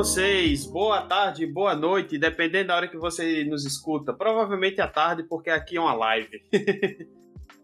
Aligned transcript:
vocês, 0.00 0.64
boa 0.64 1.02
tarde, 1.02 1.46
boa 1.46 1.76
noite, 1.76 2.16
dependendo 2.16 2.68
da 2.68 2.76
hora 2.76 2.88
que 2.88 2.96
você 2.96 3.44
nos 3.44 3.66
escuta. 3.66 4.14
Provavelmente 4.14 4.80
à 4.80 4.88
tarde, 4.88 5.24
porque 5.24 5.50
aqui 5.50 5.76
é 5.76 5.80
uma 5.80 5.92
live. 5.92 6.42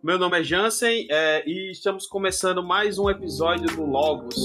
Meu 0.04 0.18
nome 0.18 0.40
é 0.40 0.44
Jansen 0.44 1.06
é, 1.10 1.48
e 1.48 1.70
estamos 1.70 2.06
começando 2.06 2.62
mais 2.62 2.98
um 2.98 3.08
episódio 3.08 3.74
do 3.74 3.86
Logos. 3.86 4.36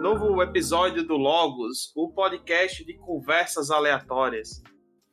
Novo 0.00 0.42
episódio 0.42 1.06
do 1.06 1.18
Logos, 1.18 1.92
o 1.94 2.10
podcast 2.10 2.82
de 2.82 2.94
conversas 2.94 3.70
aleatórias. 3.70 4.62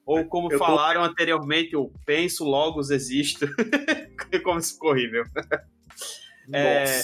Ou 0.05 0.23
como 0.23 0.49
Eu 0.49 0.57
falaram 0.57 1.01
tô... 1.01 1.09
anteriormente, 1.09 1.75
o 1.75 1.91
penso, 2.05 2.45
logos, 2.45 2.91
existo. 2.91 3.45
como 4.41 4.59
isso 4.59 4.75
ficou 4.75 4.91
horrível. 4.91 5.25
É, 6.53 7.01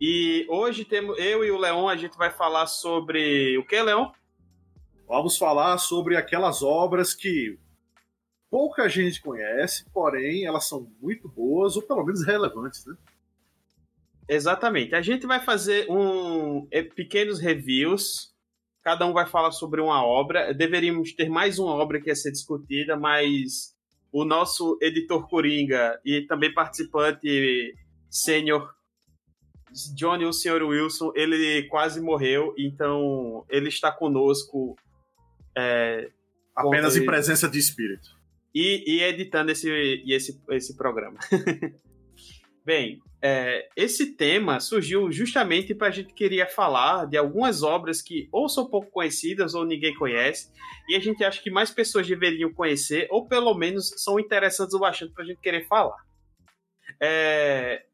e 0.00 0.46
hoje 0.48 0.84
temos 0.84 1.18
eu 1.18 1.44
e 1.44 1.50
o 1.50 1.58
Leon, 1.58 1.88
a 1.88 1.96
gente 1.96 2.16
vai 2.16 2.30
falar 2.30 2.66
sobre 2.66 3.56
o 3.58 3.66
que, 3.66 3.80
Leon? 3.80 4.10
Vamos 5.08 5.38
falar 5.38 5.78
sobre 5.78 6.16
aquelas 6.16 6.62
obras 6.62 7.14
que 7.14 7.58
pouca 8.50 8.88
gente 8.88 9.22
conhece, 9.22 9.84
porém 9.92 10.44
elas 10.44 10.68
são 10.68 10.90
muito 11.00 11.28
boas 11.28 11.76
ou 11.76 11.82
pelo 11.82 12.04
menos 12.04 12.24
relevantes, 12.26 12.84
né? 12.84 12.94
Exatamente. 14.28 14.94
A 14.94 15.02
gente 15.02 15.26
vai 15.26 15.40
fazer 15.40 15.86
um 15.90 16.66
é, 16.70 16.82
pequenos 16.82 17.40
reviews. 17.40 18.34
Cada 18.82 19.06
um 19.06 19.12
vai 19.12 19.26
falar 19.26 19.52
sobre 19.52 19.80
uma 19.80 20.04
obra. 20.04 20.52
Deveríamos 20.52 21.12
ter 21.12 21.28
mais 21.28 21.58
uma 21.58 21.72
obra 21.72 22.00
que 22.00 22.08
ia 22.08 22.14
ser 22.14 22.32
discutida, 22.32 22.96
mas 22.96 23.74
o 24.12 24.24
nosso 24.24 24.78
editor 24.82 25.28
Coringa 25.28 26.00
e 26.04 26.22
também 26.22 26.52
participante 26.52 27.74
sênior 28.10 28.76
Johnny, 29.94 30.24
o 30.24 30.32
senhor 30.32 30.62
Wilson, 30.62 31.12
ele 31.14 31.64
quase 31.64 32.00
morreu, 32.00 32.54
então 32.56 33.44
ele 33.48 33.68
está 33.68 33.92
conosco. 33.92 34.76
É, 35.56 36.10
Apenas 36.54 36.96
em 36.96 37.04
presença 37.04 37.48
de 37.48 37.58
espírito. 37.58 38.16
E, 38.54 38.82
e 38.86 39.02
editando 39.02 39.52
esse, 39.52 39.68
esse, 40.06 40.40
esse 40.50 40.76
programa. 40.76 41.18
Bem, 42.64 43.00
é, 43.20 43.68
esse 43.76 44.16
tema 44.16 44.58
surgiu 44.60 45.12
justamente 45.12 45.74
para 45.74 45.88
a 45.88 45.90
gente 45.90 46.14
queria 46.14 46.46
falar 46.46 47.06
de 47.06 47.16
algumas 47.16 47.62
obras 47.62 48.00
que 48.00 48.28
ou 48.32 48.48
são 48.48 48.66
pouco 48.66 48.90
conhecidas 48.90 49.54
ou 49.54 49.64
ninguém 49.66 49.94
conhece, 49.94 50.50
e 50.88 50.96
a 50.96 51.00
gente 51.00 51.22
acha 51.22 51.42
que 51.42 51.50
mais 51.50 51.70
pessoas 51.70 52.06
deveriam 52.06 52.52
conhecer, 52.52 53.06
ou 53.10 53.26
pelo 53.28 53.54
menos 53.54 53.92
são 53.98 54.18
interessantes 54.18 54.74
o 54.74 54.78
bastante 54.78 55.12
para 55.12 55.24
a 55.24 55.26
gente 55.26 55.40
querer 55.40 55.66
falar. 55.66 55.98
É, 57.00 57.84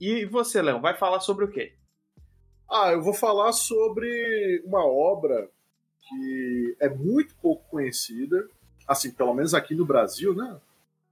e 0.00 0.24
você, 0.24 0.62
Léo, 0.62 0.80
vai 0.80 0.96
falar 0.96 1.20
sobre 1.20 1.44
o 1.44 1.50
quê? 1.50 1.74
Ah, 2.70 2.92
eu 2.92 3.02
vou 3.02 3.12
falar 3.12 3.52
sobre 3.52 4.62
uma 4.64 4.84
obra 4.86 5.50
que 6.08 6.76
é 6.80 6.88
muito 6.88 7.34
pouco 7.36 7.68
conhecida, 7.68 8.48
assim, 8.86 9.10
pelo 9.10 9.34
menos 9.34 9.54
aqui 9.54 9.74
no 9.74 9.84
Brasil, 9.84 10.34
né? 10.34 10.58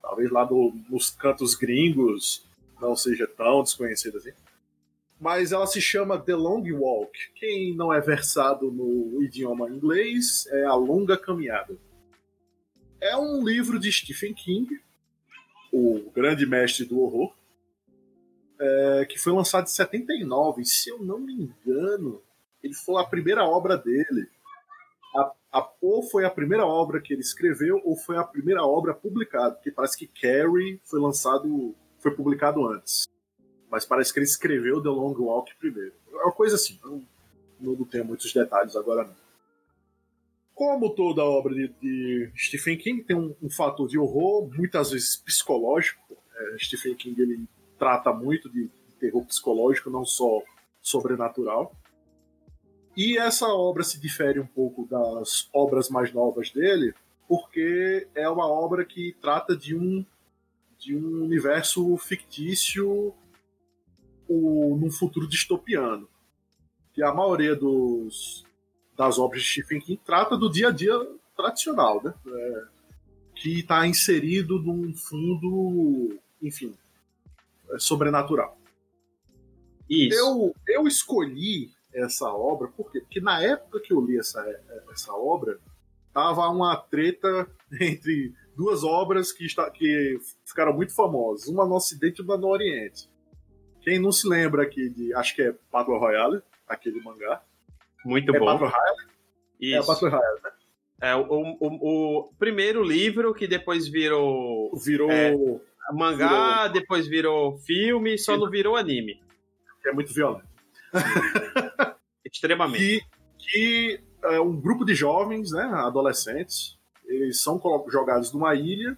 Talvez 0.00 0.31
lá 0.31 0.48
nos 0.89 1.11
cantos 1.11 1.55
gringos 1.55 2.47
não 2.81 2.97
seja 2.97 3.27
tão 3.27 3.62
desconhecida 3.62 4.19
assim. 4.19 4.33
Mas 5.20 5.50
ela 5.50 5.66
se 5.66 5.81
chama 5.81 6.19
The 6.19 6.34
Long 6.34 6.62
Walk. 6.72 7.12
Quem 7.34 7.75
não 7.75 7.92
é 7.92 8.00
versado 8.00 8.70
no 8.70 9.22
idioma 9.22 9.69
inglês 9.69 10.47
é 10.47 10.64
A 10.64 10.75
Longa 10.75 11.19
Caminhada. 11.19 11.77
É 13.00 13.16
um 13.16 13.44
livro 13.44 13.78
de 13.78 13.91
Stephen 13.93 14.32
King, 14.32 14.81
o 15.72 16.10
grande 16.15 16.47
mestre 16.47 16.84
do 16.84 17.00
horror, 17.00 17.34
é, 18.60 19.06
que 19.08 19.19
foi 19.19 19.32
lançado 19.32 19.64
em 19.64 19.70
79. 19.70 20.62
E, 20.62 20.66
se 20.66 20.91
eu 20.91 20.98
não 20.98 21.19
me 21.19 21.32
engano, 21.32 22.22
ele 22.62 22.74
foi 22.74 23.00
a 23.00 23.06
primeira 23.06 23.44
obra 23.44 23.76
dele. 23.76 24.28
A, 25.14 25.32
a, 25.52 25.72
ou 25.80 26.02
foi 26.02 26.24
a 26.24 26.30
primeira 26.30 26.66
obra 26.66 27.00
que 27.00 27.12
ele 27.12 27.22
escreveu, 27.22 27.80
ou 27.84 27.96
foi 27.96 28.16
a 28.16 28.24
primeira 28.24 28.64
obra 28.64 28.94
publicada, 28.94 29.54
porque 29.54 29.70
parece 29.70 29.96
que 29.96 30.06
Carrie 30.06 30.80
foi 30.84 31.00
lançado, 31.00 31.74
foi 31.98 32.10
publicado 32.10 32.66
antes. 32.66 33.08
Mas 33.70 33.84
parece 33.84 34.12
que 34.12 34.19
ele 34.19 34.26
escreveu 34.26 34.82
The 34.82 34.88
Long 34.88 35.14
Walk 35.19 35.54
primeiro. 35.56 35.92
É 36.12 36.22
uma 36.25 36.32
coisa 36.32 36.56
assim, 36.56 36.78
não, 36.82 37.02
não 37.60 37.84
tenho 37.84 38.04
muitos 38.04 38.32
detalhes 38.32 38.76
agora 38.76 39.04
não. 39.04 39.28
Como 40.54 40.90
toda 40.90 41.22
obra 41.22 41.54
de, 41.54 41.69
de 41.80 42.32
Stephen 42.34 42.76
King, 42.76 43.04
tem 43.04 43.14
um, 43.14 43.32
um, 43.40 43.48
fator 43.48 43.86
de 43.86 43.96
horror, 43.96 44.50
muitas 44.52 44.90
vezes 44.90 45.16
psicológico. 45.16 46.16
É, 46.34 46.56
Stephen 46.58 46.96
King 46.96 47.20
ele 47.22 47.48
trata 47.78 48.12
muito 48.12 48.49
de 48.50 48.69
terror 48.99 49.25
psicológico, 49.25 49.91
não 49.91 50.05
só 50.05 50.43
sobrenatural. 50.83 51.72
E 52.97 53.16
essa 53.16 53.47
obra 53.47 53.84
se 53.84 54.00
difere 54.00 54.41
um 54.41 54.47
pouco 54.47 54.87
das 54.87 55.49
obras 55.53 55.88
mais 55.88 56.12
novas 56.12 56.50
dele, 56.50 56.94
porque 57.28 58.09
é 58.15 58.28
uma 58.28 58.49
obra 58.49 58.84
que 58.84 59.15
trata 59.21 59.56
de 59.56 59.77
um 59.77 60.05
de 60.78 60.97
um 60.97 61.25
universo 61.25 61.97
fictício 61.97 63.12
o, 64.28 64.77
num 64.81 64.91
futuro 64.91 65.27
distopiano. 65.27 66.09
Que 66.93 67.03
a 67.03 67.12
maioria 67.12 67.56
dos, 67.56 68.44
das 68.97 69.19
obras 69.19 69.43
de 69.43 69.49
Stephen 69.49 69.81
King 69.81 70.00
trata 70.05 70.37
do 70.37 70.49
dia 70.49 70.69
a 70.69 70.71
dia 70.71 70.94
tradicional, 71.37 72.03
né? 72.03 72.15
É, 72.27 72.65
que 73.34 73.61
está 73.61 73.87
inserido 73.87 74.59
num 74.61 74.93
fundo, 74.94 76.19
enfim, 76.43 76.75
sobrenatural. 77.79 78.59
Isso. 79.89 80.19
Eu, 80.19 80.55
eu 80.69 80.87
escolhi 80.87 81.71
essa 81.93 82.29
obra 82.29 82.69
porque, 82.77 83.01
porque 83.01 83.21
na 83.21 83.43
época 83.43 83.81
que 83.81 83.93
eu 83.93 84.01
li 84.05 84.19
essa, 84.19 84.45
essa 84.91 85.12
obra, 85.15 85.59
tava 86.12 86.49
uma 86.49 86.77
treta 86.77 87.49
entre 87.81 88.34
duas 88.56 88.84
obras 88.84 89.33
que, 89.33 89.47
está, 89.47 89.71
que 89.71 90.19
ficaram 90.45 90.73
muito 90.73 90.95
famosas, 90.95 91.49
uma 91.49 91.65
no 91.67 91.77
Ocidente 91.77 92.21
e 92.21 92.25
uma 92.25 92.37
no 92.37 92.49
Oriente. 92.49 93.09
Quem 93.81 93.99
não 93.99 94.12
se 94.12 94.29
lembra 94.29 94.65
aqui 94.65 94.89
de, 94.91 95.15
acho 95.15 95.35
que 95.35 95.43
é 95.43 95.55
Battle 95.73 95.99
Royale, 95.99 96.43
aquele 96.67 97.00
mangá. 97.00 97.43
Muito 98.05 98.35
é 98.35 98.39
bom. 98.39 98.47
Battle 98.47 98.69
Royale? 98.69 99.09
Isso. 99.61 99.77
É 99.77 99.87
Battle 99.87 100.11
Royale, 100.11 100.41
né? 100.43 100.50
É, 101.00 101.15
o, 101.15 101.23
o, 101.23 101.59
o, 101.61 102.33
primeiro 102.39 102.83
livro 102.83 103.33
que 103.33 103.47
depois 103.47 103.87
virou. 103.87 104.77
Virou. 104.77 105.11
É, 105.11 105.33
mangá, 105.93 106.62
virou... 106.62 106.72
depois 106.72 107.06
virou 107.06 107.59
filme, 107.59 108.19
só 108.19 108.37
não 108.37 108.50
virou 108.50 108.76
anime. 108.76 109.21
É 109.87 109.93
muito 109.93 110.12
violento. 110.12 110.49
Extremamente. 112.25 113.06
Que, 113.38 113.99
que 113.99 114.00
é 114.25 114.41
um 114.41 114.60
grupo 114.60 114.84
de 114.84 114.94
jovens, 114.94 115.53
né, 115.53 115.62
adolescentes, 115.62 116.76
eles 117.06 117.41
são 117.41 117.60
jogados 117.88 118.32
numa 118.32 118.54
ilha 118.54 118.97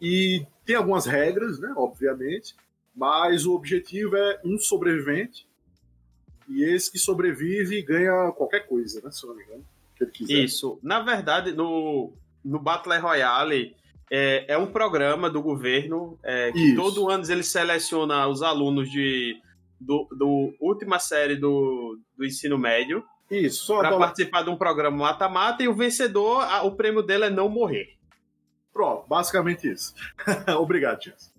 e 0.00 0.46
tem 0.64 0.76
algumas 0.76 1.06
regras, 1.06 1.58
né, 1.58 1.72
obviamente, 1.76 2.54
mas 2.94 3.44
o 3.44 3.54
objetivo 3.54 4.16
é 4.16 4.40
um 4.44 4.58
sobrevivente 4.58 5.46
e 6.48 6.64
esse 6.64 6.90
que 6.90 6.98
sobrevive 6.98 7.82
ganha 7.82 8.32
qualquer 8.32 8.66
coisa, 8.66 9.00
né, 9.02 9.10
se 9.10 9.26
não 9.26 9.34
me 9.34 9.42
engano. 9.44 9.64
Que 9.96 10.04
ele 10.04 10.10
quiser. 10.10 10.44
Isso. 10.44 10.78
Na 10.82 11.00
verdade, 11.00 11.52
no, 11.52 12.12
no 12.44 12.58
Battle 12.58 12.98
Royale, 13.00 13.76
é, 14.10 14.54
é 14.54 14.58
um 14.58 14.66
programa 14.66 15.30
do 15.30 15.40
governo 15.40 16.18
é, 16.24 16.50
que 16.50 16.58
Isso. 16.58 16.76
todo 16.76 17.08
ano 17.08 17.24
ele 17.30 17.44
seleciona 17.44 18.26
os 18.26 18.42
alunos 18.42 18.90
de 18.90 19.40
do, 19.80 20.06
do 20.10 20.54
última 20.60 20.98
série 20.98 21.36
do, 21.36 21.98
do 22.16 22.24
ensino 22.24 22.58
médio 22.58 23.04
isso 23.30 23.78
para 23.78 23.96
participar 23.96 24.42
de 24.42 24.50
um 24.50 24.56
programa 24.56 24.96
mata-mata 24.96 25.62
e 25.62 25.68
o 25.68 25.74
vencedor 25.74 26.42
a, 26.42 26.64
o 26.64 26.72
prêmio 26.72 27.02
dele 27.02 27.26
é 27.26 27.30
não 27.30 27.48
morrer 27.48 27.96
pronto 28.72 29.06
basicamente 29.08 29.70
isso 29.70 29.94
obrigado 30.58 31.04
Jess. 31.04 31.32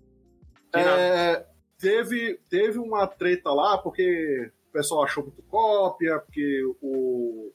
É, 0.74 1.46
teve 1.78 2.40
teve 2.50 2.80
uma 2.80 3.06
treta 3.06 3.52
lá 3.52 3.78
porque 3.78 4.50
o 4.70 4.72
pessoal 4.72 5.04
achou 5.04 5.24
muito 5.24 5.42
cópia 5.44 6.20
porque 6.20 6.64
o 6.82 7.52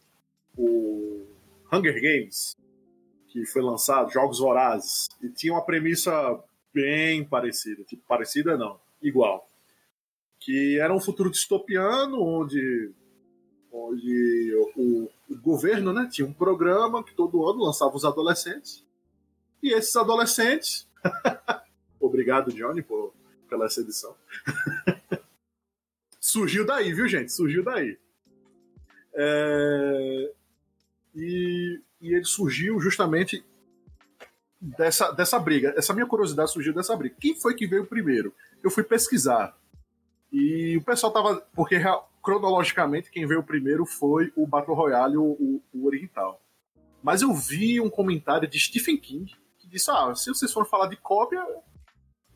o 0.59 1.27
Hunger 1.73 1.95
Games 1.95 2.55
que 3.45 3.53
foi 3.53 3.61
lançado, 3.61 4.11
Jogos 4.11 4.39
Vorazes, 4.39 5.09
e 5.23 5.29
tinha 5.29 5.53
uma 5.53 5.65
premissa 5.65 6.11
bem 6.73 7.23
parecida, 7.23 7.85
tipo, 7.85 8.03
parecida 8.07 8.57
não, 8.57 8.81
igual. 9.03 9.47
Que 10.41 10.79
era 10.79 10.95
um 10.95 11.01
futuro 11.01 11.31
distopiano 11.31 12.23
onde, 12.23 12.93
onde 13.71 14.55
o, 14.75 15.11
o 15.29 15.37
governo 15.39 15.93
né, 15.93 16.09
tinha 16.11 16.27
um 16.27 16.33
programa 16.33 17.05
que 17.05 17.15
todo 17.15 17.47
ano 17.47 17.65
lançava 17.65 17.95
os 17.95 18.05
adolescentes. 18.05 18.85
E 19.63 19.73
esses 19.73 19.95
adolescentes. 19.97 20.89
Obrigado, 22.01 22.53
Johnny, 22.53 22.83
por, 22.83 23.13
pela 23.51 23.67
essa 23.67 23.81
edição. 23.81 24.15
Surgiu 26.21 26.65
daí, 26.65 26.93
viu, 26.93 27.09
gente? 27.09 27.33
Surgiu 27.33 27.63
daí. 27.63 27.99
É... 29.15 30.33
E 31.15 31.81
e 32.01 32.15
ele 32.15 32.25
surgiu 32.25 32.81
justamente 32.81 33.45
dessa, 34.61 35.11
dessa 35.13 35.39
briga. 35.39 35.75
Essa 35.77 35.93
minha 35.93 36.07
curiosidade 36.07 36.53
surgiu 36.53 36.75
dessa 36.75 36.97
briga. 36.97 37.17
Quem 37.19 37.35
foi 37.35 37.55
que 37.55 37.67
veio 37.67 37.87
primeiro? 37.87 38.35
Eu 38.63 38.71
fui 38.71 38.83
pesquisar. 38.83 39.57
E 40.33 40.77
o 40.77 40.83
pessoal 40.83 41.13
tava. 41.13 41.37
Porque 41.55 41.77
cronologicamente 42.23 43.11
quem 43.11 43.27
veio 43.27 43.43
primeiro 43.43 43.87
foi 43.87 44.33
o 44.37 44.47
Battle 44.47 44.77
Royale, 44.77 45.17
o, 45.17 45.63
o 45.73 45.87
oriental. 45.87 46.41
Mas 47.03 47.23
eu 47.23 47.33
vi 47.33 47.81
um 47.81 47.89
comentário 47.89 48.49
de 48.49 48.59
Stephen 48.59 48.97
King 48.97 49.33
que 49.59 49.69
disse: 49.69 49.91
Ah, 49.91 50.15
se 50.15 50.29
vocês 50.29 50.53
forem 50.53 50.69
falar 50.69 50.89
de 50.89 50.97
cópia, 50.97 51.43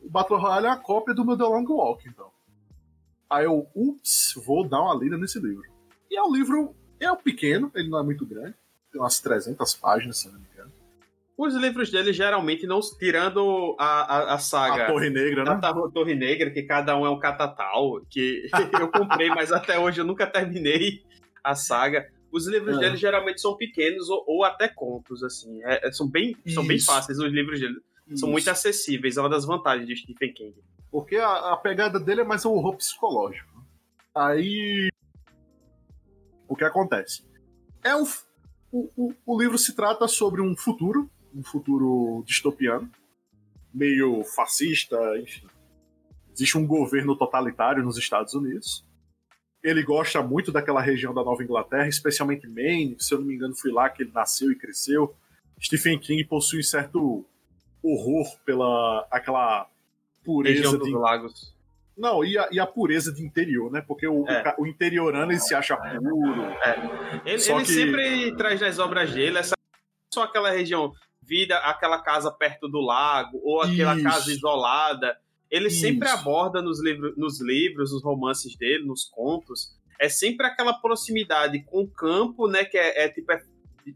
o 0.01 0.09
Battle 0.09 0.39
Royale 0.39 0.67
é 0.67 0.69
a 0.69 0.77
cópia 0.77 1.13
do 1.13 1.25
meu 1.25 1.37
The 1.37 1.43
Long 1.43 1.65
Walk, 1.67 2.07
então. 2.07 2.31
Aí 3.29 3.45
eu, 3.45 3.67
ups, 3.73 4.33
vou 4.45 4.67
dar 4.67 4.81
uma 4.81 4.95
lida 4.95 5.17
nesse 5.17 5.39
livro. 5.39 5.63
E 6.09 6.17
é 6.17 6.23
um 6.23 6.33
livro, 6.33 6.75
é 6.99 7.09
um 7.09 7.15
pequeno, 7.15 7.71
ele 7.73 7.89
não 7.89 7.99
é 7.99 8.03
muito 8.03 8.25
grande, 8.25 8.55
tem 8.91 9.01
umas 9.01 9.19
300 9.19 9.75
páginas, 9.75 10.17
se 10.19 10.27
não 10.27 10.39
me 10.39 10.45
engano. 10.53 10.71
Os 11.37 11.55
livros 11.55 11.89
dele 11.89 12.13
geralmente 12.13 12.67
não 12.67 12.79
tirando 12.99 13.75
a, 13.79 13.85
a, 13.85 14.33
a 14.35 14.37
saga. 14.37 14.83
A 14.83 14.87
Torre 14.87 15.09
Negra, 15.09 15.43
né? 15.43 15.59
A 15.63 15.73
Torre 15.89 16.13
Negra, 16.13 16.51
que 16.51 16.61
cada 16.63 16.95
um 16.95 17.05
é 17.05 17.09
um 17.09 17.17
catatal, 17.17 18.01
que 18.09 18.47
eu 18.79 18.89
comprei, 18.89 19.29
mas 19.29 19.51
até 19.51 19.79
hoje 19.79 20.01
eu 20.01 20.05
nunca 20.05 20.27
terminei 20.27 21.03
a 21.43 21.55
saga. 21.55 22.07
Os 22.31 22.47
livros 22.47 22.77
é. 22.77 22.79
dele 22.79 22.95
geralmente 22.95 23.41
são 23.41 23.57
pequenos 23.57 24.09
ou, 24.09 24.23
ou 24.27 24.43
até 24.43 24.67
contos, 24.67 25.23
assim. 25.23 25.63
É, 25.63 25.87
é 25.87 25.91
são, 25.91 26.07
bem, 26.07 26.37
são 26.47 26.65
bem 26.65 26.79
fáceis 26.79 27.17
os 27.17 27.31
livros 27.31 27.59
dele. 27.59 27.81
Isso. 28.07 28.19
São 28.19 28.29
muito 28.29 28.49
acessíveis, 28.49 29.17
é 29.17 29.21
uma 29.21 29.29
das 29.29 29.45
vantagens 29.45 29.87
de 29.87 29.95
Stephen 29.95 30.33
King. 30.33 30.55
Porque 30.91 31.15
a, 31.17 31.53
a 31.53 31.57
pegada 31.57 31.99
dele 31.99 32.21
é 32.21 32.25
mais 32.25 32.45
um 32.45 32.51
horror 32.51 32.75
psicológico. 32.77 33.49
Aí. 34.13 34.89
O 36.47 36.55
que 36.55 36.65
acontece? 36.65 37.25
É 37.83 37.95
um. 37.95 38.05
O, 38.71 38.89
o, 38.95 39.13
o 39.25 39.39
livro 39.39 39.57
se 39.57 39.75
trata 39.75 40.07
sobre 40.07 40.41
um 40.41 40.55
futuro 40.55 41.09
um 41.33 41.43
futuro 41.43 42.23
distopiano, 42.25 42.89
meio 43.73 44.23
fascista, 44.23 44.97
enfim. 45.17 45.47
Existe 46.33 46.57
um 46.57 46.65
governo 46.65 47.15
totalitário 47.15 47.83
nos 47.83 47.97
Estados 47.97 48.33
Unidos. 48.33 48.85
Ele 49.63 49.83
gosta 49.83 50.21
muito 50.21 50.51
daquela 50.51 50.81
região 50.81 51.13
da 51.13 51.23
Nova 51.23 51.43
Inglaterra, 51.43 51.87
especialmente 51.87 52.47
Maine, 52.47 52.95
se 52.99 53.13
eu 53.13 53.19
não 53.19 53.27
me 53.27 53.35
engano 53.35 53.55
foi 53.55 53.71
lá 53.71 53.89
que 53.89 54.03
ele 54.03 54.11
nasceu 54.13 54.51
e 54.51 54.55
cresceu. 54.55 55.13
Stephen 55.61 55.99
King 55.99 56.23
possui 56.25 56.59
um 56.59 56.63
certo 56.63 57.25
horror 57.83 58.35
pela 58.43 59.07
aquela 59.11 59.69
pureza 60.23 60.63
região 60.63 60.79
de 60.79 60.91
lagos. 60.91 61.53
Não, 62.01 62.25
e 62.25 62.35
a, 62.37 62.49
e 62.51 62.59
a, 62.59 62.65
pureza 62.65 63.13
de 63.13 63.23
interior, 63.23 63.71
né? 63.71 63.83
Porque 63.87 64.07
o, 64.07 64.27
é. 64.27 64.55
o, 64.57 64.63
o 64.63 64.67
interiorano 64.67 65.31
ele 65.31 65.39
se 65.39 65.53
acha 65.53 65.77
puro. 65.77 66.41
É. 66.63 66.79
Ele, 67.25 67.35
ele 67.35 67.37
que... 67.37 67.65
sempre 67.65 68.35
traz 68.35 68.59
nas 68.59 68.79
obras 68.79 69.13
dele 69.13 69.37
essa 69.37 69.53
só 70.11 70.23
aquela 70.23 70.49
região 70.49 70.91
vida 71.21 71.57
aquela 71.59 72.01
casa 72.01 72.31
perto 72.31 72.67
do 72.67 72.81
lago 72.81 73.39
ou 73.43 73.61
aquela 73.61 73.95
Isso. 73.95 74.03
casa 74.03 74.31
isolada. 74.31 75.15
Ele 75.49 75.67
Isso. 75.67 75.81
sempre 75.81 76.09
aborda 76.09 76.61
nos, 76.61 76.83
livro, 76.83 77.13
nos 77.15 77.39
livros, 77.39 77.93
nos 77.93 78.03
romances 78.03 78.55
dele, 78.57 78.85
nos 78.85 79.05
contos, 79.05 79.77
é 79.99 80.09
sempre 80.09 80.47
aquela 80.47 80.73
proximidade 80.73 81.63
com 81.63 81.81
o 81.81 81.87
campo, 81.87 82.47
né? 82.47 82.65
Que 82.65 82.77
é, 82.77 83.05
é 83.05 83.09
tipo. 83.09 83.31
É, 83.31 83.43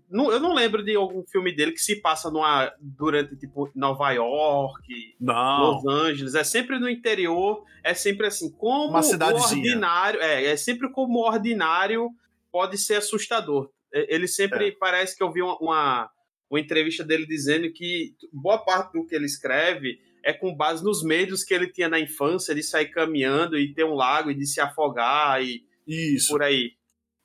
não, 0.09 0.31
eu 0.31 0.39
não 0.39 0.53
lembro 0.53 0.83
de 0.83 0.95
algum 0.95 1.23
filme 1.23 1.55
dele 1.55 1.71
que 1.71 1.81
se 1.81 1.97
passa 1.97 2.29
numa, 2.29 2.73
durante, 2.79 3.35
tipo, 3.35 3.69
Nova 3.75 4.11
York, 4.11 5.15
não. 5.19 5.71
Los 5.71 5.85
Angeles. 5.85 6.35
É 6.35 6.43
sempre 6.43 6.79
no 6.79 6.89
interior, 6.89 7.63
é 7.83 7.93
sempre 7.93 8.27
assim, 8.27 8.51
como 8.51 8.89
Uma 8.89 9.01
o 9.01 9.35
ordinário. 9.35 10.21
É, 10.21 10.45
é 10.45 10.57
sempre 10.57 10.91
como 10.91 11.19
ordinário 11.19 12.09
pode 12.51 12.77
ser 12.77 12.95
assustador. 12.95 13.69
Ele 13.91 14.27
sempre 14.27 14.69
é. 14.69 14.71
parece 14.71 15.15
que 15.15 15.23
eu 15.23 15.31
vi 15.31 15.41
uma, 15.41 15.57
uma 15.59 16.09
uma 16.49 16.59
entrevista 16.59 17.03
dele 17.03 17.25
dizendo 17.25 17.71
que 17.71 18.15
boa 18.31 18.57
parte 18.57 18.93
do 18.93 19.05
que 19.05 19.15
ele 19.15 19.25
escreve 19.25 19.99
é 20.23 20.33
com 20.33 20.55
base 20.55 20.83
nos 20.83 21.03
medos 21.03 21.43
que 21.43 21.53
ele 21.53 21.71
tinha 21.71 21.89
na 21.89 21.99
infância 21.99 22.55
de 22.55 22.63
sair 22.63 22.87
caminhando 22.87 23.57
e 23.57 23.73
ter 23.73 23.83
um 23.83 23.93
lago 23.93 24.31
e 24.31 24.35
de 24.35 24.45
se 24.45 24.59
afogar 24.59 25.43
e 25.43 25.63
Isso. 25.87 26.29
por 26.29 26.41
aí. 26.41 26.73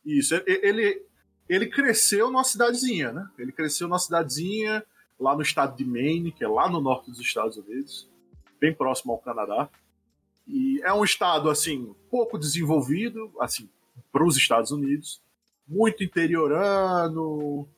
Isso. 0.04 0.34
Ele, 0.46 1.02
ele 1.50 1.66
cresceu 1.66 2.30
numa 2.30 2.44
cidadezinha, 2.44 3.12
né? 3.12 3.28
Ele 3.36 3.50
cresceu 3.50 3.88
numa 3.88 3.98
cidadezinha 3.98 4.84
lá 5.18 5.34
no 5.34 5.42
estado 5.42 5.76
de 5.76 5.84
Maine, 5.84 6.30
que 6.30 6.44
é 6.44 6.48
lá 6.48 6.70
no 6.70 6.80
norte 6.80 7.10
dos 7.10 7.18
Estados 7.18 7.56
Unidos, 7.56 8.08
bem 8.60 8.72
próximo 8.72 9.12
ao 9.12 9.18
Canadá. 9.18 9.68
E 10.46 10.80
é 10.84 10.92
um 10.92 11.02
estado, 11.02 11.50
assim, 11.50 11.92
pouco 12.08 12.38
desenvolvido, 12.38 13.32
assim, 13.40 13.68
para 14.12 14.24
os 14.24 14.36
Estados 14.36 14.70
Unidos, 14.70 15.20
muito 15.66 16.04
interiorano, 16.04 17.68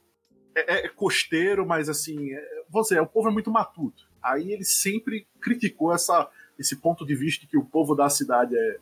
é, 0.55 0.85
é 0.85 0.89
costeiro, 0.89 1.67
mas 1.67 1.89
assim, 1.89 2.31
é, 2.31 2.65
você, 2.69 3.01
o 3.01 3.07
povo 3.07 3.31
é 3.31 3.33
muito 3.33 3.51
matuto. 3.51 4.07
Aí 4.23 4.53
ele 4.53 4.65
sempre 4.65 5.27
criticou 5.41 5.95
essa, 5.95 6.29
esse 6.59 6.77
ponto 6.77 7.07
de 7.07 7.15
vista 7.15 7.47
que 7.47 7.57
o 7.57 7.65
povo 7.65 7.95
da 7.95 8.11
cidade 8.11 8.55
é, 8.55 8.79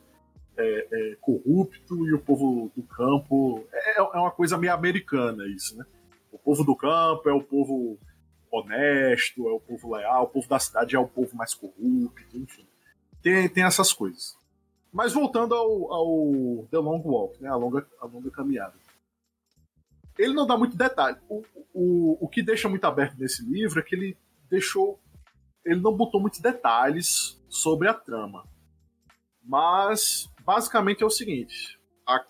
é, 0.56 0.88
é 0.90 1.16
corrupto 1.20 2.06
e 2.06 2.14
o 2.14 2.20
povo 2.20 2.70
do 2.76 2.82
campo 2.82 3.66
é, 3.72 3.98
é, 3.98 4.02
uma 4.02 4.30
coisa 4.30 4.58
meio 4.58 4.72
americana 4.72 5.46
isso, 5.48 5.76
né? 5.76 5.84
O 6.32 6.38
povo 6.38 6.64
do 6.64 6.76
campo 6.76 7.28
é 7.28 7.32
o 7.32 7.42
povo 7.42 7.98
honesto, 8.50 9.48
é 9.48 9.52
o 9.52 9.60
povo 9.60 9.94
leal, 9.94 10.24
o 10.24 10.28
povo 10.28 10.48
da 10.48 10.58
cidade 10.58 10.96
é 10.96 10.98
o 10.98 11.08
povo 11.08 11.36
mais 11.36 11.54
corrupto, 11.54 12.36
enfim. 12.36 12.66
Tem, 13.22 13.48
tem 13.48 13.64
essas 13.64 13.92
coisas. 13.92 14.36
Mas 14.92 15.12
voltando 15.12 15.54
ao, 15.54 15.92
ao 15.92 16.66
The 16.70 16.78
Long 16.78 17.02
Walk, 17.04 17.42
né? 17.42 17.48
A 17.48 17.56
longa, 17.56 17.86
a 18.00 18.06
longa 18.06 18.30
caminhada 18.30 18.74
ele 20.20 20.34
não 20.34 20.46
dá 20.46 20.56
muito 20.56 20.76
detalhe. 20.76 21.16
O, 21.28 21.42
o, 21.72 22.24
o 22.24 22.28
que 22.28 22.42
deixa 22.42 22.68
muito 22.68 22.84
aberto 22.84 23.18
nesse 23.18 23.42
livro 23.42 23.80
é 23.80 23.82
que 23.82 23.94
ele 23.94 24.16
deixou. 24.48 25.00
Ele 25.64 25.80
não 25.80 25.96
botou 25.96 26.20
muitos 26.20 26.40
detalhes 26.40 27.40
sobre 27.48 27.88
a 27.88 27.94
trama. 27.94 28.44
Mas, 29.42 30.28
basicamente, 30.44 31.02
é 31.02 31.06
o 31.06 31.10
seguinte: 31.10 31.78
a 32.06 32.24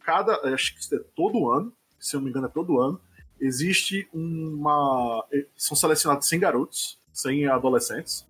cada. 0.00 0.54
Acho 0.54 0.74
que 0.74 0.94
é 0.94 0.98
todo 1.14 1.50
ano, 1.50 1.72
se 1.98 2.16
eu 2.16 2.20
não 2.20 2.24
me 2.24 2.30
engano, 2.30 2.46
é 2.46 2.50
todo 2.50 2.80
ano, 2.80 3.00
existe 3.40 4.08
uma. 4.12 5.26
São 5.56 5.76
selecionados 5.76 6.28
100 6.28 6.40
garotos, 6.40 7.00
100 7.12 7.46
adolescentes, 7.48 8.26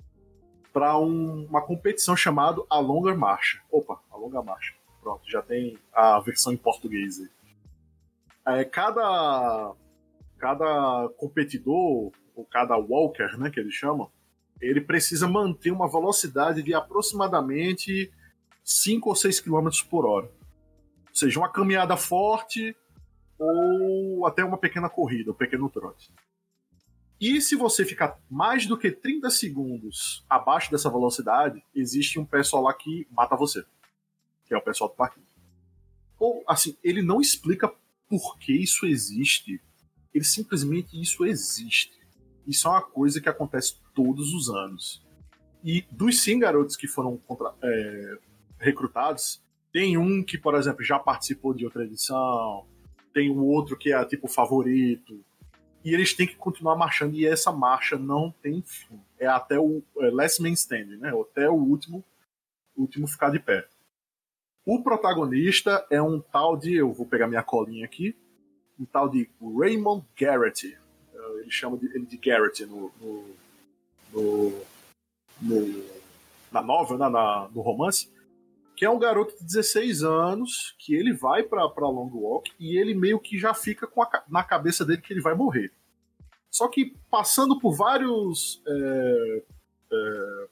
para 0.73 0.99
um, 0.99 1.45
uma 1.47 1.63
competição 1.63 2.17
chamada 2.17 2.63
A 2.69 2.79
Longa 2.79 3.15
Marcha. 3.15 3.61
Opa, 3.71 4.01
A 4.11 4.17
Longa 4.17 4.43
Marcha. 4.43 4.75
Pronto, 5.01 5.23
já 5.31 5.41
tem 5.41 5.79
a 5.93 6.19
versão 6.21 6.53
em 6.53 6.57
português 6.57 7.21
aí 7.21 7.29
é, 8.49 8.65
cada, 8.65 9.75
cada 10.39 11.09
competidor, 11.17 12.13
ou 12.35 12.45
cada 12.51 12.77
walker, 12.77 13.37
né, 13.39 13.51
que 13.51 13.61
eles 13.61 13.75
chamam, 13.75 14.11
ele 14.61 14.81
precisa 14.81 15.29
manter 15.29 15.71
uma 15.71 15.91
velocidade 15.91 16.63
de 16.63 16.75
aproximadamente 16.75 18.11
5 18.65 19.09
ou 19.09 19.15
6 19.15 19.41
km 19.41 19.69
por 19.89 20.05
hora. 20.05 20.27
Ou 20.27 21.15
seja, 21.15 21.39
uma 21.39 21.49
caminhada 21.49 21.97
forte 21.97 22.77
ou 23.39 24.27
até 24.27 24.45
uma 24.45 24.59
pequena 24.59 24.89
corrida, 24.89 25.31
um 25.31 25.35
pequeno 25.35 25.71
trote. 25.71 26.13
E 27.21 27.41
se 27.41 27.57
você 27.57 27.85
ficar 27.85 28.19
mais 28.31 28.67
do 28.67 28.79
que 28.79 28.93
30 28.93 29.29
segundos 29.31 30.25
abaixo 30.31 30.71
dessa 30.71 30.89
velocidade, 30.89 31.63
existe 31.75 32.19
um 32.19 32.25
pessoal 32.25 32.63
lá 32.63 32.75
que 32.75 33.09
mata 33.11 33.37
você, 33.37 33.65
que 34.47 34.55
é 34.55 34.57
o 34.57 34.63
pessoal 34.63 34.89
do 34.89 34.97
parquinho. 34.97 35.27
Ou, 36.19 36.45
assim, 36.47 36.77
ele 36.83 37.03
não 37.03 37.21
explica 37.21 37.73
por 38.09 38.39
que 38.39 38.53
isso 38.53 38.87
existe. 38.87 39.61
Ele 40.15 40.25
simplesmente 40.25 41.01
isso 41.01 41.25
existe. 41.25 41.98
Isso 42.49 42.67
é 42.67 42.71
uma 42.71 42.83
coisa 42.83 43.21
que 43.21 43.29
acontece 43.29 43.77
todos 43.95 44.33
os 44.33 44.49
anos. 44.49 45.07
E 45.63 45.83
dos 45.91 46.23
100 46.23 46.39
garotos 46.39 46.77
que 46.77 46.89
foram 46.89 47.19
contra, 47.19 47.55
é, 47.63 48.19
recrutados, 48.59 49.43
tem 49.71 49.99
um 49.99 50.25
que, 50.25 50.39
por 50.39 50.55
exemplo, 50.55 50.83
já 50.83 50.99
participou 50.99 51.53
de 51.53 51.67
outra 51.67 51.85
edição, 51.85 52.67
tem 53.13 53.31
um 53.31 53.45
outro 53.45 53.77
que 53.77 53.93
é 53.93 54.05
tipo 54.07 54.27
favorito. 54.27 55.23
E 55.85 55.93
eles 55.93 56.15
têm 56.15 56.27
que 56.27 56.37
continuar 56.37 56.75
marchando 56.75 57.15
e 57.15 57.27
essa 57.27 57.53
marcha 57.53 57.99
não 57.99 58.33
tem 58.43 58.63
fim. 58.63 58.99
É 59.19 59.27
até 59.27 59.59
o 59.59 59.83
é, 59.99 60.11
last 60.11 60.41
man 60.41 60.53
standing, 60.53 60.97
né? 60.97 61.13
Até 61.21 61.51
o 61.51 61.55
último, 61.55 62.03
último 62.75 63.07
ficar 63.07 63.31
de 63.31 63.39
pé. 63.39 63.69
O 64.65 64.83
protagonista 64.83 65.87
é 65.91 66.01
um 66.01 66.19
tal 66.19 66.57
de, 66.57 66.75
eu 66.75 66.93
vou 66.93 67.07
pegar 67.07 67.27
minha 67.27 67.43
colinha 67.43 67.85
aqui, 67.85 68.17
um 68.79 68.87
tal 68.87 69.09
de 69.09 69.29
Raymond 69.41 70.05
Garrett. 70.19 70.79
Ele 71.41 71.51
chama 71.51 71.77
de, 71.77 71.87
ele 71.87 72.07
de 72.07 72.17
Garrett 72.17 72.65
no, 72.67 72.93
no, 73.01 73.25
no, 74.13 74.63
no 75.41 75.85
na 76.51 76.63
novela, 76.63 76.99
na, 76.99 77.11
na, 77.11 77.49
no 77.55 77.61
romance, 77.61 78.11
que 78.77 78.85
é 78.85 78.91
um 78.91 78.99
garoto 78.99 79.37
de 79.39 79.45
16 79.45 80.03
anos 80.03 80.75
que 80.79 80.95
ele 80.95 81.13
vai 81.13 81.43
para 81.43 81.65
Long 81.65 82.11
Walk 82.13 82.53
e 82.59 82.79
ele 82.79 82.95
meio 82.95 83.19
que 83.19 83.39
já 83.39 83.53
fica 83.53 83.87
com 83.87 84.03
a, 84.03 84.25
na 84.29 84.43
cabeça 84.43 84.85
dele 84.85 85.03
que 85.03 85.13
ele 85.13 85.21
vai 85.21 85.35
morrer. 85.35 85.73
Só 86.51 86.69
que 86.69 86.97
passando 87.11 87.59
por 87.59 87.75
vários 87.75 88.63
é, 88.67 89.43
é, 89.93 90.49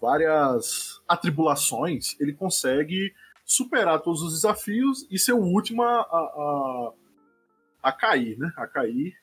várias 0.00 1.00
atribulações, 1.06 2.18
ele 2.20 2.32
consegue 2.32 3.14
superar 3.44 4.00
todos 4.00 4.22
os 4.22 4.34
desafios 4.34 5.06
e 5.10 5.18
ser 5.18 5.32
o 5.32 5.42
último 5.42 5.82
a, 5.82 6.00
a, 6.00 6.92
a 7.82 7.92
cair, 7.92 8.38
né? 8.38 8.52
A 8.56 8.66
cair. 8.66 9.16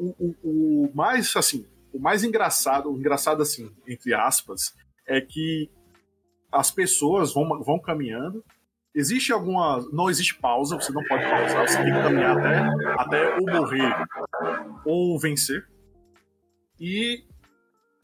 O, 0.00 0.14
o, 0.18 0.36
o, 0.42 0.90
mais, 0.94 1.36
assim, 1.36 1.66
o 1.92 1.98
mais 1.98 2.24
engraçado, 2.24 2.90
o 2.90 2.98
engraçado, 2.98 3.42
assim, 3.42 3.70
entre 3.86 4.14
aspas, 4.14 4.74
é 5.06 5.20
que 5.20 5.70
as 6.50 6.70
pessoas 6.70 7.34
vão, 7.34 7.62
vão 7.62 7.78
caminhando. 7.78 8.42
Existe 8.94 9.30
alguma. 9.30 9.86
Não 9.92 10.08
existe 10.08 10.34
pausa, 10.34 10.76
você 10.76 10.90
não 10.90 11.04
pode 11.04 11.22
pausar, 11.22 11.68
você 11.68 11.76
tem 11.76 11.92
que 11.92 12.02
caminhar 12.02 12.38
até, 12.38 13.02
até 13.02 13.36
ou 13.36 13.46
morrer 13.46 13.94
ou 14.86 15.20
vencer. 15.20 15.68
E 16.78 17.22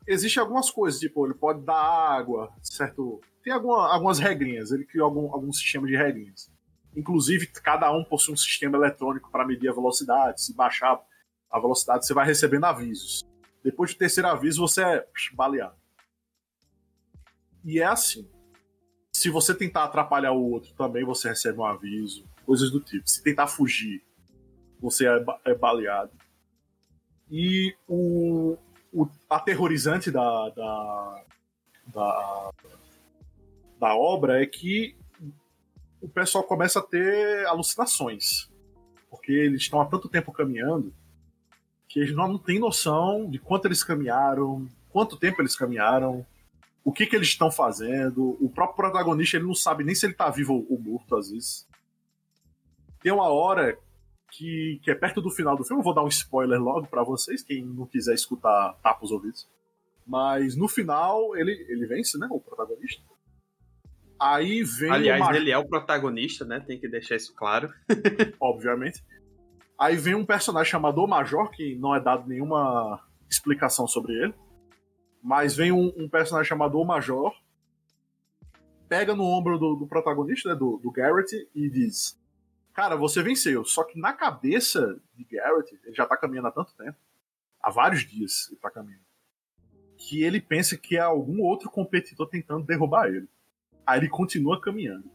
existe 0.06 0.38
algumas 0.38 0.70
coisas, 0.70 1.00
tipo, 1.00 1.24
ele 1.26 1.34
pode 1.34 1.62
dar 1.62 1.74
água, 1.74 2.52
certo? 2.62 3.20
Tem 3.42 3.52
alguma, 3.52 3.92
algumas 3.92 4.18
regrinhas, 4.18 4.70
ele 4.70 4.84
criou 4.84 5.06
algum, 5.06 5.32
algum 5.32 5.52
sistema 5.52 5.86
de 5.86 5.96
regrinhas. 5.96 6.52
Inclusive, 6.94 7.46
cada 7.46 7.90
um 7.90 8.04
possui 8.04 8.34
um 8.34 8.36
sistema 8.36 8.76
eletrônico 8.76 9.30
para 9.30 9.46
medir 9.46 9.68
a 9.68 9.74
velocidade. 9.74 10.42
Se 10.42 10.54
baixar 10.54 10.98
a 11.50 11.58
velocidade, 11.58 12.06
você 12.06 12.14
vai 12.14 12.26
recebendo 12.26 12.64
avisos. 12.64 13.24
Depois 13.62 13.92
do 13.92 13.98
terceiro 13.98 14.28
aviso, 14.28 14.60
você 14.60 14.82
é 14.82 15.06
baleado. 15.32 15.76
E 17.64 17.80
é 17.80 17.84
assim. 17.84 18.28
Se 19.12 19.30
você 19.30 19.54
tentar 19.54 19.84
atrapalhar 19.84 20.32
o 20.32 20.50
outro, 20.52 20.72
também 20.74 21.04
você 21.04 21.28
recebe 21.28 21.58
um 21.58 21.64
aviso. 21.64 22.24
Coisas 22.44 22.70
do 22.70 22.80
tipo. 22.80 23.08
Se 23.08 23.22
tentar 23.22 23.48
fugir, 23.48 24.04
você 24.78 25.08
é, 25.08 25.24
é 25.46 25.54
baleado. 25.54 26.12
E 27.28 27.74
o, 27.88 28.56
o 28.92 29.08
aterrorizante 29.28 30.12
da, 30.12 30.48
da, 30.50 31.24
da, 31.88 32.50
da 33.80 33.96
obra 33.96 34.40
é 34.40 34.46
que 34.46 34.94
o 36.00 36.08
pessoal 36.08 36.44
começa 36.44 36.78
a 36.78 36.82
ter 36.82 37.46
alucinações. 37.46 38.48
Porque 39.10 39.32
eles 39.32 39.62
estão 39.62 39.80
há 39.80 39.86
tanto 39.86 40.08
tempo 40.08 40.30
caminhando 40.30 40.94
que 41.96 42.00
eles 42.00 42.14
não, 42.14 42.28
não 42.28 42.38
têm 42.38 42.58
noção 42.58 43.26
de 43.26 43.38
quanto 43.38 43.64
eles 43.64 43.82
caminharam, 43.82 44.68
quanto 44.90 45.16
tempo 45.16 45.40
eles 45.40 45.56
caminharam, 45.56 46.26
o 46.84 46.92
que, 46.92 47.06
que 47.06 47.16
eles 47.16 47.28
estão 47.28 47.50
fazendo. 47.50 48.36
O 48.38 48.50
próprio 48.50 48.76
protagonista 48.76 49.38
ele 49.38 49.46
não 49.46 49.54
sabe 49.54 49.82
nem 49.82 49.94
se 49.94 50.04
ele 50.04 50.12
está 50.12 50.28
vivo 50.28 50.66
ou 50.68 50.78
morto, 50.78 51.16
às 51.16 51.30
vezes. 51.30 51.66
Tem 53.00 53.10
uma 53.10 53.30
hora 53.30 53.78
que, 54.30 54.78
que 54.82 54.90
é 54.90 54.94
perto 54.94 55.22
do 55.22 55.30
final 55.30 55.56
do 55.56 55.64
filme, 55.64 55.80
eu 55.80 55.84
vou 55.84 55.94
dar 55.94 56.04
um 56.04 56.08
spoiler 56.08 56.60
logo 56.60 56.86
para 56.86 57.02
vocês, 57.02 57.42
quem 57.42 57.64
não 57.64 57.86
quiser 57.86 58.12
escutar, 58.12 58.74
tapa 58.82 59.02
os 59.02 59.10
ouvidos. 59.10 59.48
Mas 60.06 60.54
no 60.54 60.68
final, 60.68 61.34
ele, 61.34 61.52
ele 61.66 61.86
vence, 61.86 62.18
né? 62.18 62.28
O 62.30 62.38
protagonista. 62.38 63.02
Aí 64.20 64.62
vem. 64.62 64.90
Aliás, 64.90 65.22
uma... 65.22 65.34
ele 65.34 65.50
é 65.50 65.56
o 65.56 65.66
protagonista, 65.66 66.44
né? 66.44 66.60
Tem 66.60 66.78
que 66.78 66.88
deixar 66.88 67.16
isso 67.16 67.34
claro. 67.34 67.72
Obviamente. 68.38 69.02
Aí 69.78 69.96
vem 69.96 70.14
um 70.14 70.24
personagem 70.24 70.70
chamado 70.70 71.02
o 71.02 71.06
Major, 71.06 71.50
que 71.50 71.74
não 71.76 71.94
é 71.94 72.00
dado 72.00 72.28
nenhuma 72.28 73.04
explicação 73.28 73.86
sobre 73.86 74.12
ele. 74.12 74.34
Mas 75.22 75.54
vem 75.56 75.72
um, 75.72 75.92
um 75.96 76.08
personagem 76.08 76.48
chamado 76.48 76.78
o 76.78 76.84
Major, 76.84 77.34
pega 78.88 79.14
no 79.14 79.24
ombro 79.24 79.58
do, 79.58 79.74
do 79.76 79.86
protagonista, 79.86 80.50
né, 80.50 80.54
do, 80.54 80.78
do 80.78 80.90
Garrett, 80.90 81.48
e 81.54 81.68
diz: 81.68 82.18
Cara, 82.72 82.96
você 82.96 83.22
venceu. 83.22 83.64
Só 83.64 83.84
que 83.84 83.98
na 83.98 84.12
cabeça 84.12 85.00
de 85.14 85.24
Garrett, 85.24 85.78
ele 85.84 85.94
já 85.94 86.06
tá 86.06 86.16
caminhando 86.16 86.48
há 86.48 86.52
tanto 86.52 86.74
tempo 86.74 86.96
há 87.60 87.70
vários 87.70 88.02
dias 88.02 88.48
ele 88.48 88.60
tá 88.60 88.70
caminhando 88.70 89.06
que 89.96 90.22
ele 90.22 90.40
pensa 90.40 90.76
que 90.76 90.96
é 90.96 91.00
algum 91.00 91.40
outro 91.40 91.70
competidor 91.70 92.28
tentando 92.28 92.66
derrubar 92.66 93.08
ele. 93.08 93.28
Aí 93.86 94.00
ele 94.00 94.08
continua 94.08 94.60
caminhando. 94.60 95.10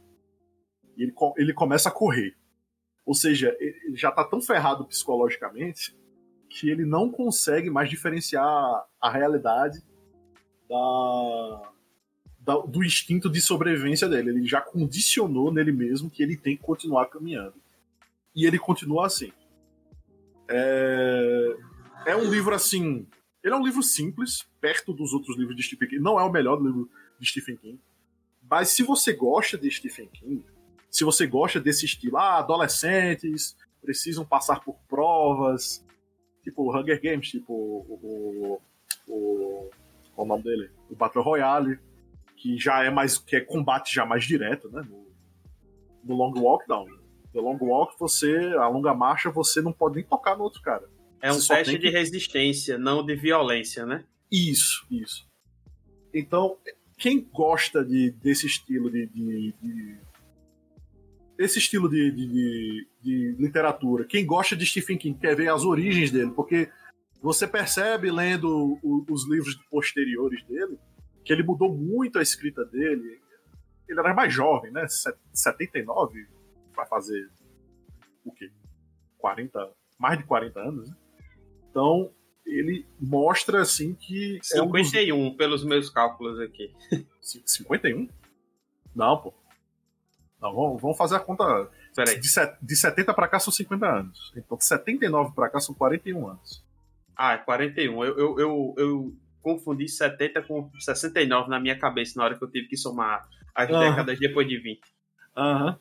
E 0.96 1.04
ele, 1.04 1.14
ele 1.36 1.54
começa 1.54 1.88
a 1.88 1.92
correr. 1.92 2.36
Ou 3.04 3.14
seja, 3.14 3.56
ele 3.58 3.96
já 3.96 4.10
tá 4.10 4.24
tão 4.24 4.40
ferrado 4.40 4.84
psicologicamente 4.84 5.96
que 6.48 6.70
ele 6.70 6.84
não 6.84 7.10
consegue 7.10 7.70
mais 7.70 7.88
diferenciar 7.88 8.44
a 9.00 9.10
realidade 9.10 9.82
da, 10.68 11.72
da, 12.38 12.58
do 12.58 12.84
instinto 12.84 13.30
de 13.30 13.40
sobrevivência 13.40 14.08
dele. 14.08 14.30
Ele 14.30 14.46
já 14.46 14.60
condicionou 14.60 15.52
nele 15.52 15.72
mesmo 15.72 16.10
que 16.10 16.22
ele 16.22 16.36
tem 16.36 16.56
que 16.56 16.62
continuar 16.62 17.06
caminhando. 17.06 17.54
E 18.34 18.46
ele 18.46 18.58
continua 18.58 19.06
assim. 19.06 19.32
É, 20.48 21.56
é 22.06 22.16
um 22.16 22.30
livro 22.30 22.54
assim. 22.54 23.06
Ele 23.42 23.54
é 23.54 23.56
um 23.56 23.64
livro 23.64 23.82
simples, 23.82 24.46
perto 24.60 24.92
dos 24.92 25.12
outros 25.12 25.36
livros 25.36 25.56
de 25.56 25.62
Stephen 25.62 25.88
King. 25.88 26.02
Não 26.02 26.20
é 26.20 26.22
o 26.22 26.30
melhor 26.30 26.62
livro 26.62 26.88
de 27.18 27.28
Stephen 27.28 27.56
King. 27.56 27.80
Mas 28.48 28.68
se 28.68 28.82
você 28.82 29.12
gosta 29.12 29.56
de 29.56 29.70
Stephen 29.70 30.08
King, 30.08 30.44
se 30.92 31.04
você 31.04 31.26
gosta 31.26 31.58
desse 31.58 31.86
estilo, 31.86 32.18
ah, 32.18 32.38
adolescentes 32.38 33.56
precisam 33.80 34.26
passar 34.26 34.60
por 34.60 34.76
provas, 34.86 35.82
tipo 36.44 36.70
Hunger 36.70 37.00
Games, 37.02 37.30
tipo 37.30 37.52
o, 37.54 38.60
o, 39.08 39.08
o 39.08 39.70
qual 40.14 40.18
é 40.18 40.20
o 40.22 40.26
nome 40.26 40.42
dele? 40.44 40.70
O 40.90 40.94
Battle 40.94 41.24
Royale, 41.24 41.78
que 42.36 42.58
já 42.58 42.84
é 42.84 42.90
mais 42.90 43.16
que 43.16 43.36
é 43.36 43.40
combate 43.40 43.94
já 43.94 44.04
mais 44.04 44.24
direto, 44.24 44.70
né? 44.70 44.86
No, 44.86 45.06
no 46.04 46.14
Long 46.14 46.38
Walk 46.38 46.68
não. 46.68 46.86
No 47.32 47.40
Long 47.40 47.58
Walk 47.58 47.98
você, 47.98 48.52
a 48.58 48.68
longa 48.68 48.92
marcha 48.92 49.30
você 49.30 49.62
não 49.62 49.72
pode 49.72 49.96
nem 49.96 50.04
tocar 50.04 50.36
no 50.36 50.44
outro 50.44 50.60
cara. 50.60 50.86
É 51.22 51.32
um 51.32 51.40
teste 51.40 51.78
de 51.78 51.88
resistência, 51.88 52.76
não 52.76 53.04
de 53.04 53.14
violência, 53.14 53.86
né? 53.86 54.04
Isso, 54.30 54.86
isso. 54.90 55.26
Então, 56.12 56.58
quem 56.98 57.20
gosta 57.32 57.82
de, 57.82 58.10
desse 58.10 58.46
estilo 58.46 58.90
de, 58.90 59.06
de, 59.06 59.54
de 59.62 59.98
esse 61.42 61.58
estilo 61.58 61.88
de, 61.88 62.10
de, 62.10 62.88
de, 63.02 63.36
literatura, 63.38 64.04
quem 64.04 64.24
gosta 64.24 64.56
de 64.56 64.64
Stephen 64.66 64.98
King 64.98 65.18
quer 65.18 65.34
ver 65.34 65.50
as 65.50 65.64
origens 65.64 66.10
dele, 66.10 66.30
porque 66.30 66.70
você 67.20 67.46
percebe 67.46 68.10
lendo 68.10 68.78
o, 68.82 69.04
os 69.10 69.28
livros 69.28 69.54
posteriores 69.70 70.44
dele 70.44 70.78
que 71.24 71.32
ele 71.32 71.42
mudou 71.42 71.72
muito 71.72 72.18
a 72.18 72.22
escrita 72.22 72.64
dele. 72.64 73.20
Ele 73.88 74.00
era 74.00 74.14
mais 74.14 74.32
jovem, 74.32 74.72
né? 74.72 74.86
79 74.88 76.26
vai 76.74 76.86
fazer 76.86 77.30
o 78.24 78.32
quê? 78.32 78.50
40, 79.18 79.72
mais 79.98 80.18
de 80.18 80.24
40 80.24 80.60
anos, 80.60 80.88
né? 80.88 80.96
Então, 81.70 82.12
ele 82.44 82.86
mostra 83.00 83.60
assim 83.60 83.94
que. 83.94 84.38
51, 84.42 85.16
é 85.16 85.18
um 85.18 85.28
dos... 85.28 85.36
pelos 85.36 85.64
meus 85.64 85.90
cálculos 85.90 86.40
aqui. 86.40 86.72
51? 87.20 88.08
Não, 88.94 89.22
pô. 89.22 89.32
Não, 90.42 90.52
vamos, 90.52 90.82
vamos 90.82 90.96
fazer 90.98 91.14
a 91.14 91.20
conta. 91.20 91.70
Peraí. 91.94 92.18
De, 92.18 92.28
de 92.60 92.76
70 92.76 93.14
para 93.14 93.28
cá 93.28 93.38
são 93.38 93.52
50 93.52 93.86
anos. 93.86 94.32
Então, 94.36 94.58
de 94.58 94.64
79 94.64 95.34
para 95.34 95.48
cá 95.48 95.60
são 95.60 95.74
41 95.74 96.28
anos. 96.28 96.64
Ah, 97.16 97.34
é 97.34 97.38
41. 97.38 98.04
Eu, 98.04 98.18
eu, 98.18 98.40
eu, 98.40 98.74
eu 98.76 99.16
confundi 99.40 99.88
70 99.88 100.42
com 100.42 100.68
69 100.78 101.48
na 101.48 101.60
minha 101.60 101.78
cabeça 101.78 102.14
na 102.16 102.24
hora 102.24 102.36
que 102.36 102.42
eu 102.42 102.50
tive 102.50 102.66
que 102.66 102.76
somar 102.76 103.28
as 103.54 103.70
uhum. 103.70 103.78
décadas 103.78 104.18
depois 104.18 104.48
de 104.48 104.58
20. 104.58 104.80
Aham. 105.36 105.66
Uhum. 105.66 105.76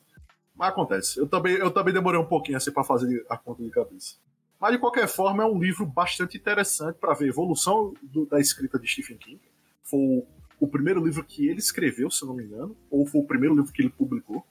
Mas 0.55 0.69
acontece. 0.69 1.19
Eu 1.19 1.27
também, 1.27 1.55
eu 1.55 1.71
também 1.71 1.93
demorei 1.93 2.19
um 2.19 2.25
pouquinho 2.25 2.57
assim 2.57 2.71
para 2.71 2.83
fazer 2.83 3.25
a 3.27 3.37
conta 3.37 3.63
de 3.63 3.69
cabeça. 3.71 4.15
Mas, 4.59 4.73
de 4.73 4.77
qualquer 4.77 5.07
forma, 5.07 5.41
é 5.41 5.45
um 5.45 5.57
livro 5.57 5.87
bastante 5.87 6.37
interessante 6.37 6.97
para 6.97 7.15
ver 7.15 7.25
a 7.25 7.29
evolução 7.29 7.95
do, 8.03 8.27
da 8.27 8.39
escrita 8.39 8.77
de 8.77 8.87
Stephen 8.87 9.17
King. 9.17 9.41
Foi 9.81 9.99
o, 9.99 10.27
o, 10.59 10.67
primeiro 10.67 11.03
livro 11.03 11.23
que 11.23 11.47
ele 11.47 11.57
escreveu, 11.57 12.11
se 12.11 12.23
não 12.27 12.35
me 12.35 12.43
engano, 12.43 12.77
ou 12.91 13.07
foi 13.07 13.21
o 13.21 13.23
primeiro 13.25 13.55
livro 13.55 13.73
que 13.73 13.81
ele 13.81 13.89
publicou. 13.89 14.45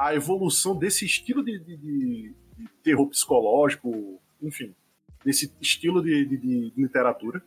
A 0.00 0.14
evolução 0.14 0.76
desse 0.76 1.04
estilo 1.04 1.44
de, 1.44 1.58
de, 1.58 1.76
de, 1.76 2.34
de 2.56 2.68
terror 2.82 3.06
psicológico, 3.08 4.20
enfim, 4.40 4.74
desse 5.24 5.52
estilo 5.60 6.02
de, 6.02 6.72
literatura. 6.76 7.42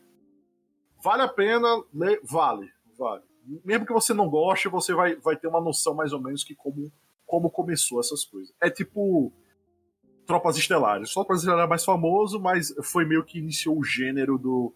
Vale 1.03 1.24
a 1.24 1.27
pena 1.27 1.83
ler? 1.93 2.19
Vale, 2.24 2.72
vale. 2.98 3.24
Mesmo 3.65 3.86
que 3.86 3.91
você 3.91 4.13
não 4.13 4.29
goste, 4.29 4.69
você 4.69 4.93
vai, 4.93 5.15
vai 5.15 5.36
ter 5.36 5.48
uma 5.48 5.60
noção 5.60 5.93
mais 5.93 6.13
ou 6.13 6.22
menos 6.22 6.43
que 6.43 6.55
como, 6.55 6.91
como 7.25 7.50
começou 7.50 8.00
essas 8.00 8.24
coisas. 8.24 8.53
É 8.62 8.69
tipo 8.69 9.33
Tropas 10.25 10.57
Estelares. 10.57 11.13
Tropas 11.13 11.39
Estelares 11.39 11.65
é 11.65 11.69
mais 11.69 11.83
famoso, 11.83 12.39
mas 12.39 12.74
foi 12.83 13.05
meio 13.05 13.24
que 13.24 13.39
iniciou 13.39 13.77
o 13.77 13.83
gênero 13.83 14.38
do, 14.38 14.74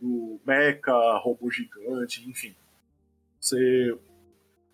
do 0.00 0.40
mecha, 0.46 0.92
robô 1.18 1.50
gigante, 1.50 2.28
enfim. 2.28 2.54
Você. 3.40 3.98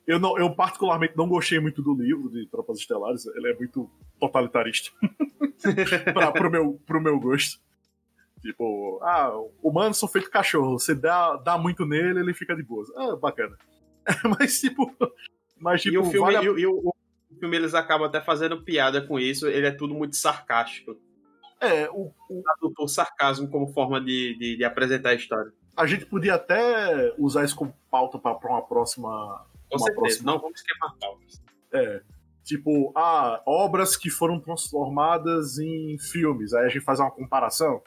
Eu, 0.07 0.19
não, 0.19 0.37
eu 0.39 0.55
particularmente 0.55 1.17
não 1.17 1.29
gostei 1.29 1.61
muito 1.61 1.83
do 1.83 1.95
livro 1.95 2.31
de 2.31 2.47
Tropas 2.47 2.79
Estelares, 2.79 3.27
ele 3.27 3.51
é 3.51 3.55
muito 3.55 3.89
totalitarista. 4.19 4.91
pra, 6.13 6.33
pro, 6.33 6.51
meu, 6.51 6.81
pro 6.87 7.01
meu 7.01 7.19
gosto. 7.21 7.61
Tipo, 8.41 8.99
ah, 9.03 9.33
humanos 9.63 9.99
são 9.99 10.09
feitos 10.09 10.31
cachorro, 10.31 10.79
você 10.79 10.95
dá, 10.95 11.37
dá 11.37 11.59
muito 11.59 11.85
nele, 11.85 12.21
ele 12.21 12.35
fica 12.35 12.57
de 12.57 12.63
boa. 12.63 12.85
Ah, 12.97 13.17
bacana. 13.17 13.57
mas 14.39 14.61
tipo. 14.61 14.95
Mas, 15.59 15.83
tipo, 15.83 15.95
e 15.95 15.99
o 15.99 16.05
filme, 16.05 16.33
vale 16.33 16.37
a... 16.37 16.43
e, 16.43 16.61
e 16.63 16.67
o, 16.67 16.95
filme 17.39 17.57
eles 17.57 17.75
acabam 17.75 18.07
até 18.07 18.21
fazendo 18.21 18.63
piada 18.63 19.01
com 19.01 19.19
isso, 19.19 19.47
ele 19.47 19.67
é 19.67 19.71
tudo 19.71 19.95
muito 19.95 20.17
sarcástico. 20.17 20.97
É, 21.61 21.89
o. 21.91 22.13
o... 22.29 22.43
Adotou 22.57 22.89
sarcasmo 22.89 23.49
como 23.49 23.73
forma 23.73 24.01
de, 24.01 24.37
de, 24.39 24.57
de, 24.57 24.65
apresentar 24.65 25.11
a 25.11 25.15
história. 25.15 25.53
A 25.77 25.87
gente 25.87 26.07
podia 26.07 26.35
até 26.35 27.15
usar 27.19 27.45
isso 27.45 27.57
como 27.57 27.75
pauta 27.91 28.19
para 28.19 28.39
uma 28.49 28.63
próxima. 28.63 29.47
Com 29.71 29.77
uma 29.77 29.87
certeza, 29.87 30.01
próxima... 30.01 30.33
não 30.33 30.41
vamos 30.41 30.63
queimar 30.63 30.97
pautas. 30.99 31.43
É. 31.73 32.03
Tipo, 32.45 32.93
ah, 32.97 33.43
obras 33.47 33.97
que 33.97 34.11
foram 34.11 34.41
transformadas 34.41 35.59
em 35.59 35.97
filmes. 35.99 36.53
Aí 36.53 36.67
a 36.67 36.69
gente 36.69 36.85
faz 36.85 36.99
uma 36.99 37.11
comparação. 37.11 37.83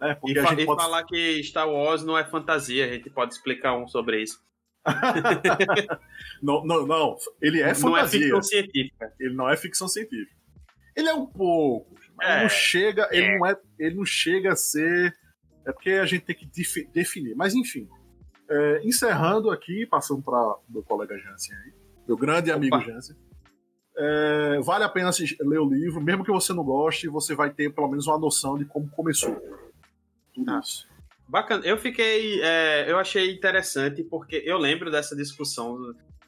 Né? 0.00 0.14
Porque 0.14 0.38
e, 0.38 0.38
a 0.38 0.46
gente 0.46 0.64
pode... 0.64 0.82
falar 0.82 1.04
que 1.04 1.42
Star 1.42 1.68
Wars 1.68 2.02
não 2.02 2.16
é 2.16 2.24
fantasia, 2.24 2.86
a 2.86 2.88
gente 2.88 3.10
pode 3.10 3.34
explicar 3.34 3.76
um 3.76 3.86
sobre 3.86 4.22
isso. 4.22 4.42
não, 6.42 6.64
não, 6.64 6.86
não. 6.86 7.16
Ele 7.40 7.60
é 7.60 7.74
fantasia. 7.74 7.88
Não 7.90 7.98
é 7.98 8.08
ficção 8.08 8.42
científica. 8.42 9.14
Ele 9.18 9.34
não 9.34 9.48
é 9.48 9.56
ficção 9.56 9.88
científica. 9.88 10.36
Ele 10.96 11.08
é 11.08 11.14
um 11.14 11.26
pouco. 11.26 11.94
Mas 12.16 12.28
é, 12.28 12.42
não 12.42 12.48
chega, 12.48 13.08
é. 13.10 13.16
ele 13.16 13.38
não 13.38 13.46
é, 13.46 13.56
ele 13.78 13.94
não 13.96 14.04
chega 14.04 14.52
a 14.52 14.56
ser. 14.56 15.14
É 15.66 15.72
porque 15.72 15.90
a 15.90 16.06
gente 16.06 16.24
tem 16.24 16.36
que 16.36 16.46
definir. 16.92 17.34
Mas 17.34 17.54
enfim, 17.54 17.88
é, 18.48 18.80
encerrando 18.84 19.50
aqui, 19.50 19.86
passando 19.86 20.22
para 20.22 20.56
meu 20.68 20.82
colega 20.82 21.18
Jansen 21.18 21.54
aí, 21.56 21.72
meu 22.06 22.16
grande 22.16 22.50
Opa. 22.50 22.56
amigo 22.56 22.80
Jansen. 22.80 23.16
É, 23.96 24.60
vale 24.62 24.84
a 24.84 24.88
pena 24.88 25.10
ler 25.40 25.58
o 25.58 25.68
livro, 25.68 26.00
mesmo 26.00 26.24
que 26.24 26.32
você 26.32 26.52
não 26.52 26.64
goste, 26.64 27.06
você 27.08 27.34
vai 27.34 27.50
ter 27.50 27.72
pelo 27.72 27.88
menos 27.88 28.06
uma 28.06 28.18
noção 28.18 28.58
de 28.58 28.64
como 28.64 28.88
começou 28.90 29.40
tudo 30.34 30.50
ah. 30.50 30.60
isso. 30.62 30.86
Bacana. 31.28 31.64
Eu 31.64 31.78
fiquei. 31.78 32.42
É, 32.42 32.90
eu 32.90 32.98
achei 32.98 33.32
interessante 33.32 34.02
porque 34.04 34.42
eu 34.44 34.58
lembro 34.58 34.90
dessa 34.90 35.16
discussão. 35.16 35.78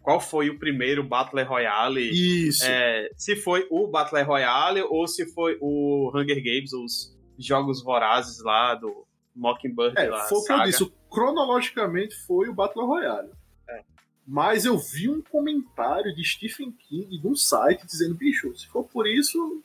Qual 0.03 0.21
foi 0.21 0.49
o 0.49 0.59
primeiro 0.59 1.03
Battle 1.03 1.45
Royale? 1.45 2.01
Isso. 2.01 2.65
É, 2.65 3.11
se 3.17 3.35
foi 3.35 3.67
o 3.71 3.89
Battle 3.89 4.25
Royale 4.25 4.81
ou 4.83 5.07
se 5.09 5.27
foi 5.35 5.59
o 5.61 6.13
Hunger 6.15 6.37
Games, 6.37 6.73
os 6.73 7.17
jogos 7.39 7.83
vorazes 7.83 8.43
lá 8.43 8.75
do 8.75 9.06
Mockingbird. 9.37 9.99
É, 9.99 10.09
lá, 10.09 10.25
foi 10.25 10.39
o 10.39 10.45
que 10.45 10.53
eu 10.53 10.63
disse. 10.65 10.93
Cronologicamente 11.11 12.15
foi 12.27 12.49
o 12.49 12.55
Battle 12.55 12.87
Royale. 12.87 13.31
É. 13.69 13.83
Mas 14.27 14.65
eu 14.65 14.77
vi 14.79 15.09
um 15.09 15.23
comentário 15.23 16.15
de 16.15 16.25
Stephen 16.25 16.73
King 16.73 17.21
num 17.23 17.37
site 17.37 17.87
dizendo: 17.87 18.15
bicho, 18.15 18.57
se 18.57 18.67
for 18.67 18.85
por 18.85 19.07
isso, 19.07 19.63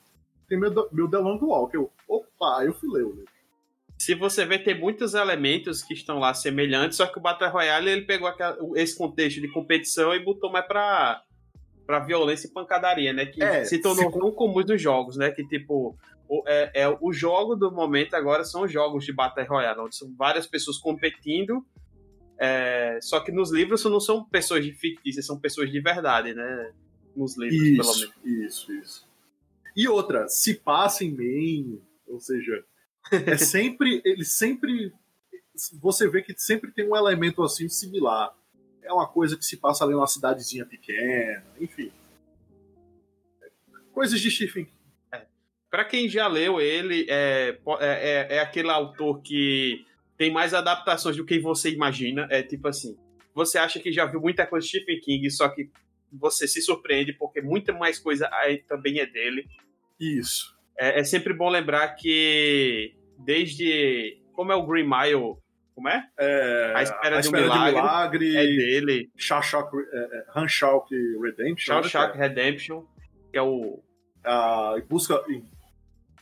tem 0.48 0.60
meu, 0.60 0.90
meu 0.92 1.10
The 1.10 1.18
Long 1.18 1.40
Walk. 1.42 1.74
Eu, 1.74 1.92
opa, 2.08 2.64
eu 2.66 2.74
fui 2.74 2.90
ler 2.90 3.06
o 3.06 3.12
livro 3.12 3.32
se 4.02 4.16
você 4.16 4.44
vê, 4.46 4.58
tem 4.58 4.80
muitos 4.80 5.14
elementos 5.14 5.84
que 5.84 5.94
estão 5.94 6.18
lá 6.18 6.34
semelhantes, 6.34 6.98
só 6.98 7.06
que 7.06 7.20
o 7.20 7.22
Battle 7.22 7.52
Royale 7.52 7.88
ele 7.88 8.02
pegou 8.02 8.28
aquela, 8.28 8.58
esse 8.76 8.98
contexto 8.98 9.40
de 9.40 9.48
competição 9.48 10.12
e 10.16 10.20
botou 10.20 10.52
mais 10.52 10.66
pra, 10.66 11.22
pra 11.86 12.00
violência 12.00 12.48
e 12.48 12.52
pancadaria, 12.52 13.14
né? 13.14 13.28
Que 13.28 13.44
é, 13.44 13.64
se 13.64 13.80
tornou 13.80 14.12
tão 14.12 14.32
comum 14.32 14.64
nos 14.68 14.82
jogos, 14.82 15.18
né? 15.18 15.30
Que 15.30 15.48
tipo, 15.48 15.96
o, 16.32 16.44
é, 16.48 16.72
é, 16.74 16.98
o 17.02 17.12
jogo 17.12 17.58
do 17.58 17.70
momento 17.70 18.14
agora 18.14 18.46
são 18.46 18.66
jogos 18.66 19.04
de 19.04 19.12
Battle 19.12 19.46
Royale, 19.46 19.82
onde 19.82 19.98
são 19.98 20.16
várias 20.16 20.48
pessoas 20.48 20.78
competindo. 20.78 21.66
É, 22.40 22.98
só 23.02 23.20
que 23.20 23.34
nos 23.34 23.52
livros 23.52 23.84
não 23.84 24.00
são 24.00 24.24
pessoas 24.24 24.64
de 24.64 24.72
fictícias, 24.72 25.26
são 25.26 25.38
pessoas 25.38 25.70
de 25.70 25.82
verdade, 25.82 26.34
né? 26.34 26.72
Nos 27.14 27.38
livros, 27.38 27.62
isso, 27.62 27.76
pelo 27.76 28.14
menos. 28.24 28.46
Isso, 28.46 28.74
isso. 28.74 29.10
E 29.76 29.90
outra, 29.90 30.30
se 30.30 30.54
passa 30.54 31.04
em 31.04 31.14
Maine, 31.14 31.82
ou 32.08 32.22
seja, 32.22 32.64
é 33.12 33.36
sempre. 33.36 34.02
Ele 34.06 34.24
sempre. 34.24 34.94
Você 35.82 36.08
vê 36.08 36.22
que 36.22 36.34
sempre 36.38 36.72
tem 36.72 36.88
um 36.88 36.96
elemento 36.96 37.44
assim 37.44 37.68
similar. 37.68 38.34
É 38.82 38.94
uma 38.94 39.06
coisa 39.06 39.36
que 39.36 39.44
se 39.44 39.58
passa 39.58 39.84
ali 39.84 39.94
numa 39.94 40.08
cidadezinha 40.08 40.66
pequena, 40.66 41.44
enfim. 41.60 41.92
Coisas 43.92 44.22
de 44.22 44.32
Stephen. 44.32 44.70
Para 45.72 45.86
quem 45.86 46.10
já 46.10 46.28
leu 46.28 46.60
ele, 46.60 47.08
é, 47.10 47.58
é, 47.80 48.28
é, 48.30 48.36
é 48.36 48.40
aquele 48.40 48.70
autor 48.70 49.22
que 49.22 49.86
tem 50.18 50.30
mais 50.30 50.54
adaptações 50.54 51.16
do 51.16 51.26
que 51.26 51.40
você 51.40 51.72
imagina. 51.72 52.28
É 52.30 52.44
tipo 52.44 52.68
assim: 52.68 52.98
você 53.34 53.58
acha 53.58 53.80
que 53.80 53.92
já 53.92 54.06
viu 54.06 54.20
muita 54.20 54.46
coisa 54.46 54.68
de 54.68 54.70
Stephen 54.70 55.00
King, 55.00 55.32
só 55.32 55.48
que 55.50 55.72
você 56.12 56.48
se 56.48 56.62
surpreende 56.62 57.14
porque 57.14 57.42
muita 57.42 57.72
mais 57.72 57.98
coisa 57.98 58.30
aí 58.34 58.58
também 58.58 59.00
é 59.00 59.06
dele. 59.06 59.48
Isso. 60.00 60.56
É, 60.78 61.00
é, 61.00 61.04
sempre 61.04 61.34
bom 61.34 61.50
lembrar 61.50 61.96
que 61.96 62.94
desde. 63.18 64.20
Como 64.34 64.52
é 64.52 64.56
o 64.56 64.66
Green 64.66 64.88
Mile? 64.88 65.38
Como 65.74 65.88
é? 65.88 66.06
é 66.20 66.74
a 66.76 66.84
Espera, 66.84 67.18
a 67.18 67.22
de, 67.22 67.30
um 67.30 67.32
milagre, 67.32 67.72
de 67.72 67.78
um 67.78 67.82
Milagre. 67.82 68.36
É 68.36 68.46
dele. 68.46 69.12
Shawshank 69.16 69.70
é, 69.74 70.26
Redemption. 71.22 71.82
Shawshank 71.82 72.18
Redemption, 72.18 72.84
que 73.32 73.38
é 73.38 73.42
o. 73.42 73.82
A 74.24 74.76
busca. 74.90 75.24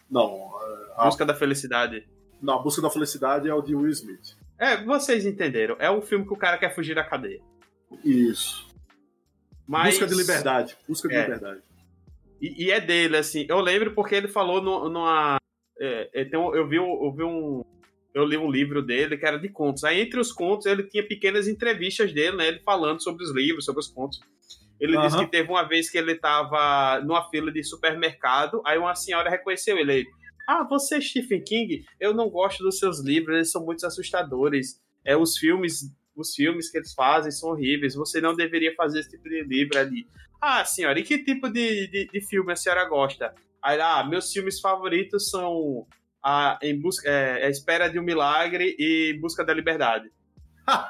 Não. 0.10 0.52
A, 0.96 1.06
busca 1.06 1.26
da 1.26 1.36
Felicidade. 1.36 2.08
Não, 2.42 2.56
a 2.56 2.60
Busca 2.60 2.82
da 2.82 2.90
Felicidade 2.90 3.50
é 3.50 3.54
o 3.54 3.62
de 3.62 3.76
Will 3.76 3.92
Smith. 3.92 4.38
É, 4.58 4.84
vocês 4.84 5.26
entenderam. 5.26 5.76
É 5.80 5.92
um 5.92 6.02
filme 6.02 6.26
que 6.26 6.34
o 6.34 6.38
cara 6.38 6.58
quer 6.58 6.74
fugir 6.74 6.96
da 6.96 7.04
cadeia. 7.04 7.42
Isso. 8.04 8.68
Mas... 9.68 9.96
Busca 9.96 10.08
de 10.08 10.16
liberdade. 10.16 10.78
Busca 10.88 11.08
de 11.08 11.16
é. 11.16 11.22
liberdade. 11.22 11.62
E, 12.42 12.66
e, 12.66 12.72
é 12.72 12.80
dele, 12.80 13.18
assim. 13.18 13.46
Eu 13.50 13.60
lembro 13.60 13.94
porque 13.94 14.16
ele 14.16 14.28
falou 14.28 14.62
no, 14.62 14.90
numa. 14.90 15.38
É, 15.80 16.10
um, 16.38 16.56
eu, 16.56 16.68
vi, 16.68 16.78
eu 16.78 17.14
vi 17.14 17.24
um. 17.24 17.64
Eu 18.14 18.26
li 18.26 18.38
um 18.38 18.50
livro 18.50 18.82
dele 18.82 19.18
que 19.18 19.26
era 19.26 19.38
de 19.38 19.50
contos. 19.50 19.84
Aí, 19.84 20.02
entre 20.02 20.20
os 20.20 20.32
contos, 20.32 20.66
ele 20.66 20.84
tinha 20.84 21.06
pequenas 21.06 21.48
entrevistas 21.48 22.12
dele, 22.12 22.38
né? 22.38 22.48
Ele 22.48 22.60
falando 22.60 23.04
sobre 23.04 23.24
os 23.24 23.32
livros, 23.32 23.66
sobre 23.66 23.82
os 23.82 23.88
contos. 23.88 24.20
Ele 24.80 24.96
uhum. 24.96 25.04
disse 25.04 25.18
que 25.18 25.28
teve 25.28 25.50
uma 25.50 25.64
vez 25.64 25.90
que 25.90 25.98
ele 25.98 26.14
estava 26.14 27.02
numa 27.02 27.30
fila 27.30 27.52
de 27.52 27.64
supermercado, 27.64 28.62
aí 28.66 28.78
uma 28.78 28.96
senhora 28.96 29.30
reconheceu 29.30 29.78
ele. 29.78 30.08
Ah, 30.48 30.64
você 30.64 30.96
é 30.96 31.02
Stephen 31.02 31.44
King? 31.44 31.86
Eu 32.00 32.14
não 32.14 32.30
gosto 32.30 32.64
dos 32.64 32.80
seus 32.80 33.00
livros, 33.00 33.36
eles 33.36 33.52
são 33.52 33.64
muito 33.64 33.86
assustadores. 33.86 34.82
É, 35.06 35.16
os 35.16 35.38
filmes 35.38 35.92
os 36.20 36.36
filmes 36.36 36.70
que 36.70 36.78
eles 36.78 36.94
fazem 36.94 37.32
são 37.32 37.52
horríveis, 37.52 37.96
você 37.96 38.20
não 38.20 38.36
deveria 38.36 38.76
fazer 38.76 39.00
esse 39.00 39.12
tipo 39.12 39.24
de 39.24 39.42
livro 39.44 39.80
ali. 39.80 40.06
Ah, 40.42 40.66
senhora, 40.66 41.00
e 41.00 41.04
que 41.04 41.24
tipo 41.24 41.50
de, 41.50 41.88
de, 41.88 42.10
de 42.12 42.22
filme 42.22 42.52
a 42.52 42.56
senhora 42.56 42.84
gosta? 42.88 43.34
Aí, 43.64 43.80
ah, 43.80 44.04
meus 44.04 44.32
filmes 44.32 44.60
favoritos 44.60 45.30
são 45.30 45.86
a, 46.24 46.58
em 46.62 46.80
busca, 46.80 47.10
é, 47.10 47.46
a 47.46 47.50
Espera 47.50 47.90
de 47.90 48.00
um 48.00 48.04
Milagre 48.04 48.76
e 48.78 49.18
Busca 49.22 49.44
da 49.44 49.54
Liberdade. 49.54 50.10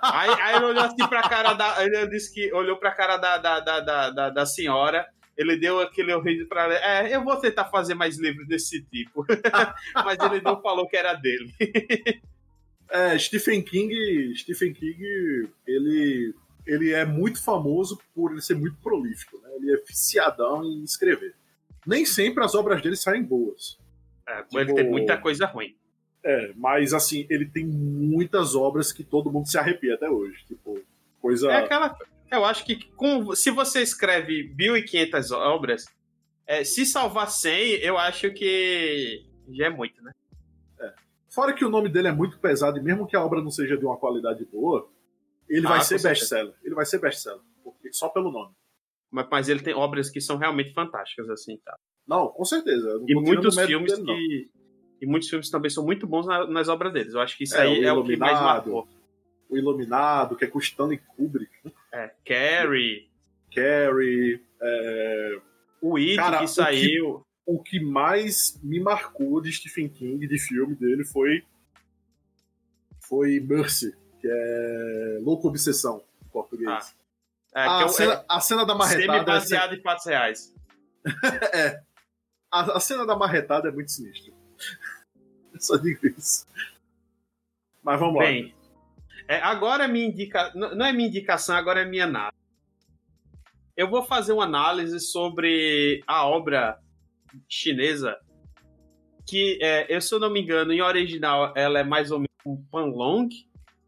Aí, 0.02 0.30
aí 0.30 0.56
ele 0.56 0.66
olhou 0.66 0.84
assim 0.84 1.08
pra 1.08 1.28
cara 1.28 1.54
da. 1.54 1.84
Ele 1.84 2.08
disse 2.08 2.34
que 2.34 2.52
olhou 2.54 2.78
pra 2.78 2.92
cara 2.92 3.18
da, 3.18 3.38
da, 3.38 3.60
da, 3.60 4.10
da, 4.10 4.30
da 4.30 4.46
senhora. 4.46 5.08
Ele 5.38 5.56
deu 5.56 5.80
aquele 5.80 6.14
horrível 6.14 6.48
pra 6.48 6.64
ela. 6.64 6.76
É, 6.76 7.16
eu 7.16 7.24
vou 7.24 7.38
tentar 7.38 7.66
fazer 7.66 7.94
mais 7.94 8.18
livros 8.18 8.46
desse 8.48 8.82
tipo. 8.84 9.26
Mas 9.96 10.20
ele 10.20 10.42
não 10.42 10.62
falou 10.62 10.88
que 10.88 10.98
era 10.98 11.14
dele. 11.14 11.54
é, 12.90 13.18
Stephen 13.18 13.62
King. 13.62 14.36
Stephen 14.36 14.74
King, 14.74 15.50
ele 15.66 16.34
ele 16.70 16.92
é 16.92 17.04
muito 17.04 17.42
famoso 17.44 18.00
por 18.14 18.32
ele 18.32 18.42
ser 18.42 18.56
muito 18.56 18.78
prolífico, 18.78 19.40
né? 19.40 19.50
Ele 19.56 19.74
é 19.74 19.78
viciadão 19.78 20.64
em 20.64 20.84
escrever. 20.84 21.34
Nem 21.86 22.06
sempre 22.06 22.44
as 22.44 22.54
obras 22.54 22.82
dele 22.82 22.96
saem 22.96 23.24
boas. 23.24 23.80
É, 24.28 24.44
tipo, 24.44 24.60
ele 24.60 24.74
tem 24.74 24.90
muita 24.90 25.18
coisa 25.18 25.48
ruim. 25.48 25.76
É, 26.24 26.52
mas 26.56 26.94
assim, 26.94 27.26
ele 27.30 27.46
tem 27.46 27.66
muitas 27.66 28.56
obras 28.56 28.92
que 28.92 29.04
todo 29.04 29.32
mundo 29.32 29.48
se 29.48 29.58
arrepia 29.58 29.96
até 29.96 30.10
hoje. 30.10 30.44
Tipo, 30.46 30.80
coisa. 31.22 31.52
É 31.52 31.58
aquela. 31.58 31.98
Eu 32.32 32.46
acho 32.46 32.66
que 32.66 32.86
com, 32.92 33.34
se 33.36 33.50
você 33.50 33.82
escreve 33.82 34.54
1.500 34.56 35.32
obras, 35.32 35.86
é, 36.46 36.64
se 36.64 36.86
salvar 36.86 37.30
100, 37.30 37.80
eu 37.82 37.98
acho 37.98 38.32
que 38.32 39.26
já 39.52 39.66
é 39.66 39.70
muito, 39.70 40.02
né? 40.04 40.12
É. 40.80 40.94
Fora 41.30 41.54
que 41.54 41.66
o 41.66 41.70
nome 41.70 41.90
dele 41.90 42.08
é 42.08 42.12
muito 42.12 42.38
pesado 42.40 42.78
e 42.78 42.84
mesmo 42.84 43.08
que 43.08 43.16
a 43.16 43.24
obra 43.24 43.42
não 43.42 43.50
seja 43.50 43.78
de 43.78 43.86
uma 43.86 43.98
qualidade 43.98 44.46
boa, 44.46 44.88
ele 45.50 45.66
ah, 45.66 45.70
vai 45.70 45.82
ser 45.82 46.02
best-seller. 46.02 46.54
Ele 46.64 46.76
vai 46.76 46.86
ser 46.86 47.00
best-seller. 47.00 47.42
Só 47.92 48.10
pelo 48.10 48.32
nome. 48.32 48.54
Mas, 49.10 49.28
mas, 49.32 49.50
ele 49.50 49.62
tem 49.62 49.74
obras 49.74 50.10
que 50.10 50.22
são 50.22 50.38
realmente 50.38 50.72
fantásticas, 50.74 51.30
assim, 51.30 51.58
tá? 51.66 51.76
Não, 52.08 52.28
com 52.28 52.46
certeza. 52.46 53.04
E 53.08 53.16
muitos 53.16 53.56
filmes 53.56 53.98
dele, 53.98 54.06
que. 54.06 54.52
E 55.02 55.06
muitos 55.06 55.30
filmes 55.30 55.50
também 55.50 55.70
são 55.70 55.84
muito 55.86 56.06
bons 56.06 56.26
na, 56.26 56.46
nas 56.48 56.68
obras 56.68 56.92
deles. 56.92 57.14
Eu 57.14 57.22
acho 57.22 57.38
que 57.38 57.44
isso 57.44 57.56
é, 57.56 57.62
aí 57.62 57.80
o 57.80 57.88
é 57.88 57.94
o 57.94 58.04
que 58.04 58.18
mais 58.18 58.40
marcou. 58.40 58.88
O 59.50 59.58
Iluminado, 59.58 60.36
que 60.36 60.46
é 60.46 60.48
com 60.48 60.60
Stanley 60.60 61.00
Kubrick. 61.00 61.52
É, 61.92 62.12
Carrie. 62.26 63.10
Carrie. 63.54 64.42
É... 64.62 65.40
O 65.82 65.98
It, 65.98 66.16
Cara, 66.18 66.40
que 66.40 66.48
saiu. 66.48 67.26
O 67.46 67.60
que, 67.60 67.80
o 67.80 67.80
que 67.80 67.80
mais 67.80 68.60
me 68.62 68.80
marcou 68.80 69.42
de 69.42 69.52
Stephen 69.52 69.90
King, 69.90 70.28
de 70.28 70.38
filme 70.38 70.76
dele, 70.76 71.04
foi. 71.06 71.44
Foi 73.00 73.40
Mercy 73.40 73.98
que 74.20 74.28
é 74.30 75.20
Louco 75.22 75.48
Obsessão, 75.48 76.04
em 76.24 76.30
português. 76.30 76.70
Ah. 76.70 77.00
É, 77.56 77.68
a, 77.68 77.82
é, 77.82 77.88
cena, 77.88 78.14
é, 78.14 78.26
a 78.30 78.40
cena 78.40 78.66
da 78.66 78.76
marretada. 78.76 79.14
Semi-baseado 79.14 79.74
é... 79.74 79.78
em 79.78 79.82
fatos 79.82 80.06
reais. 80.06 80.56
é. 81.54 81.82
A, 82.52 82.78
a, 82.78 82.80
cena 82.80 83.06
da 83.06 83.16
marretada 83.16 83.70
é 83.70 83.72
muito 83.72 83.92
sinistra. 83.92 84.34
Só 85.60 85.78
digo 85.78 86.08
isso. 86.08 86.46
Mas 87.84 88.00
vamos 88.00 88.20
Bem, 88.20 88.46
lá. 88.46 88.60
É, 89.28 89.42
agora 89.42 89.86
é 89.86 89.88
minha 89.88 90.08
indicação. 90.08 90.60
Não 90.60 90.86
é 90.86 90.94
minha 90.94 91.08
indicação, 91.08 91.56
agora 91.56 91.82
é 91.82 91.86
minha 91.86 92.06
análise. 92.06 92.38
Eu 93.76 93.90
vou 93.90 94.04
fazer 94.04 94.34
uma 94.34 94.44
análise 94.44 95.00
sobre 95.00 96.04
a 96.06 96.26
obra 96.26 96.80
chinesa. 97.48 98.18
Que, 99.26 99.60
é, 99.62 99.86
eu, 99.96 100.02
se 100.02 100.14
eu 100.14 100.20
não 100.20 100.30
me 100.30 100.42
engano, 100.42 100.74
em 100.74 100.82
original 100.82 101.54
ela 101.56 101.80
é 101.80 101.84
mais 101.84 102.12
ou 102.12 102.18
menos 102.18 102.30
um 102.46 102.58
panlong 102.72 103.30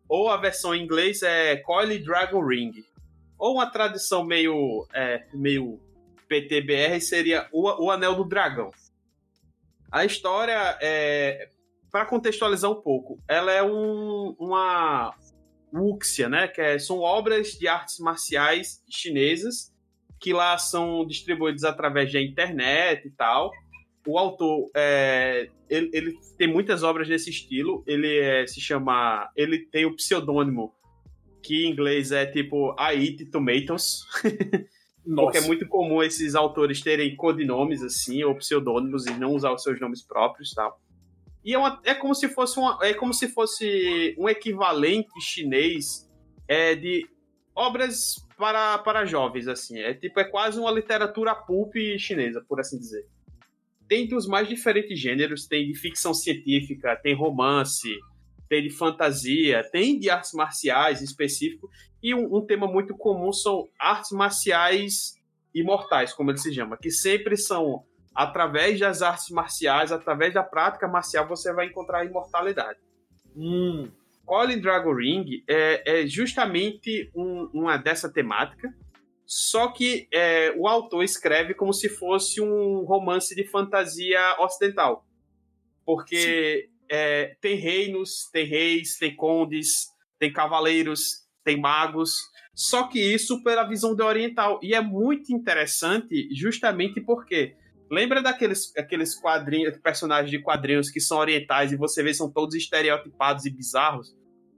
ou 0.07 0.29
a 0.29 0.35
versão 0.35 0.75
em 0.75 0.83
inglês 0.83 1.23
é 1.23 1.55
Coil 1.55 2.03
Dragon 2.03 2.45
Ring. 2.45 2.83
Ou 3.39 3.55
uma 3.55 3.65
tradução 3.65 4.25
meio, 4.25 4.85
é, 4.93 5.25
meio 5.33 5.79
PTBR 6.27 6.99
seria 6.99 7.47
o, 7.51 7.85
o 7.85 7.89
Anel 7.89 8.13
do 8.15 8.25
Dragão. 8.25 8.71
A 9.91 10.05
história, 10.05 10.77
é, 10.81 11.49
para 11.91 12.05
contextualizar 12.05 12.71
um 12.71 12.81
pouco, 12.81 13.19
ela 13.27 13.51
é 13.51 13.61
um, 13.61 14.35
uma, 14.39 15.13
wuxia, 15.73 16.27
né? 16.27 16.47
Que 16.47 16.61
é, 16.61 16.79
são 16.79 16.99
obras 16.99 17.53
de 17.53 17.67
artes 17.67 17.99
marciais 17.99 18.83
chinesas 18.89 19.71
que 20.19 20.33
lá 20.33 20.57
são 20.57 21.05
distribuídas 21.05 21.63
através 21.63 22.13
da 22.13 22.21
internet 22.21 23.07
e 23.07 23.11
tal. 23.11 23.51
O 24.05 24.17
autor, 24.17 24.69
é, 24.75 25.49
ele, 25.69 25.89
ele, 25.93 26.19
tem 26.37 26.47
muitas 26.47 26.83
obras 26.83 27.09
nesse 27.09 27.29
estilo. 27.29 27.83
Ele 27.87 28.19
é, 28.19 28.45
se 28.45 28.61
chama, 28.61 29.29
ele 29.35 29.59
tem 29.59 29.85
o 29.85 29.95
pseudônimo 29.95 30.73
que 31.41 31.65
em 31.65 31.71
inglês 31.71 32.11
é 32.11 32.25
tipo 32.25 32.75
I 32.79 33.07
Eat 33.07 33.25
Tomatoes. 33.31 34.01
Porque 35.03 35.39
é 35.39 35.41
muito 35.41 35.67
comum 35.67 36.03
esses 36.03 36.35
autores 36.35 36.81
terem 36.81 37.15
codinomes 37.15 37.81
assim 37.81 38.23
ou 38.23 38.35
pseudônimos 38.35 39.07
e 39.07 39.13
não 39.13 39.33
usar 39.33 39.51
os 39.51 39.63
seus 39.63 39.79
nomes 39.79 40.03
próprios, 40.03 40.53
tal. 40.53 40.79
E 41.43 41.53
é, 41.53 41.57
uma, 41.57 41.81
é 41.83 41.95
como 41.95 42.13
se 42.13 42.29
fosse 42.29 42.59
uma, 42.59 42.77
é 42.81 42.93
como 42.93 43.13
se 43.13 43.27
fosse 43.27 44.15
um 44.17 44.29
equivalente 44.29 45.09
chinês 45.19 46.07
é, 46.47 46.75
de 46.75 47.09
obras 47.55 48.15
para, 48.37 48.77
para 48.79 49.05
jovens, 49.05 49.47
assim. 49.47 49.79
É 49.79 49.93
tipo, 49.93 50.19
é 50.19 50.23
quase 50.23 50.59
uma 50.59 50.71
literatura 50.71 51.33
pulp 51.33 51.73
chinesa, 51.97 52.43
por 52.47 52.59
assim 52.59 52.77
dizer. 52.77 53.07
Tem 53.87 54.07
dos 54.07 54.27
mais 54.27 54.47
diferentes 54.47 54.99
gêneros, 54.99 55.47
tem 55.47 55.67
de 55.67 55.77
ficção 55.77 56.13
científica, 56.13 56.95
tem 56.95 57.15
romance, 57.15 57.89
tem 58.51 58.63
de 58.63 58.69
fantasia, 58.69 59.63
tem 59.71 59.97
de 59.97 60.09
artes 60.09 60.33
marciais 60.33 61.01
específico, 61.01 61.69
e 62.03 62.13
um, 62.13 62.35
um 62.35 62.45
tema 62.45 62.67
muito 62.67 62.93
comum 62.97 63.31
são 63.31 63.69
artes 63.79 64.11
marciais 64.11 65.15
imortais, 65.55 66.13
como 66.13 66.31
ele 66.31 66.37
se 66.37 66.53
chama, 66.53 66.75
que 66.75 66.91
sempre 66.91 67.37
são 67.37 67.85
através 68.13 68.77
das 68.77 69.01
artes 69.01 69.29
marciais, 69.29 69.93
através 69.93 70.33
da 70.33 70.43
prática 70.43 70.85
marcial, 70.85 71.25
você 71.29 71.53
vai 71.53 71.67
encontrar 71.67 71.99
a 71.99 72.05
imortalidade. 72.05 72.77
Hum. 73.33 73.89
Colin 74.25 74.59
Dragon 74.59 74.93
Ring 74.93 75.43
é, 75.47 76.01
é 76.01 76.05
justamente 76.05 77.09
um, 77.15 77.49
uma 77.53 77.77
dessa 77.77 78.11
temática, 78.11 78.67
só 79.25 79.69
que 79.69 80.09
é, 80.11 80.53
o 80.57 80.67
autor 80.67 81.05
escreve 81.05 81.53
como 81.53 81.73
se 81.73 81.87
fosse 81.87 82.41
um 82.41 82.83
romance 82.83 83.33
de 83.33 83.45
fantasia 83.45 84.19
ocidental. 84.39 85.05
Porque 85.85 86.69
é, 86.91 87.35
tem 87.39 87.55
reinos, 87.55 88.29
tem 88.31 88.45
reis, 88.45 88.97
tem 88.97 89.15
condes, 89.15 89.87
tem 90.19 90.31
cavaleiros, 90.31 91.25
tem 91.43 91.59
magos, 91.59 92.17
só 92.53 92.87
que 92.87 92.99
isso 92.99 93.41
pela 93.43 93.63
visão 93.63 93.95
do 93.95 94.03
oriental. 94.03 94.59
E 94.61 94.75
é 94.75 94.81
muito 94.81 95.33
interessante 95.33 96.27
justamente 96.35 96.99
porque 97.01 97.55
Lembra 97.91 98.21
daqueles 98.21 98.73
aqueles 98.77 99.13
quadrinhos, 99.13 99.77
personagens 99.79 100.31
de 100.31 100.39
quadrinhos 100.39 100.89
que 100.89 101.01
são 101.01 101.17
orientais 101.17 101.73
e 101.73 101.75
você 101.75 102.01
vê 102.01 102.13
são 102.13 102.31
todos 102.31 102.55
estereotipados 102.55 103.45
e 103.45 103.49
bizarros? 103.49 104.15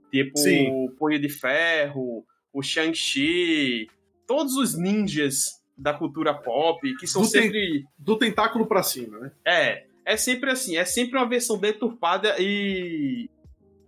Tipo 0.08 0.38
Sim. 0.38 0.70
o 0.70 0.90
Punho 0.96 1.18
de 1.18 1.28
Ferro, 1.28 2.24
o 2.52 2.62
Shang-Chi, 2.62 3.88
todos 4.24 4.54
os 4.54 4.78
ninjas 4.78 5.60
da 5.76 5.92
cultura 5.92 6.32
pop, 6.32 6.80
que 6.96 7.08
são 7.08 7.22
do 7.22 7.28
sempre. 7.28 7.80
Ten, 7.80 7.84
do 7.98 8.16
tentáculo 8.16 8.68
para 8.68 8.84
cima, 8.84 9.18
né? 9.18 9.32
É. 9.44 9.86
É 10.04 10.16
sempre 10.16 10.50
assim, 10.50 10.76
é 10.76 10.84
sempre 10.84 11.18
uma 11.18 11.28
versão 11.28 11.58
deturpada 11.58 12.36
e 12.38 13.30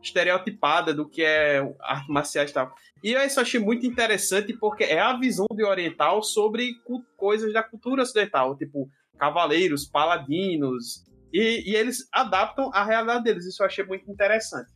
estereotipada 0.02 0.94
do 0.94 1.08
que 1.08 1.22
é 1.22 1.58
arte 1.80 2.10
marciais 2.10 2.50
e 2.50 2.54
tal. 2.54 2.74
E 3.02 3.12
eu 3.12 3.20
isso 3.22 3.40
achei 3.40 3.60
muito 3.60 3.86
interessante 3.86 4.52
porque 4.54 4.84
é 4.84 5.00
a 5.00 5.16
visão 5.16 5.46
de 5.52 5.64
oriental 5.64 6.22
sobre 6.22 6.74
coisas 7.16 7.52
da 7.52 7.62
cultura 7.62 8.02
ocidental, 8.02 8.56
tipo 8.56 8.88
cavaleiros, 9.18 9.86
paladinos, 9.86 11.04
e, 11.32 11.70
e, 11.70 11.74
eles 11.74 12.08
adaptam 12.12 12.70
a 12.72 12.84
realidade 12.84 13.24
deles. 13.24 13.44
Isso 13.46 13.62
eu 13.62 13.66
achei 13.66 13.84
muito 13.84 14.10
interessante. 14.10 14.70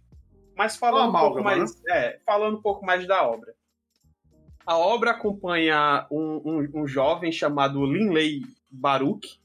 Mas 0.56 0.76
falando, 0.76 1.10
um, 1.10 1.18
pouco 1.18 1.42
mais, 1.42 1.74
né? 1.82 1.82
é, 1.90 2.20
falando 2.24 2.58
um 2.58 2.62
pouco 2.62 2.84
mais 2.84 3.06
da 3.06 3.26
obra. 3.26 3.54
A 4.66 4.76
obra 4.76 5.12
acompanha 5.12 6.06
um, 6.10 6.42
um, 6.44 6.82
um 6.82 6.86
jovem 6.86 7.32
chamado 7.32 7.84
Linley 7.84 8.42
Baruch, 8.70 9.39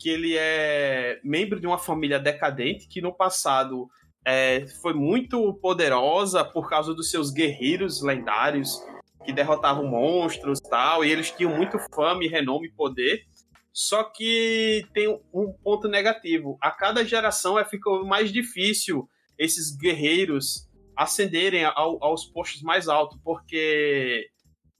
que 0.00 0.08
ele 0.08 0.34
é 0.36 1.20
membro 1.22 1.60
de 1.60 1.66
uma 1.66 1.76
família 1.76 2.18
decadente 2.18 2.88
que 2.88 3.02
no 3.02 3.12
passado 3.12 3.86
é, 4.24 4.66
foi 4.80 4.94
muito 4.94 5.52
poderosa 5.54 6.42
por 6.42 6.70
causa 6.70 6.94
dos 6.94 7.10
seus 7.10 7.30
guerreiros 7.30 8.02
lendários 8.02 8.82
que 9.24 9.32
derrotavam 9.32 9.86
monstros 9.86 10.58
e 10.58 10.70
tal, 10.70 11.04
e 11.04 11.10
eles 11.10 11.30
tinham 11.30 11.54
muito 11.54 11.78
fama 11.94 12.24
e 12.24 12.28
renome 12.28 12.68
e 12.68 12.72
poder. 12.72 13.26
Só 13.72 14.02
que 14.02 14.86
tem 14.94 15.06
um 15.32 15.52
ponto 15.62 15.86
negativo. 15.86 16.56
A 16.62 16.70
cada 16.70 17.04
geração 17.04 17.58
é 17.58 17.64
ficando 17.64 18.04
mais 18.06 18.32
difícil 18.32 19.06
esses 19.38 19.76
guerreiros 19.76 20.66
ascenderem 20.96 21.64
ao, 21.64 22.02
aos 22.02 22.24
postos 22.24 22.62
mais 22.62 22.88
altos, 22.88 23.18
porque 23.22 24.28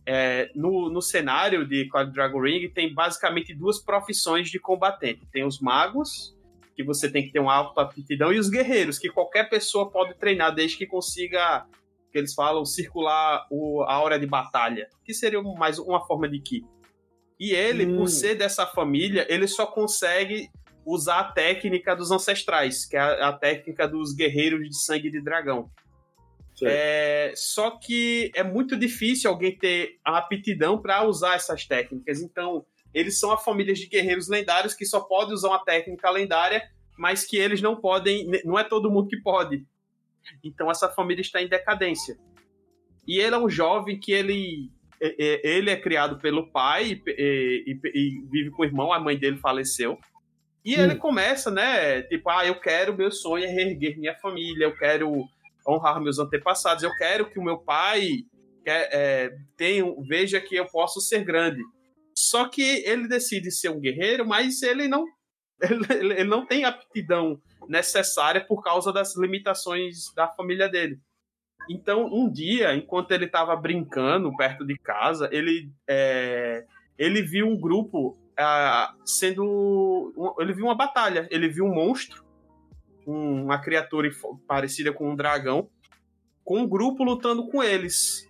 é, 0.07 0.51
no, 0.55 0.91
no 0.91 1.03
cenário 1.03 1.67
de 1.67 1.89
Cloud 1.89 2.13
Dragon 2.13 2.41
Ring 2.41 2.69
tem 2.69 2.93
basicamente 2.93 3.55
duas 3.55 3.79
profissões 3.79 4.49
de 4.49 4.59
combatente. 4.59 5.27
Tem 5.33 5.45
os 5.45 5.61
magos, 5.61 6.35
que 6.75 6.83
você 6.83 7.11
tem 7.11 7.23
que 7.23 7.33
ter 7.33 7.41
uma 7.41 7.55
alta 7.55 7.83
aptidão, 7.83 8.33
e 8.33 8.39
os 8.39 8.49
guerreiros, 8.49 8.99
que 8.99 9.11
qualquer 9.11 9.49
pessoa 9.49 9.91
pode 9.91 10.15
treinar 10.15 10.55
desde 10.55 10.79
que 10.79 10.87
consiga, 10.87 11.67
que 12.11 12.19
eles 12.19 12.35
falam, 12.35 12.65
circular 12.65 13.47
o, 13.51 13.83
a 13.83 14.01
hora 14.01 14.19
de 14.19 14.27
batalha, 14.27 14.89
que 15.05 15.13
seria 15.13 15.43
mais 15.43 15.79
uma 15.79 16.05
forma 16.07 16.29
de 16.29 16.41
ki. 16.41 16.65
E 17.39 17.53
ele, 17.53 17.87
hum. 17.87 17.99
por 17.99 18.09
ser 18.09 18.35
dessa 18.35 18.67
família, 18.67 19.27
ele 19.29 19.47
só 19.47 19.67
consegue 19.67 20.51
usar 20.85 21.21
a 21.21 21.33
técnica 21.33 21.95
dos 21.95 22.11
ancestrais, 22.11 22.87
que 22.87 22.97
é 22.97 23.01
a, 23.01 23.29
a 23.29 23.33
técnica 23.33 23.87
dos 23.87 24.15
guerreiros 24.15 24.67
de 24.67 24.77
sangue 24.77 25.11
de 25.11 25.21
dragão. 25.21 25.71
É, 26.67 27.33
só 27.37 27.71
que 27.73 28.31
é 28.35 28.43
muito 28.43 28.77
difícil 28.77 29.31
alguém 29.31 29.57
ter 29.57 29.99
a 30.05 30.19
aptidão 30.19 30.81
para 30.81 31.05
usar 31.05 31.37
essas 31.37 31.65
técnicas. 31.67 32.21
Então, 32.21 32.65
eles 32.93 33.19
são 33.19 33.31
a 33.31 33.39
família 33.39 33.75
de 33.75 33.87
guerreiros 33.87 34.29
lendários 34.29 34.75
que 34.75 34.85
só 34.85 35.01
pode 35.01 35.33
usar 35.33 35.49
uma 35.49 35.65
técnica 35.65 36.11
lendária, 36.11 36.63
mas 36.99 37.25
que 37.25 37.37
eles 37.37 37.63
não 37.63 37.77
podem. 37.77 38.29
Não 38.45 38.59
é 38.59 38.65
todo 38.65 38.91
mundo 38.91 39.09
que 39.09 39.21
pode. 39.21 39.65
Então, 40.45 40.71
essa 40.71 40.89
família 40.89 41.23
está 41.23 41.41
em 41.41 41.49
decadência. 41.49 42.19
E 43.07 43.19
ele 43.19 43.35
é 43.35 43.39
um 43.39 43.49
jovem 43.49 43.99
que 43.99 44.13
ele 44.13 44.71
ele 45.01 45.71
é 45.71 45.77
criado 45.77 46.19
pelo 46.19 46.51
pai 46.51 47.01
e, 47.07 47.67
e, 47.67 47.81
e, 47.95 48.27
vive 48.31 48.51
com 48.51 48.63
o 48.63 48.67
irmão, 48.67 48.93
a 48.93 49.01
mãe 49.01 49.17
dele 49.17 49.39
faleceu. 49.39 49.99
E 50.63 50.77
hum. 50.77 50.83
ele 50.83 50.95
começa, 50.97 51.51
né? 51.51 52.03
Tipo, 52.03 52.29
ah, 52.29 52.47
eu 52.47 52.61
quero, 52.61 52.95
meu 52.95 53.11
sonho 53.11 53.45
é 53.45 53.49
reerguer 53.49 53.99
minha 53.99 54.15
família, 54.17 54.65
eu 54.65 54.77
quero 54.77 55.27
honrar 55.71 56.01
meus 56.01 56.19
antepassados, 56.19 56.83
eu 56.83 56.95
quero 56.97 57.31
que 57.31 57.39
o 57.39 57.45
meu 57.45 57.59
pai 57.59 58.25
é, 58.67 59.31
tenha, 59.57 59.85
veja 60.07 60.41
que 60.41 60.57
eu 60.57 60.67
posso 60.67 61.01
ser 61.01 61.25
grande. 61.25 61.63
Só 62.15 62.49
que 62.49 62.63
ele 62.85 63.09
decide 63.09 63.51
ser 63.51 63.71
um 63.71 63.81
guerreiro, 63.81 64.27
mas 64.27 64.63
ele 64.63 64.89
não, 64.89 65.05
ele, 65.63 66.13
ele 66.15 66.25
não 66.25 66.47
tem 66.47 66.65
aptidão 66.65 67.41
necessária 67.69 68.45
por 68.45 68.63
causa 68.63 68.93
das 68.93 69.17
limitações 69.17 70.13
da 70.15 70.29
família 70.29 70.69
dele. 70.69 70.99
Então, 71.69 72.07
um 72.07 72.31
dia, 72.31 72.75
enquanto 72.75 73.13
ele 73.13 73.27
estava 73.27 73.55
brincando 73.55 74.35
perto 74.37 74.67
de 74.67 74.77
casa, 74.79 75.29
ele, 75.31 75.71
é, 75.89 76.65
ele 76.99 77.23
viu 77.23 77.47
um 77.47 77.59
grupo 77.59 78.19
é, 78.39 78.89
sendo. 79.05 80.35
Ele 80.39 80.53
viu 80.53 80.65
uma 80.65 80.75
batalha. 80.75 81.29
Ele 81.31 81.49
viu 81.49 81.65
um 81.65 81.75
monstro, 81.75 82.25
um, 83.07 83.45
uma 83.45 83.59
criatura 83.59 84.11
parecida 84.47 84.93
com 84.93 85.11
um 85.11 85.17
dragão, 85.17 85.69
com 86.45 86.61
um 86.61 86.69
grupo 86.69 87.05
lutando 87.05 87.49
com 87.49 87.63
eles. 87.63 88.29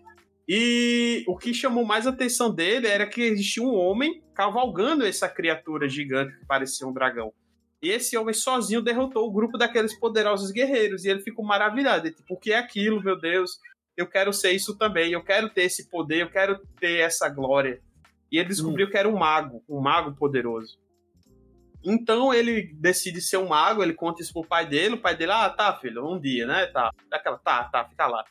E 0.48 1.24
o 1.28 1.36
que 1.36 1.54
chamou 1.54 1.84
mais 1.84 2.06
atenção 2.06 2.52
dele 2.52 2.86
era 2.86 3.06
que 3.06 3.22
existia 3.22 3.62
um 3.62 3.74
homem 3.74 4.22
cavalgando 4.34 5.06
essa 5.06 5.28
criatura 5.28 5.88
gigante 5.88 6.36
que 6.38 6.44
parecia 6.44 6.86
um 6.86 6.92
dragão. 6.92 7.32
E 7.82 7.88
esse 7.88 8.16
homem 8.16 8.34
sozinho 8.34 8.82
derrotou 8.82 9.26
o 9.26 9.32
grupo 9.32 9.56
daqueles 9.56 9.98
poderosos 9.98 10.50
guerreiros. 10.50 11.04
E 11.04 11.08
ele 11.08 11.20
ficou 11.20 11.44
maravilhado. 11.44 12.06
Ele, 12.06 12.14
tipo, 12.14 12.34
o 12.34 12.36
que 12.36 12.52
é 12.52 12.58
aquilo, 12.58 13.02
meu 13.02 13.18
Deus? 13.18 13.58
Eu 13.96 14.06
quero 14.06 14.32
ser 14.32 14.52
isso 14.52 14.76
também. 14.76 15.12
Eu 15.12 15.22
quero 15.22 15.48
ter 15.48 15.62
esse 15.62 15.88
poder. 15.88 16.22
Eu 16.22 16.30
quero 16.30 16.58
ter 16.78 16.98
essa 17.00 17.28
glória. 17.28 17.80
E 18.30 18.38
ele 18.38 18.48
descobriu 18.48 18.86
hum. 18.86 18.90
que 18.90 18.98
era 18.98 19.08
um 19.08 19.16
mago. 19.16 19.62
Um 19.68 19.80
mago 19.80 20.14
poderoso. 20.14 20.78
Então 21.84 22.32
ele 22.32 22.74
decide 22.74 23.20
ser 23.20 23.38
um 23.38 23.48
mago. 23.48 23.82
Ele 23.82 23.94
conta 23.94 24.22
isso 24.22 24.32
pro 24.32 24.44
pai 24.44 24.66
dele. 24.66 24.94
O 24.94 25.00
pai 25.00 25.16
dele, 25.16 25.32
ah, 25.32 25.48
tá, 25.50 25.76
filho, 25.76 26.06
um 26.06 26.20
dia, 26.20 26.46
né? 26.46 26.66
Tá. 26.66 26.90
Daquela, 27.08 27.38
tá, 27.38 27.64
tá, 27.64 27.84
fica 27.84 28.06
lá. 28.06 28.24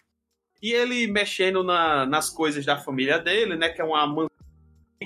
E 0.62 0.72
ele 0.72 1.08
mexendo 1.08 1.64
na, 1.64 2.06
nas 2.06 2.30
coisas 2.30 2.66
da 2.66 2.78
família 2.78 3.18
dele, 3.18 3.56
né? 3.56 3.70
Que 3.70 3.82
é 3.82 3.86
uma 3.86 4.04
amiga 4.04 4.30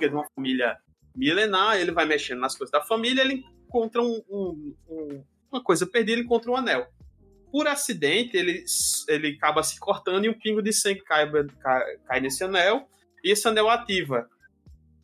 de 0.10 0.14
uma 0.14 0.26
família 0.36 0.78
milenar. 1.16 1.78
Ele 1.78 1.92
vai 1.92 2.06
mexendo 2.06 2.40
nas 2.40 2.58
coisas 2.58 2.72
da 2.72 2.82
família. 2.82 3.22
Ele 3.22 3.44
encontra 3.74 4.02
um, 4.02 4.22
um, 4.30 4.76
um, 4.88 5.24
uma 5.52 5.64
coisa 5.64 5.88
perdida, 5.88 6.14
ele 6.14 6.22
encontra 6.24 6.52
um 6.52 6.56
anel. 6.56 6.88
Por 7.52 7.68
acidente, 7.68 8.38
ele, 8.38 8.64
ele 9.08 9.30
acaba 9.30 9.64
se 9.64 9.80
cortando 9.80 10.26
e 10.26 10.30
um 10.30 10.34
pingo 10.34 10.62
de 10.62 10.72
sangue 10.72 11.02
cai, 11.02 11.30
cai, 11.60 11.98
cai 12.08 12.20
nesse 12.20 12.44
anel, 12.44 12.88
e 13.24 13.32
esse 13.32 13.48
anel 13.48 13.70
ativa. 13.70 14.28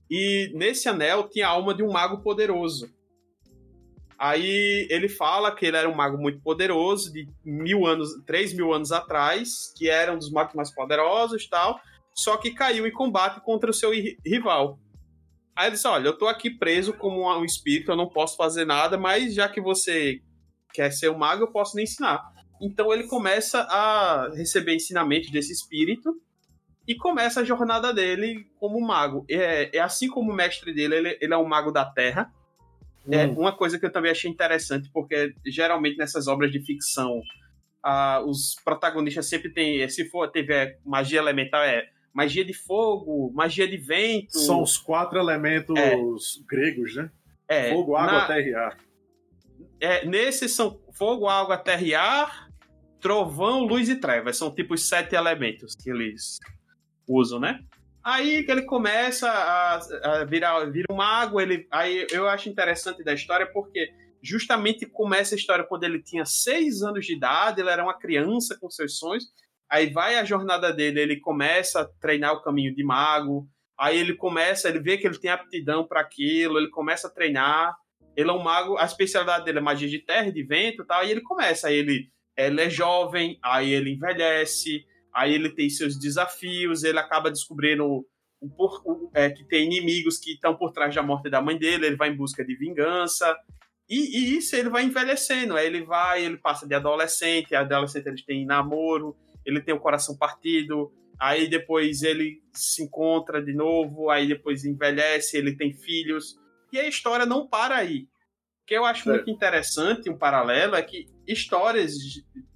E 0.09 0.51
nesse 0.55 0.89
anel 0.89 1.29
tinha 1.29 1.47
a 1.47 1.51
alma 1.51 1.73
de 1.73 1.83
um 1.83 1.91
mago 1.91 2.21
poderoso. 2.23 2.91
Aí 4.19 4.85
ele 4.89 5.07
fala 5.07 5.55
que 5.55 5.65
ele 5.65 5.77
era 5.77 5.89
um 5.89 5.95
mago 5.95 6.17
muito 6.17 6.41
poderoso, 6.41 7.13
de 7.13 7.25
mil 7.45 7.85
anos, 7.85 8.09
três 8.25 8.53
mil 8.53 8.73
anos 8.73 8.91
atrás, 8.91 9.73
que 9.77 9.89
era 9.89 10.13
um 10.13 10.17
dos 10.17 10.29
magos 10.29 10.53
mais 10.55 10.69
poderosos 10.75 11.41
e 11.41 11.49
tal, 11.49 11.79
só 12.13 12.35
que 12.35 12.51
caiu 12.51 12.85
em 12.85 12.91
combate 12.91 13.39
contra 13.39 13.69
o 13.69 13.73
seu 13.73 13.91
rival. 14.25 14.77
Aí 15.55 15.67
ele 15.67 15.75
disse: 15.75 15.87
Olha, 15.87 16.07
eu 16.07 16.17
tô 16.17 16.27
aqui 16.27 16.49
preso 16.49 16.91
como 16.91 17.33
um 17.33 17.45
espírito, 17.45 17.91
eu 17.91 17.95
não 17.95 18.09
posso 18.09 18.35
fazer 18.35 18.65
nada, 18.65 18.97
mas 18.97 19.33
já 19.33 19.47
que 19.47 19.61
você 19.61 20.19
quer 20.73 20.91
ser 20.91 21.09
um 21.09 21.17
mago, 21.17 21.43
eu 21.43 21.51
posso 21.51 21.77
lhe 21.77 21.83
ensinar. 21.83 22.21
Então 22.61 22.91
ele 22.91 23.07
começa 23.07 23.61
a 23.61 24.29
receber 24.35 24.75
ensinamento 24.75 25.31
desse 25.31 25.53
espírito 25.53 26.13
e 26.85 26.93
começa 26.93 27.39
a 27.39 27.45
jornada 27.45 27.93
dele 27.93 28.45
como 28.59 28.85
mago. 28.85 29.25
É, 29.29 29.77
é 29.77 29.79
assim 29.79 30.09
como 30.09 30.29
o 30.29 30.35
mestre 30.35 30.73
dele, 30.73 30.95
ele, 30.95 31.17
ele 31.21 31.33
é 31.33 31.37
um 31.37 31.47
mago 31.47 31.71
da 31.71 31.85
Terra. 31.85 32.29
É 33.09 33.25
hum. 33.25 33.39
uma 33.39 33.55
coisa 33.55 33.79
que 33.79 33.85
eu 33.85 33.91
também 33.91 34.11
achei 34.11 34.29
interessante, 34.29 34.89
porque 34.91 35.33
geralmente 35.45 35.97
nessas 35.97 36.27
obras 36.27 36.51
de 36.51 36.59
ficção, 36.59 37.21
ah, 37.83 38.21
os 38.25 38.55
protagonistas 38.63 39.27
sempre 39.27 39.51
têm, 39.51 39.87
se 39.89 40.09
for 40.09 40.29
tiver 40.31 40.79
magia 40.85 41.19
elemental, 41.19 41.61
é 41.61 41.87
magia 42.13 42.43
de 42.43 42.53
fogo, 42.53 43.31
magia 43.33 43.67
de 43.67 43.77
vento. 43.77 44.37
São 44.37 44.61
os 44.61 44.77
quatro 44.77 45.19
elementos 45.19 45.77
é. 45.77 45.95
gregos, 46.47 46.95
né? 46.95 47.09
É, 47.47 47.71
fogo, 47.71 47.95
água, 47.95 48.19
na... 48.19 48.27
terra 48.27 48.47
e 48.47 48.53
ar. 48.53 48.77
É, 49.79 50.05
nesses 50.05 50.51
são 50.53 50.79
fogo, 50.91 51.27
água, 51.27 51.57
terra 51.57 51.81
e 51.81 51.95
ar, 51.95 52.49
trovão, 52.99 53.63
luz 53.63 53.89
e 53.89 53.95
trevas. 53.95 54.37
São 54.37 54.53
tipo 54.53 54.73
os 54.73 54.87
sete 54.87 55.15
elementos 55.15 55.75
que 55.75 55.89
eles 55.89 56.37
usam, 57.07 57.39
né? 57.39 57.63
Aí 58.13 58.45
ele 58.47 58.63
começa 58.63 59.29
a, 59.29 59.75
a 60.03 60.25
virar, 60.25 60.65
vira 60.65 60.87
um 60.91 60.95
mago, 60.95 61.39
ele, 61.39 61.67
aí 61.71 62.07
eu 62.11 62.27
acho 62.27 62.49
interessante 62.49 63.03
da 63.03 63.13
história 63.13 63.45
porque 63.51 63.91
justamente 64.21 64.85
começa 64.85 65.35
a 65.35 65.37
história 65.37 65.63
quando 65.63 65.83
ele 65.83 66.01
tinha 66.01 66.25
seis 66.25 66.81
anos 66.81 67.05
de 67.05 67.13
idade, 67.13 67.61
ele 67.61 67.69
era 67.69 67.83
uma 67.83 67.97
criança 67.97 68.57
com 68.59 68.69
seus 68.69 68.97
sonhos, 68.97 69.25
Aí 69.69 69.91
vai 69.91 70.15
a 70.15 70.25
jornada 70.25 70.73
dele, 70.73 70.99
ele 70.99 71.19
começa 71.19 71.81
a 71.81 71.85
treinar 71.85 72.33
o 72.33 72.41
caminho 72.41 72.73
de 72.73 72.83
mago. 72.83 73.47
Aí 73.77 73.99
ele 73.99 74.15
começa, 74.15 74.67
ele 74.67 74.79
vê 74.79 74.97
que 74.97 75.05
ele 75.05 75.19
tem 75.19 75.29
aptidão 75.29 75.87
para 75.87 76.01
aquilo, 76.01 76.57
ele 76.57 76.69
começa 76.71 77.07
a 77.07 77.11
treinar. 77.11 77.75
Ele 78.17 78.29
é 78.29 78.33
um 78.33 78.41
mago, 78.41 78.77
a 78.77 78.83
especialidade 78.83 79.45
dele 79.45 79.59
é 79.59 79.61
magia 79.61 79.87
de 79.87 79.99
terra, 79.99 80.31
de 80.31 80.43
vento, 80.43 80.83
tal. 80.83 81.05
E 81.05 81.11
ele 81.11 81.21
começa, 81.21 81.67
aí 81.67 81.75
ele, 81.75 82.09
ele 82.35 82.61
é 82.61 82.69
jovem, 82.69 83.37
aí 83.43 83.71
ele 83.71 83.91
envelhece, 83.91 84.83
aí 85.13 85.33
ele 85.33 85.49
tem 85.49 85.69
seus 85.69 85.97
desafios, 85.97 86.83
ele 86.83 86.99
acaba 86.99 87.31
descobrindo 87.31 87.85
o, 87.85 88.05
o, 88.41 89.11
é, 89.13 89.29
que 89.29 89.43
tem 89.43 89.65
inimigos 89.65 90.17
que 90.17 90.31
estão 90.31 90.55
por 90.55 90.71
trás 90.71 90.93
da 90.93 91.03
morte 91.03 91.29
da 91.29 91.41
mãe 91.41 91.57
dele, 91.57 91.87
ele 91.87 91.95
vai 91.95 92.09
em 92.09 92.15
busca 92.15 92.43
de 92.43 92.55
vingança. 92.55 93.35
E, 93.89 93.95
e, 94.17 94.37
isso 94.37 94.55
ele 94.55 94.69
vai 94.69 94.83
envelhecendo. 94.83 95.55
Aí 95.55 95.65
ele 95.65 95.83
vai, 95.83 96.23
ele 96.23 96.37
passa 96.37 96.67
de 96.67 96.75
adolescente, 96.75 97.55
adolescente 97.55 98.07
ele 98.07 98.23
tem 98.23 98.45
namoro, 98.45 99.15
ele 99.45 99.61
tem 99.61 99.73
o 99.73 99.79
coração 99.79 100.15
partido, 100.15 100.91
aí 101.19 101.49
depois 101.49 102.03
ele 102.03 102.41
se 102.53 102.83
encontra 102.83 103.43
de 103.43 103.53
novo, 103.53 104.09
aí 104.09 104.27
depois 104.27 104.63
envelhece, 104.63 105.37
ele 105.37 105.55
tem 105.55 105.73
filhos, 105.73 106.37
e 106.71 106.79
a 106.79 106.87
história 106.87 107.25
não 107.25 107.47
para 107.47 107.75
aí. 107.75 108.07
O 108.63 108.65
que 108.67 108.75
eu 108.75 108.85
acho 108.85 109.09
é. 109.09 109.13
muito 109.13 109.29
interessante, 109.29 110.09
um 110.09 110.17
paralelo, 110.17 110.75
é 110.75 110.81
que 110.81 111.07
histórias, 111.27 111.93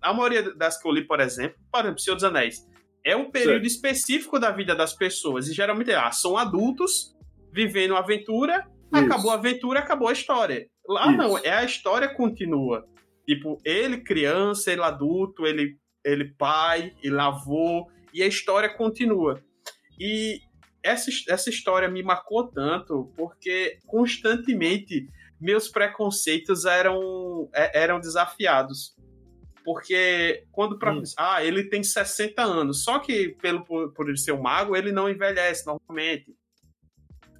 a 0.04 0.14
maioria 0.14 0.54
das 0.56 0.80
que 0.80 0.88
eu 0.88 0.92
li, 0.92 1.06
por 1.06 1.20
exemplo, 1.20 1.58
por 1.72 1.82
exemplo, 1.82 2.00
Senhor 2.00 2.16
dos 2.16 2.24
Anéis, 2.24 2.68
é 3.06 3.16
um 3.16 3.32
período 3.32 3.66
específico 3.66 4.40
da 4.40 4.52
vida 4.52 4.76
das 4.76 4.94
pessoas, 4.94 5.48
e 5.48 5.54
geralmente 5.54 5.92
ah, 5.92 6.12
são 6.12 6.38
adultos 6.38 7.16
vivendo 7.52 7.96
aventura, 7.96 8.68
Isso. 8.94 9.04
acabou 9.04 9.32
a 9.32 9.36
aventura, 9.36 9.80
acabou 9.80 10.08
a 10.08 10.14
história. 10.14 10.68
Lá 10.88 11.08
Isso. 11.08 11.18
não, 11.18 11.38
é 11.38 11.52
a 11.52 11.64
história 11.64 12.14
continua. 12.14 12.86
Tipo, 13.26 13.58
ele 13.64 14.04
criança, 14.04 14.72
ele 14.72 14.82
adulto, 14.82 15.46
ele 15.46 15.78
ele 16.04 16.34
pai, 16.38 16.94
e 17.02 17.10
lavou, 17.10 17.90
e 18.14 18.22
a 18.22 18.28
história 18.28 18.70
continua. 18.70 19.42
E 20.00 20.40
essa, 20.84 21.10
essa 21.30 21.50
história 21.50 21.88
me 21.88 22.04
marcou 22.04 22.48
tanto 22.48 23.12
porque 23.16 23.80
constantemente 23.88 25.08
meus 25.40 25.70
preconceitos 25.70 26.66
eram, 26.66 27.50
é, 27.54 27.82
eram 27.82 28.00
desafiados. 28.00 28.96
Porque 29.64 30.46
quando 30.52 30.78
pra, 30.78 30.94
hum. 30.94 31.04
ah, 31.18 31.44
ele 31.44 31.64
tem 31.70 31.84
60 31.84 32.42
anos, 32.42 32.84
só 32.84 33.00
que 33.00 33.30
pelo 33.42 33.64
por, 33.64 33.94
por 33.94 34.10
ele 34.10 34.18
ser 34.18 34.34
um 34.34 34.42
mago, 34.42 34.76
ele 34.76 34.92
não 34.92 35.10
envelhece 35.10 35.66
normalmente. 35.66 36.36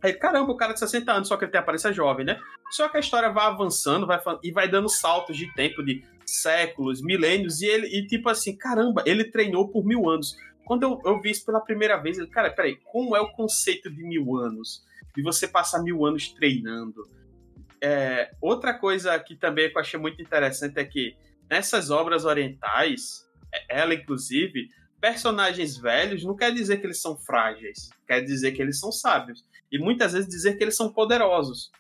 Aí, 0.02 0.14
caramba, 0.14 0.52
o 0.52 0.58
cara 0.58 0.74
de 0.74 0.80
60 0.80 1.12
anos, 1.12 1.28
só 1.30 1.38
que 1.38 1.46
ele 1.46 1.52
tem 1.52 1.62
aparência 1.62 1.94
jovem, 1.94 2.26
né? 2.26 2.38
Só 2.72 2.90
que 2.90 2.98
a 2.98 3.00
história 3.00 3.30
vai 3.30 3.46
avançando 3.46 4.06
vai, 4.06 4.20
e 4.44 4.52
vai 4.52 4.68
dando 4.68 4.90
saltos 4.90 5.38
de 5.38 5.54
tempo 5.54 5.82
de 5.82 6.04
séculos, 6.26 7.02
milênios, 7.02 7.62
e 7.62 7.68
ele, 7.68 7.88
e 7.88 8.06
tipo 8.06 8.28
assim, 8.28 8.58
caramba, 8.58 9.02
ele 9.06 9.24
treinou 9.24 9.70
por 9.70 9.86
mil 9.86 10.10
anos. 10.10 10.36
Quando 10.66 10.84
eu, 10.84 11.02
eu 11.06 11.22
vi 11.22 11.32
isso 11.32 11.46
pela 11.46 11.62
primeira 11.62 11.98
vez, 11.98 12.18
eu, 12.18 12.28
cara, 12.30 12.50
peraí, 12.50 12.78
como 12.84 13.16
é 13.16 13.22
o 13.22 13.32
conceito 13.32 13.90
de 13.90 14.04
mil 14.04 14.36
anos? 14.36 14.84
De 15.16 15.22
você 15.22 15.48
passar 15.48 15.82
mil 15.82 16.06
anos 16.06 16.30
treinando? 16.30 17.08
É, 17.82 18.32
outra 18.42 18.74
coisa 18.74 19.18
que 19.20 19.36
também 19.36 19.70
eu 19.70 19.80
achei 19.80 20.00
muito 20.00 20.22
interessante 20.22 20.78
é 20.80 20.86
que 20.86 21.16
nessas 21.50 21.90
obras 21.90 22.26
orientais, 22.26 23.28
é, 23.54 23.82
ela 23.82 23.94
inclusive, 23.94 24.70
personagens 25.00 25.78
velhos 25.78 26.24
não 26.24 26.36
quer 26.36 26.54
dizer 26.54 26.78
que 26.78 26.88
eles 26.88 27.02
são 27.02 27.18
frágeis, 27.18 27.90
quer 28.08 28.22
dizer 28.22 28.52
que 28.54 28.62
eles 28.62 28.80
são 28.80 28.92
sábios. 28.92 29.46
E 29.72 29.78
muitas 29.78 30.14
vezes 30.14 30.30
dizer 30.30 30.58
que 30.58 30.64
eles 30.64 30.76
são 30.76 30.92
poderosos. 30.92 31.72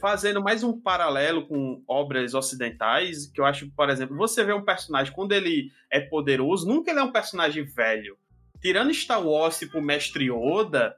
Fazendo 0.00 0.42
mais 0.42 0.64
um 0.64 0.80
paralelo 0.80 1.46
com 1.46 1.82
obras 1.86 2.34
ocidentais, 2.34 3.26
que 3.26 3.40
eu 3.40 3.44
acho, 3.44 3.70
por 3.70 3.88
exemplo, 3.88 4.16
você 4.16 4.42
vê 4.42 4.52
um 4.52 4.64
personagem, 4.64 5.12
quando 5.12 5.32
ele 5.32 5.70
é 5.88 6.00
poderoso, 6.00 6.66
nunca 6.66 6.90
ele 6.90 6.98
é 6.98 7.02
um 7.02 7.12
personagem 7.12 7.64
velho. 7.64 8.18
Tirando 8.60 8.92
Star 8.92 9.24
Wars, 9.24 9.58
tipo 9.58 9.80
Mestre 9.80 10.30
Yoda. 10.30 10.96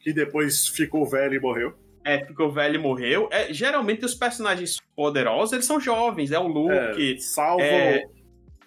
Que 0.00 0.12
depois 0.12 0.66
ficou 0.66 1.08
velho 1.08 1.34
e 1.34 1.40
morreu. 1.40 1.78
É, 2.04 2.24
ficou 2.24 2.50
velho 2.50 2.76
e 2.76 2.78
morreu. 2.78 3.28
É, 3.30 3.52
geralmente 3.52 4.04
os 4.04 4.14
personagens 4.14 4.78
poderosos, 4.96 5.52
eles 5.52 5.66
são 5.66 5.78
jovens. 5.78 6.32
É 6.32 6.38
o 6.38 6.46
Luke. 6.46 7.14
É, 7.14 7.18
salvo 7.18 7.62
é, 7.62 8.04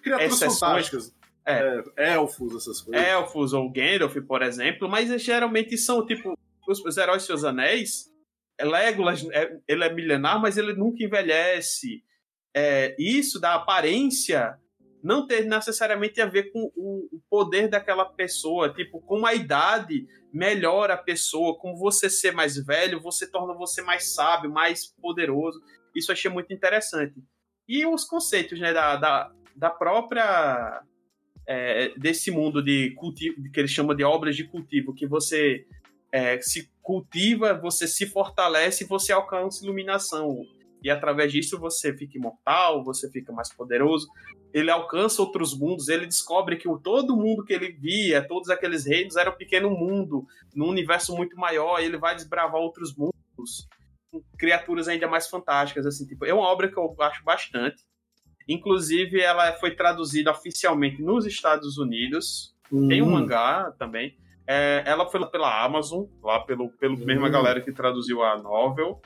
criaturas 0.02 0.38
fantásticas. 0.38 1.14
É. 1.46 1.82
é. 1.96 2.14
elfos, 2.14 2.56
essas 2.56 2.80
coisas. 2.80 3.06
Elfos 3.06 3.52
ou 3.52 3.70
Gandalf, 3.70 4.16
por 4.26 4.42
exemplo. 4.42 4.88
Mas 4.88 5.10
geralmente 5.22 5.76
são, 5.76 6.06
tipo, 6.06 6.38
os, 6.66 6.84
os 6.84 6.96
heróis 6.96 7.22
de 7.22 7.26
seus 7.26 7.44
anéis 7.44 8.12
Legolas, 8.62 9.26
é, 9.32 9.58
ele 9.66 9.84
é 9.84 9.92
milenar, 9.92 10.40
mas 10.40 10.56
ele 10.56 10.74
nunca 10.74 11.02
envelhece. 11.02 12.04
É, 12.54 12.94
isso 12.98 13.40
da 13.40 13.54
aparência 13.54 14.56
não 15.04 15.26
tem 15.26 15.44
necessariamente 15.44 16.18
a 16.22 16.24
ver 16.24 16.50
com 16.50 16.72
o, 16.74 17.20
poder 17.28 17.68
daquela 17.68 18.06
pessoa. 18.06 18.72
Tipo, 18.72 19.02
com 19.02 19.26
a 19.26 19.34
idade 19.34 20.06
melhora 20.32 20.94
a 20.94 20.98
pessoa. 20.98 21.58
Com 21.58 21.76
você 21.76 22.08
ser 22.08 22.32
mais 22.32 22.56
velho, 22.56 23.02
você 23.02 23.30
torna 23.30 23.52
você 23.52 23.82
mais 23.82 24.14
sábio, 24.14 24.50
mais 24.50 24.86
poderoso. 24.86 25.60
Isso 25.94 26.10
achei 26.10 26.30
muito 26.30 26.54
interessante. 26.54 27.22
E 27.68 27.84
os 27.86 28.04
conceitos 28.04 28.58
né, 28.58 28.72
da, 28.72 28.96
da, 28.96 29.30
da 29.54 29.70
própria. 29.70 30.82
É, 31.46 31.90
desse 31.98 32.30
mundo 32.30 32.62
de 32.62 32.94
cultivo, 32.94 33.36
que 33.52 33.60
eles 33.60 33.70
chamam 33.70 33.94
de 33.94 34.02
obras 34.02 34.34
de 34.34 34.44
cultivo, 34.44 34.94
que 34.94 35.06
você 35.06 35.66
é, 36.10 36.40
se 36.40 36.72
cultiva, 36.80 37.52
você 37.52 37.86
se 37.86 38.06
fortalece 38.06 38.82
e 38.82 38.86
você 38.86 39.12
alcança 39.12 39.62
iluminação. 39.62 40.46
E 40.84 40.90
através 40.90 41.32
disso 41.32 41.58
você 41.58 41.96
fica 41.96 42.18
imortal, 42.18 42.84
você 42.84 43.10
fica 43.10 43.32
mais 43.32 43.50
poderoso. 43.50 44.06
Ele 44.52 44.70
alcança 44.70 45.22
outros 45.22 45.58
mundos, 45.58 45.88
ele 45.88 46.04
descobre 46.04 46.56
que 46.56 46.68
o, 46.68 46.78
todo 46.78 47.16
mundo 47.16 47.42
que 47.42 47.54
ele 47.54 47.72
via, 47.72 48.22
todos 48.28 48.50
aqueles 48.50 48.84
reinos, 48.84 49.16
era 49.16 49.30
um 49.30 49.36
pequeno 49.36 49.70
mundo, 49.70 50.26
num 50.54 50.68
universo 50.68 51.16
muito 51.16 51.36
maior, 51.36 51.80
e 51.80 51.86
ele 51.86 51.96
vai 51.96 52.14
desbravar 52.14 52.60
outros 52.60 52.94
mundos, 52.94 53.66
com 54.12 54.22
criaturas 54.38 54.86
ainda 54.86 55.08
mais 55.08 55.26
fantásticas. 55.26 55.86
assim 55.86 56.06
tipo, 56.06 56.26
É 56.26 56.34
uma 56.34 56.46
obra 56.46 56.68
que 56.68 56.76
eu 56.76 56.94
acho 57.00 57.24
bastante. 57.24 57.82
Inclusive, 58.46 59.22
ela 59.22 59.54
foi 59.54 59.74
traduzida 59.74 60.30
oficialmente 60.30 61.00
nos 61.00 61.24
Estados 61.24 61.78
Unidos. 61.78 62.54
Uhum. 62.70 62.88
Tem 62.88 63.00
um 63.00 63.06
hum. 63.06 63.12
mangá 63.12 63.72
também. 63.78 64.18
É, 64.46 64.82
ela 64.84 65.06
foi 65.06 65.26
pela 65.30 65.64
Amazon, 65.64 66.04
lá 66.22 66.40
pelo, 66.40 66.68
pelo 66.72 66.98
uhum. 66.98 67.06
mesma 67.06 67.30
galera 67.30 67.62
que 67.62 67.72
traduziu 67.72 68.22
a 68.22 68.36
novel. 68.36 69.00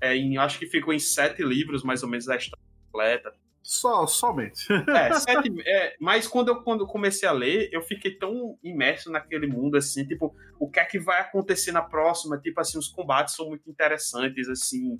É, 0.00 0.16
em, 0.16 0.38
acho 0.38 0.58
que 0.58 0.66
ficou 0.66 0.92
em 0.92 0.98
sete 0.98 1.42
livros, 1.42 1.82
mais 1.82 2.02
ou 2.02 2.08
menos, 2.08 2.26
da 2.26 2.36
história 2.36 2.64
completa. 2.86 3.32
Só, 3.62 4.06
somente. 4.06 4.66
É, 4.88 5.12
sete, 5.14 5.52
é, 5.66 5.94
mas 6.00 6.26
quando 6.26 6.48
eu, 6.48 6.62
quando 6.62 6.80
eu 6.80 6.86
comecei 6.86 7.28
a 7.28 7.32
ler, 7.32 7.68
eu 7.72 7.82
fiquei 7.82 8.12
tão 8.12 8.58
imerso 8.62 9.10
naquele 9.10 9.46
mundo, 9.46 9.76
assim, 9.76 10.04
tipo, 10.04 10.34
o 10.58 10.68
que 10.68 10.80
é 10.80 10.84
que 10.84 10.98
vai 10.98 11.20
acontecer 11.20 11.72
na 11.72 11.82
próxima? 11.82 12.38
Tipo, 12.38 12.60
assim, 12.60 12.78
os 12.78 12.88
combates 12.88 13.34
são 13.34 13.48
muito 13.48 13.68
interessantes, 13.68 14.48
assim, 14.48 14.98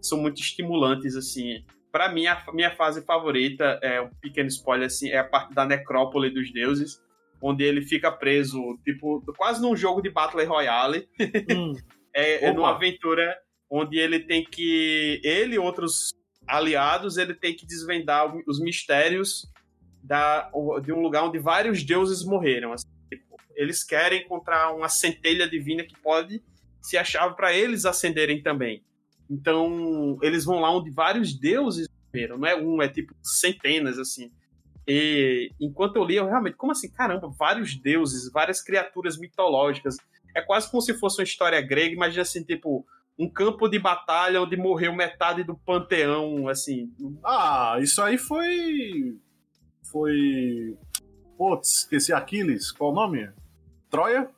são 0.00 0.18
muito 0.18 0.40
estimulantes, 0.40 1.16
assim. 1.16 1.64
Para 1.90 2.10
mim, 2.10 2.26
a 2.26 2.44
minha 2.52 2.70
fase 2.74 3.02
favorita, 3.02 3.78
é 3.82 4.00
um 4.00 4.10
pequeno 4.20 4.48
spoiler, 4.48 4.86
assim, 4.86 5.10
é 5.10 5.18
a 5.18 5.24
parte 5.24 5.54
da 5.54 5.64
necrópole 5.64 6.30
dos 6.30 6.52
deuses, 6.52 7.02
onde 7.40 7.64
ele 7.64 7.82
fica 7.82 8.12
preso, 8.12 8.78
tipo, 8.84 9.22
quase 9.36 9.60
num 9.60 9.74
jogo 9.74 10.00
de 10.00 10.10
Battle 10.10 10.46
Royale. 10.46 11.08
Hum. 11.50 11.72
é, 12.14 12.46
é 12.46 12.52
numa 12.52 12.70
aventura 12.70 13.36
onde 13.72 13.96
ele 13.98 14.20
tem 14.20 14.44
que. 14.44 15.18
Ele 15.24 15.54
e 15.54 15.58
outros 15.58 16.12
aliados, 16.46 17.16
ele 17.16 17.32
tem 17.32 17.56
que 17.56 17.64
desvendar 17.64 18.30
os 18.46 18.60
mistérios 18.60 19.50
da, 20.02 20.50
de 20.84 20.92
um 20.92 21.00
lugar 21.00 21.24
onde 21.24 21.38
vários 21.38 21.82
deuses 21.82 22.22
morreram. 22.22 22.74
Assim, 22.74 22.86
tipo, 23.08 23.34
eles 23.56 23.82
querem 23.82 24.20
encontrar 24.20 24.74
uma 24.74 24.90
centelha 24.90 25.48
divina 25.48 25.84
que 25.84 25.98
pode 25.98 26.42
ser 26.82 26.98
a 26.98 27.04
chave 27.04 27.34
para 27.34 27.54
eles 27.54 27.86
acenderem 27.86 28.42
também. 28.42 28.84
Então, 29.30 30.18
eles 30.20 30.44
vão 30.44 30.60
lá 30.60 30.70
onde 30.70 30.90
vários 30.90 31.32
deuses 31.32 31.88
morreram. 32.12 32.36
Não 32.36 32.46
é 32.46 32.54
um, 32.54 32.82
é 32.82 32.88
tipo 32.88 33.14
centenas, 33.22 33.98
assim. 33.98 34.30
E 34.86 35.50
enquanto 35.58 35.96
eu 35.96 36.04
li, 36.04 36.16
eu 36.16 36.26
realmente, 36.26 36.56
como 36.56 36.72
assim? 36.72 36.90
Caramba, 36.90 37.32
vários 37.38 37.74
deuses, 37.74 38.30
várias 38.30 38.60
criaturas 38.60 39.16
mitológicas. 39.16 39.96
É 40.36 40.42
quase 40.42 40.70
como 40.70 40.82
se 40.82 40.92
fosse 40.98 41.20
uma 41.20 41.24
história 41.24 41.60
grega. 41.62 41.94
Imagina 41.94 42.22
assim, 42.22 42.42
tipo, 42.42 42.84
um 43.22 43.28
campo 43.28 43.68
de 43.68 43.78
batalha 43.78 44.42
onde 44.42 44.56
morreu 44.56 44.92
metade 44.92 45.44
do 45.44 45.54
panteão, 45.54 46.48
assim. 46.48 46.92
Ah, 47.24 47.76
isso 47.80 48.02
aí 48.02 48.18
foi. 48.18 49.16
Foi. 49.90 50.76
Putz, 51.38 51.78
esqueci 51.78 52.12
Aquiles. 52.12 52.72
Qual 52.72 52.90
o 52.90 52.94
nome? 52.94 53.30
Troia? 53.88 54.28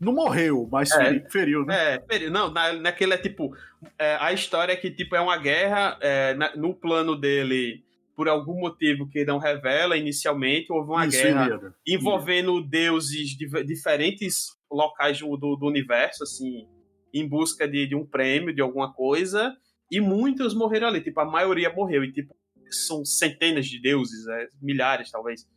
Não 0.00 0.12
morreu, 0.12 0.68
mas 0.70 0.90
é, 0.90 1.20
feriu, 1.30 1.64
né? 1.64 1.94
É, 1.94 2.00
feriu. 2.00 2.30
Não, 2.32 2.50
na, 2.50 2.72
naquele 2.72 3.14
é 3.14 3.18
tipo. 3.18 3.56
É, 3.96 4.16
a 4.20 4.32
história 4.32 4.72
é 4.72 4.76
que 4.76 4.90
tipo, 4.90 5.14
é 5.14 5.20
uma 5.20 5.38
guerra. 5.38 5.96
É, 6.00 6.34
na, 6.34 6.54
no 6.56 6.74
plano 6.74 7.14
dele, 7.14 7.84
por 8.16 8.28
algum 8.28 8.58
motivo 8.58 9.08
que 9.08 9.24
não 9.24 9.38
revela 9.38 9.96
inicialmente, 9.96 10.72
houve 10.72 10.90
uma 10.90 11.06
Isso, 11.06 11.22
guerra 11.22 11.72
envolvendo 11.86 12.60
deuses 12.60 13.36
de 13.36 13.46
diferentes 13.64 14.48
locais 14.68 15.20
do, 15.20 15.36
do, 15.36 15.54
do 15.54 15.66
universo, 15.66 16.24
assim 16.24 16.66
em 17.14 17.28
busca 17.28 17.68
de, 17.68 17.86
de 17.86 17.94
um 17.94 18.04
prêmio, 18.04 18.52
de 18.52 18.60
alguma 18.60 18.92
coisa, 18.92 19.56
e 19.90 20.00
muitos 20.00 20.52
morreram 20.52 20.88
ali. 20.88 21.00
Tipo, 21.00 21.20
a 21.20 21.24
maioria 21.24 21.72
morreu. 21.72 22.02
E, 22.02 22.10
tipo, 22.10 22.34
são 22.68 23.04
centenas 23.04 23.66
de 23.66 23.80
deuses, 23.80 24.26
é, 24.26 24.48
milhares, 24.60 25.12
talvez. 25.12 25.48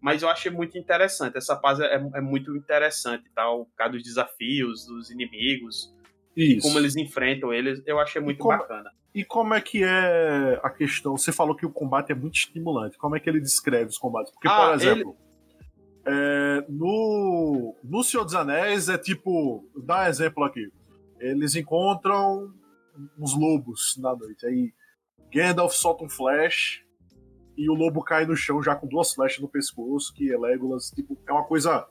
Mas 0.00 0.22
eu 0.22 0.28
achei 0.28 0.50
muito 0.52 0.78
interessante. 0.78 1.36
Essa 1.36 1.56
paz 1.56 1.80
é, 1.80 1.94
é 2.14 2.20
muito 2.20 2.56
interessante, 2.56 3.24
tal, 3.34 3.66
por 3.66 3.74
causa 3.74 3.94
dos 3.94 4.04
desafios, 4.04 4.86
dos 4.86 5.10
inimigos, 5.10 5.92
Isso. 6.36 6.62
como 6.62 6.78
eles 6.78 6.94
enfrentam 6.96 7.52
eles. 7.52 7.82
Eu 7.84 7.98
achei 7.98 8.22
muito 8.22 8.38
como, 8.38 8.56
bacana. 8.56 8.90
E 9.12 9.24
como 9.24 9.52
é 9.52 9.60
que 9.60 9.82
é 9.82 10.60
a 10.62 10.70
questão? 10.70 11.18
Você 11.18 11.32
falou 11.32 11.56
que 11.56 11.66
o 11.66 11.70
combate 11.70 12.12
é 12.12 12.14
muito 12.14 12.36
estimulante. 12.36 12.96
Como 12.96 13.16
é 13.16 13.20
que 13.20 13.28
ele 13.28 13.40
descreve 13.40 13.90
os 13.90 13.98
combates? 13.98 14.32
Porque, 14.32 14.46
ah, 14.46 14.68
por 14.68 14.74
exemplo. 14.76 15.16
Ele... 15.16 15.30
É, 16.02 16.64
no, 16.66 17.76
no 17.84 18.02
Senhor 18.02 18.24
dos 18.24 18.34
Anéis 18.34 18.88
é 18.88 18.96
tipo. 18.96 19.68
Dá 19.84 20.04
um 20.04 20.06
exemplo 20.06 20.44
aqui 20.44 20.70
eles 21.20 21.54
encontram 21.54 22.52
uns 23.18 23.36
lobos 23.36 23.96
na 23.98 24.14
noite. 24.14 24.46
Aí 24.46 24.72
Gandalf 25.32 25.74
solta 25.74 26.04
um 26.04 26.08
flash 26.08 26.82
e 27.56 27.68
o 27.70 27.74
lobo 27.74 28.02
cai 28.02 28.26
no 28.26 28.36
chão 28.36 28.62
já 28.62 28.74
com 28.74 28.86
duas 28.86 29.12
flechas 29.12 29.40
no 29.40 29.48
pescoço, 29.48 30.12
que 30.14 30.32
é 30.32 30.38
Legolas, 30.38 30.90
tipo, 30.90 31.16
é 31.28 31.32
uma 31.32 31.44
coisa 31.44 31.86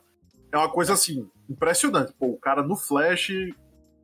é 0.52 0.56
uma 0.56 0.68
coisa 0.68 0.94
assim, 0.94 1.30
impressionante. 1.48 2.12
Pô, 2.18 2.26
o 2.26 2.38
cara 2.38 2.62
no 2.62 2.76
flash 2.76 3.30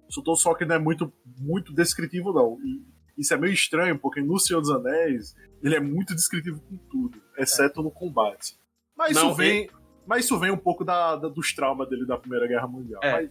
soltou 0.08 0.36
só 0.36 0.54
que 0.54 0.64
não 0.64 0.76
é 0.76 0.78
muito 0.78 1.12
muito 1.38 1.74
descritivo 1.74 2.32
não. 2.32 2.58
E 2.62 2.84
isso 3.18 3.34
é 3.34 3.36
meio 3.36 3.52
estranho, 3.52 3.98
porque 3.98 4.20
no 4.20 4.38
Senhor 4.38 4.60
dos 4.60 4.70
Anéis 4.70 5.34
ele 5.62 5.74
é 5.74 5.80
muito 5.80 6.14
descritivo 6.14 6.60
com 6.60 6.76
tudo, 6.76 7.20
exceto 7.36 7.80
é. 7.80 7.82
no 7.82 7.90
combate. 7.90 8.56
Mas 8.96 9.14
não, 9.14 9.26
isso 9.26 9.34
vem, 9.34 9.68
mas 10.06 10.24
isso 10.24 10.38
vem 10.38 10.50
um 10.50 10.56
pouco 10.56 10.84
da, 10.84 11.16
da, 11.16 11.28
dos 11.28 11.52
traumas 11.52 11.88
dele 11.88 12.06
da 12.06 12.16
Primeira 12.16 12.46
Guerra 12.46 12.68
Mundial. 12.68 13.00
É. 13.02 13.12
Mas, 13.12 13.30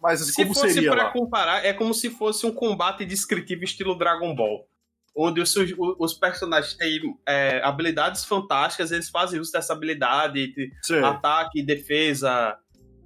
mas 0.00 0.22
assim, 0.22 0.32
se 0.32 0.42
como 0.42 0.54
fosse 0.54 0.72
seria 0.72 0.90
pra 0.90 1.10
comparar, 1.10 1.64
é 1.64 1.72
como 1.72 1.92
se 1.92 2.10
fosse 2.10 2.46
um 2.46 2.52
combate 2.52 3.04
descritivo 3.04 3.64
estilo 3.64 3.98
Dragon 3.98 4.34
Ball. 4.34 4.66
Onde 5.14 5.40
os, 5.40 5.54
os 5.98 6.14
personagens 6.14 6.74
têm 6.74 7.00
é, 7.28 7.60
habilidades 7.62 8.24
fantásticas, 8.24 8.92
eles 8.92 9.10
fazem 9.10 9.40
uso 9.40 9.52
dessa 9.52 9.72
habilidade, 9.72 10.54
de 10.54 10.72
ataque, 11.04 11.62
defesa. 11.62 12.56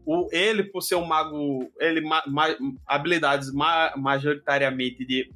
O, 0.07 0.29
ele, 0.31 0.65
por 0.65 0.83
ser 0.83 0.97
um 0.97 1.07
mago, 1.07 1.73
ele 1.81 2.03
ma, 2.03 2.23
ma, 2.27 2.55
habilidades 2.87 3.51
ma, 3.53 3.95
majoritariamente 3.97 5.05
de 5.05 5.33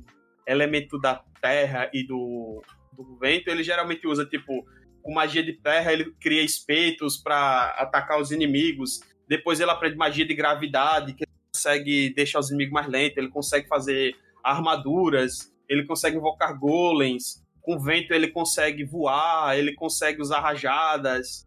elemento 0.47 0.99
da 1.01 1.23
terra 1.41 1.91
e 1.93 2.07
do, 2.07 2.63
do 2.93 3.17
vento, 3.19 3.49
ele 3.49 3.63
geralmente 3.63 4.07
usa, 4.07 4.27
tipo, 4.27 4.67
com 5.03 5.15
magia 5.15 5.43
de 5.43 5.55
terra, 5.55 5.93
ele 5.93 6.13
cria 6.21 6.43
espetos 6.43 7.17
para 7.17 7.71
atacar 7.79 8.21
os 8.21 8.31
inimigos. 8.31 9.01
Depois 9.27 9.59
ele 9.59 9.71
aprende 9.71 9.97
magia 9.97 10.27
de 10.27 10.35
gravidade, 10.35 11.15
que 11.15 11.25
consegue 11.59 12.15
deixar 12.15 12.39
os 12.39 12.51
inimigos 12.51 12.73
mais 12.73 12.87
lentos, 12.87 13.19
ele 13.19 13.29
consegue 13.29 13.67
fazer 13.67 14.17
armaduras, 14.43 15.53
ele 15.69 15.85
consegue 15.85 16.17
invocar 16.17 16.57
golems, 16.59 17.45
com 17.61 17.79
vento 17.79 18.13
ele 18.13 18.29
consegue 18.29 18.85
voar, 18.85 19.59
ele 19.59 19.75
consegue 19.75 20.23
usar 20.23 20.41
rajadas. 20.41 21.47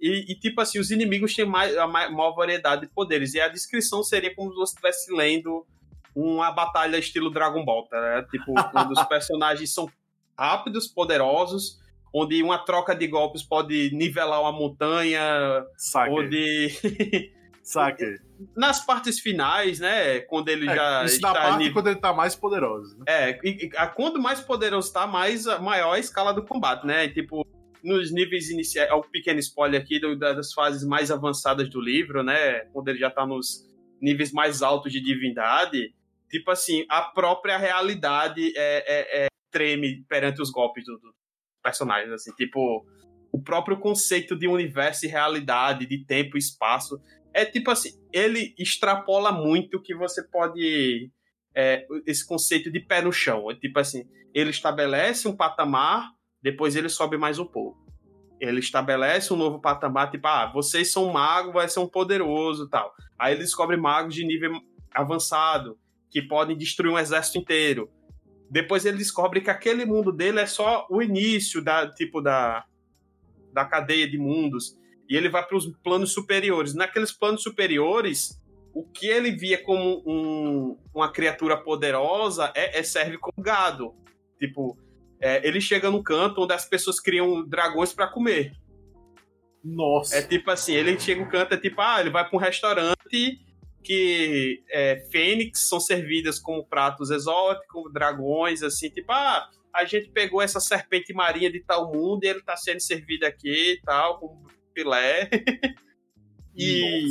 E, 0.00 0.32
e 0.32 0.34
tipo 0.34 0.60
assim, 0.60 0.78
os 0.78 0.90
inimigos 0.90 1.34
têm 1.34 1.46
mais, 1.46 1.74
a 1.76 1.86
maior 1.86 2.34
variedade 2.34 2.82
de 2.82 2.88
poderes. 2.88 3.32
E 3.34 3.40
a 3.40 3.48
descrição 3.48 4.02
seria 4.02 4.34
como 4.34 4.50
se 4.50 4.56
você 4.56 4.74
estivesse 4.74 5.14
lendo 5.14 5.64
uma 6.14 6.50
batalha 6.50 6.98
estilo 6.98 7.30
Dragon 7.30 7.64
Ball, 7.64 7.86
tá? 7.86 8.00
Né? 8.00 8.26
Tipo, 8.30 8.52
quando 8.72 8.90
os 8.90 9.02
personagens 9.04 9.72
são 9.72 9.88
rápidos, 10.36 10.86
poderosos, 10.86 11.78
onde 12.12 12.42
uma 12.42 12.58
troca 12.58 12.94
de 12.94 13.06
golpes 13.06 13.42
pode 13.42 13.90
nivelar 13.94 14.42
uma 14.42 14.52
montanha, 14.52 15.64
Saque. 15.78 16.10
onde 16.10 16.68
Saque. 17.66 18.20
Nas 18.56 18.86
partes 18.86 19.18
finais, 19.18 19.80
né? 19.80 20.20
Quando 20.20 20.48
ele 20.50 20.70
é, 20.70 20.74
já. 20.74 21.04
Isso 21.04 21.16
está 21.16 21.32
na 21.32 21.34
parte 21.34 21.58
nível... 21.58 21.72
quando 21.72 21.88
ele 21.88 21.96
tá 21.96 22.12
mais 22.12 22.36
poderoso. 22.36 22.96
Né? 22.98 23.04
É, 23.08 23.40
e, 23.42 23.66
e, 23.66 23.70
quando 23.96 24.22
mais 24.22 24.40
poderoso 24.40 24.92
tá, 24.92 25.04
mais 25.04 25.46
maior 25.60 25.94
a 25.94 25.98
escala 25.98 26.32
do 26.32 26.44
combate, 26.44 26.86
né? 26.86 27.08
Tipo, 27.08 27.44
nos 27.82 28.12
níveis 28.12 28.50
iniciais. 28.50 28.88
É 28.88 28.94
um 28.94 29.02
pequeno 29.02 29.40
spoiler 29.40 29.82
aqui 29.82 29.98
do, 29.98 30.16
das 30.16 30.52
fases 30.52 30.86
mais 30.86 31.10
avançadas 31.10 31.68
do 31.68 31.80
livro, 31.80 32.22
né? 32.22 32.60
Quando 32.72 32.86
ele 32.86 33.00
já 33.00 33.10
tá 33.10 33.26
nos 33.26 33.68
níveis 34.00 34.30
mais 34.30 34.62
altos 34.62 34.92
de 34.92 35.00
divindade. 35.00 35.92
Tipo 36.30 36.52
assim, 36.52 36.86
a 36.88 37.02
própria 37.02 37.58
realidade 37.58 38.52
é, 38.56 38.84
é, 38.86 39.24
é 39.24 39.26
treme 39.50 40.04
perante 40.08 40.40
os 40.40 40.50
golpes 40.52 40.84
dos 40.84 41.00
do 41.00 41.12
personagens, 41.60 42.12
assim, 42.12 42.32
tipo 42.36 42.86
o 43.36 43.42
próprio 43.42 43.78
conceito 43.78 44.34
de 44.34 44.48
universo 44.48 45.04
e 45.04 45.08
realidade, 45.08 45.84
de 45.84 46.04
tempo 46.06 46.36
e 46.36 46.38
espaço, 46.38 46.98
é 47.36 47.44
tipo 47.44 47.70
assim, 47.70 47.90
ele 48.10 48.54
extrapola 48.58 49.30
muito 49.30 49.82
que 49.82 49.94
você 49.94 50.26
pode. 50.26 51.10
É, 51.54 51.86
esse 52.06 52.26
conceito 52.26 52.72
de 52.72 52.80
pé 52.80 53.02
no 53.02 53.12
chão. 53.12 53.50
É 53.50 53.54
tipo 53.54 53.78
assim, 53.78 54.04
ele 54.34 54.48
estabelece 54.48 55.28
um 55.28 55.36
patamar, 55.36 56.10
depois 56.42 56.76
ele 56.76 56.88
sobe 56.88 57.18
mais 57.18 57.38
um 57.38 57.44
pouco. 57.44 57.78
Ele 58.40 58.58
estabelece 58.58 59.34
um 59.34 59.36
novo 59.36 59.60
patamar, 59.60 60.10
tipo, 60.10 60.26
ah, 60.26 60.50
vocês 60.50 60.90
são 60.90 61.12
magos, 61.12 61.52
vai 61.52 61.68
ser 61.68 61.80
um 61.80 61.88
poderoso 61.88 62.68
tal. 62.70 62.94
Aí 63.18 63.34
ele 63.34 63.42
descobre 63.42 63.76
magos 63.76 64.14
de 64.14 64.24
nível 64.24 64.58
avançado, 64.94 65.78
que 66.10 66.22
podem 66.22 66.56
destruir 66.56 66.90
um 66.90 66.98
exército 66.98 67.38
inteiro. 67.38 67.90
Depois 68.50 68.86
ele 68.86 68.96
descobre 68.96 69.42
que 69.42 69.50
aquele 69.50 69.84
mundo 69.84 70.10
dele 70.10 70.40
é 70.40 70.46
só 70.46 70.86
o 70.90 71.02
início 71.02 71.62
da, 71.62 71.90
tipo, 71.90 72.22
da, 72.22 72.64
da 73.52 73.64
cadeia 73.66 74.08
de 74.08 74.16
mundos 74.16 74.76
e 75.08 75.16
ele 75.16 75.28
vai 75.28 75.46
para 75.46 75.56
os 75.56 75.66
planos 75.82 76.12
superiores. 76.12 76.74
Naqueles 76.74 77.12
planos 77.12 77.42
superiores, 77.42 78.40
o 78.74 78.84
que 78.84 79.06
ele 79.06 79.30
via 79.30 79.62
como 79.62 80.02
um, 80.06 80.78
uma 80.94 81.10
criatura 81.10 81.56
poderosa 81.56 82.52
é, 82.54 82.78
é 82.78 82.82
serve 82.82 83.18
como 83.18 83.42
gado. 83.42 83.94
Tipo, 84.38 84.76
é, 85.20 85.46
ele 85.46 85.60
chega 85.60 85.90
num 85.90 86.02
canto 86.02 86.42
onde 86.42 86.52
as 86.52 86.68
pessoas 86.68 87.00
criam 87.00 87.46
dragões 87.46 87.92
para 87.92 88.06
comer. 88.06 88.52
Nossa. 89.64 90.16
É 90.16 90.22
tipo 90.22 90.50
assim, 90.50 90.74
ele 90.74 90.98
chega 90.98 91.24
no 91.24 91.30
canto, 91.30 91.54
é 91.54 91.56
tipo, 91.56 91.80
ah, 91.80 92.00
ele 92.00 92.10
vai 92.10 92.28
para 92.28 92.36
um 92.36 92.40
restaurante 92.40 93.40
que 93.82 94.62
é, 94.68 95.06
fênix 95.10 95.68
são 95.68 95.78
servidas 95.78 96.38
como 96.38 96.66
pratos 96.66 97.10
exóticos, 97.10 97.92
dragões, 97.92 98.62
assim, 98.62 98.90
tipo, 98.90 99.12
ah, 99.12 99.48
a 99.72 99.84
gente 99.84 100.10
pegou 100.10 100.42
essa 100.42 100.58
serpente 100.60 101.12
marinha 101.12 101.50
de 101.50 101.60
tal 101.60 101.92
mundo 101.92 102.24
e 102.24 102.28
ele 102.28 102.42
tá 102.42 102.56
sendo 102.56 102.80
servido 102.80 103.24
aqui 103.24 103.74
e 103.74 103.80
tal, 103.82 104.18
com 104.18 104.44
filé. 104.76 105.30
e, 106.54 107.06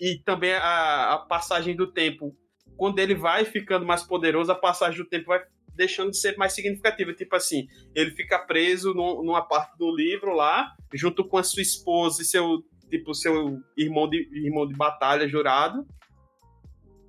e 0.00 0.18
também 0.24 0.52
a, 0.52 1.14
a 1.14 1.18
passagem 1.18 1.76
do 1.76 1.92
tempo. 1.92 2.36
Quando 2.76 2.98
ele 2.98 3.14
vai 3.14 3.44
ficando 3.44 3.86
mais 3.86 4.02
poderoso, 4.02 4.50
a 4.50 4.56
passagem 4.56 4.98
do 4.98 5.08
tempo 5.08 5.26
vai 5.26 5.40
deixando 5.76 6.10
de 6.10 6.18
ser 6.18 6.36
mais 6.36 6.52
significativa. 6.52 7.14
Tipo 7.14 7.36
assim, 7.36 7.68
ele 7.94 8.10
fica 8.10 8.38
preso 8.38 8.92
no, 8.92 9.22
numa 9.22 9.42
parte 9.42 9.78
do 9.78 9.94
livro 9.94 10.34
lá, 10.34 10.74
junto 10.92 11.24
com 11.24 11.38
a 11.38 11.42
sua 11.44 11.62
esposa 11.62 12.22
e 12.22 12.24
seu, 12.24 12.64
tipo, 12.90 13.14
seu 13.14 13.60
irmão 13.76 14.08
de, 14.08 14.28
irmão 14.32 14.66
de 14.66 14.74
batalha 14.74 15.28
jurado. 15.28 15.86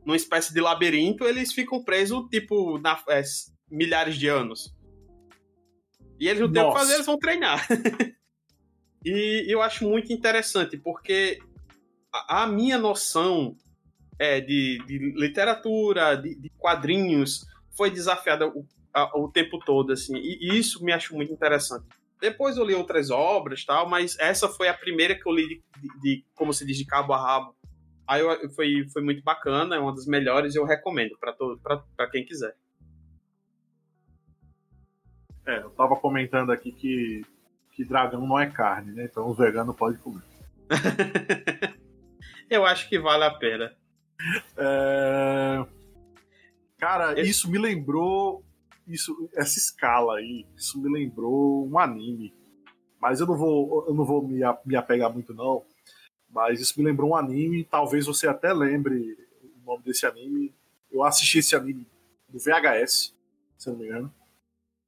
Numa 0.06 0.16
espécie 0.16 0.53
de 0.53 0.62
labirinto, 0.62 1.24
eles 1.24 1.51
ficam 1.51 1.84
presos, 1.84 2.28
tipo, 2.30 2.78
na, 2.78 3.01
é, 3.10 3.24
milhares 3.72 4.18
de 4.18 4.28
anos. 4.28 4.72
E 6.20 6.28
eles 6.28 6.41
não 6.41 6.51
têm 6.51 6.62
o 6.62 6.72
que 6.72 6.78
fazer, 6.78 6.93
eles 6.93 7.06
vão 7.06 7.18
treinar. 7.18 7.68
E 9.06 9.45
eu 9.47 9.62
acho 9.62 9.88
muito 9.88 10.12
interessante, 10.12 10.78
porque 10.78 11.38
a, 12.12 12.47
minha 12.47 12.80
noção 12.80 13.56
é, 14.18 14.41
de, 14.41 14.80
de 14.88 14.97
literatura, 15.16 16.16
de, 16.16 16.34
de, 16.34 16.49
quadrinhos 16.58 17.45
foi 17.78 17.91
desafiada 17.91 18.47
o, 18.47 18.66
a, 18.91 19.16
o 19.16 19.32
tempo 19.32 19.60
todo, 19.60 19.93
assim, 19.93 20.18
e, 20.18 20.58
isso 20.58 20.84
me 20.84 20.91
acho 20.91 21.14
muito 21.14 21.32
interessante. 21.32 21.86
Depois 22.20 22.58
eu 22.58 22.66
li 22.66 22.74
outras 22.74 23.12
obras, 23.12 23.64
tal, 23.64 23.88
mas 23.88 24.18
essa 24.18 24.49
foi 24.49 24.70
a 24.70 24.74
primeira 24.74 25.14
que 25.14 25.28
eu 25.28 25.34
li 25.34 25.62
de, 25.80 25.99
de, 26.01 26.26
como 26.34 26.51
se 26.51 26.66
diz, 26.66 26.76
de 26.76 26.86
cabo 26.86 27.14
a 27.14 27.22
rabo. 27.22 27.56
Aí 28.08 28.22
eu, 28.22 28.49
foi, 28.51 28.88
foi 28.91 29.03
muito 29.03 29.22
bacana, 29.22 29.76
é 29.76 29.80
uma 29.80 29.93
das 29.93 30.08
melhores 30.08 30.56
eu 30.56 30.66
recomendo 30.66 31.16
para 31.20 32.10
quem 32.10 32.26
quiser. 32.26 32.56
É, 35.45 35.60
eu 35.60 35.70
tava 35.72 35.95
comentando 35.95 36.51
aqui 36.51 36.72
que, 36.72 37.22
que 37.76 37.84
dragão 37.84 38.26
não 38.26 38.39
é 38.39 38.49
carne, 38.49 38.93
né? 38.93 39.03
Então 39.03 39.30
os 39.30 39.38
veganos 39.38 39.76
podem 39.76 39.99
comer. 39.99 40.23
eu 42.49 42.65
acho 42.65 42.88
que 42.88 42.97
vale 42.97 43.26
a 43.26 43.32
pena. 43.32 43.76
É... 44.57 45.65
Cara, 46.78 47.19
Esse... 47.19 47.30
isso 47.30 47.51
me 47.51 47.57
lembrou. 47.57 48.43
Isso, 48.88 49.30
essa 49.34 49.57
escala 49.57 50.17
aí, 50.17 50.45
isso 50.55 50.80
me 50.80 50.89
lembrou 50.89 51.67
um 51.67 51.78
anime. 51.78 52.34
Mas 53.01 53.19
eu 53.19 53.28
não 53.28 53.36
vou, 53.36 53.86
eu 53.88 53.93
não 53.93 54.05
vou 54.05 54.26
me, 54.26 54.39
me 54.63 54.76
apegar 54.76 55.11
muito, 55.11 55.34
não. 55.34 55.63
Mas 56.30 56.61
isso 56.61 56.73
me 56.78 56.86
lembrou 56.86 57.11
um 57.11 57.15
anime. 57.15 57.63
Talvez 57.63 58.05
você 58.05 58.28
até 58.28 58.53
lembre 58.53 59.17
o 59.43 59.65
nome 59.65 59.84
desse 59.84 60.05
anime. 60.05 60.53
Eu 60.91 61.03
assisti 61.03 61.39
esse 61.39 61.55
anime 61.55 61.86
no 62.32 62.39
VHS, 62.39 63.13
se 63.57 63.69
não 63.69 63.78
me 63.78 63.86
engano. 63.86 64.13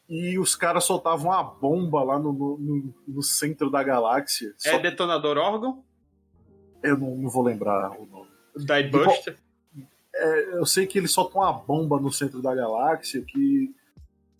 E 0.10 0.39
os 0.39 0.55
caras 0.55 0.86
soltavam 0.86 1.32
uma 1.32 1.43
bomba 1.43 2.01
lá 2.01 2.18
no, 2.18 2.32
no, 2.32 2.93
no 3.08 3.22
centro 3.22 3.70
da 3.70 3.84
galáxia. 3.84 4.53
É 4.66 4.72
Só... 4.72 4.80
Detonador 4.80 5.38
Órgão? 5.38 5.84
Eu 6.82 6.97
não, 6.97 7.16
não 7.16 7.30
vou 7.30 7.43
lembrar 7.43 7.91
o 7.99 8.05
nome. 8.05 8.28
Die 8.55 8.89
Buster? 8.89 9.38
É, 10.16 10.53
eu 10.55 10.66
sei 10.66 10.88
que 10.88 10.97
eles 10.97 11.12
soltam 11.12 11.41
uma 11.41 11.51
bomba 11.51 11.99
no 11.99 12.12
centro 12.12 12.41
da 12.41 12.55
galáxia 12.55 13.22
que, 13.22 13.74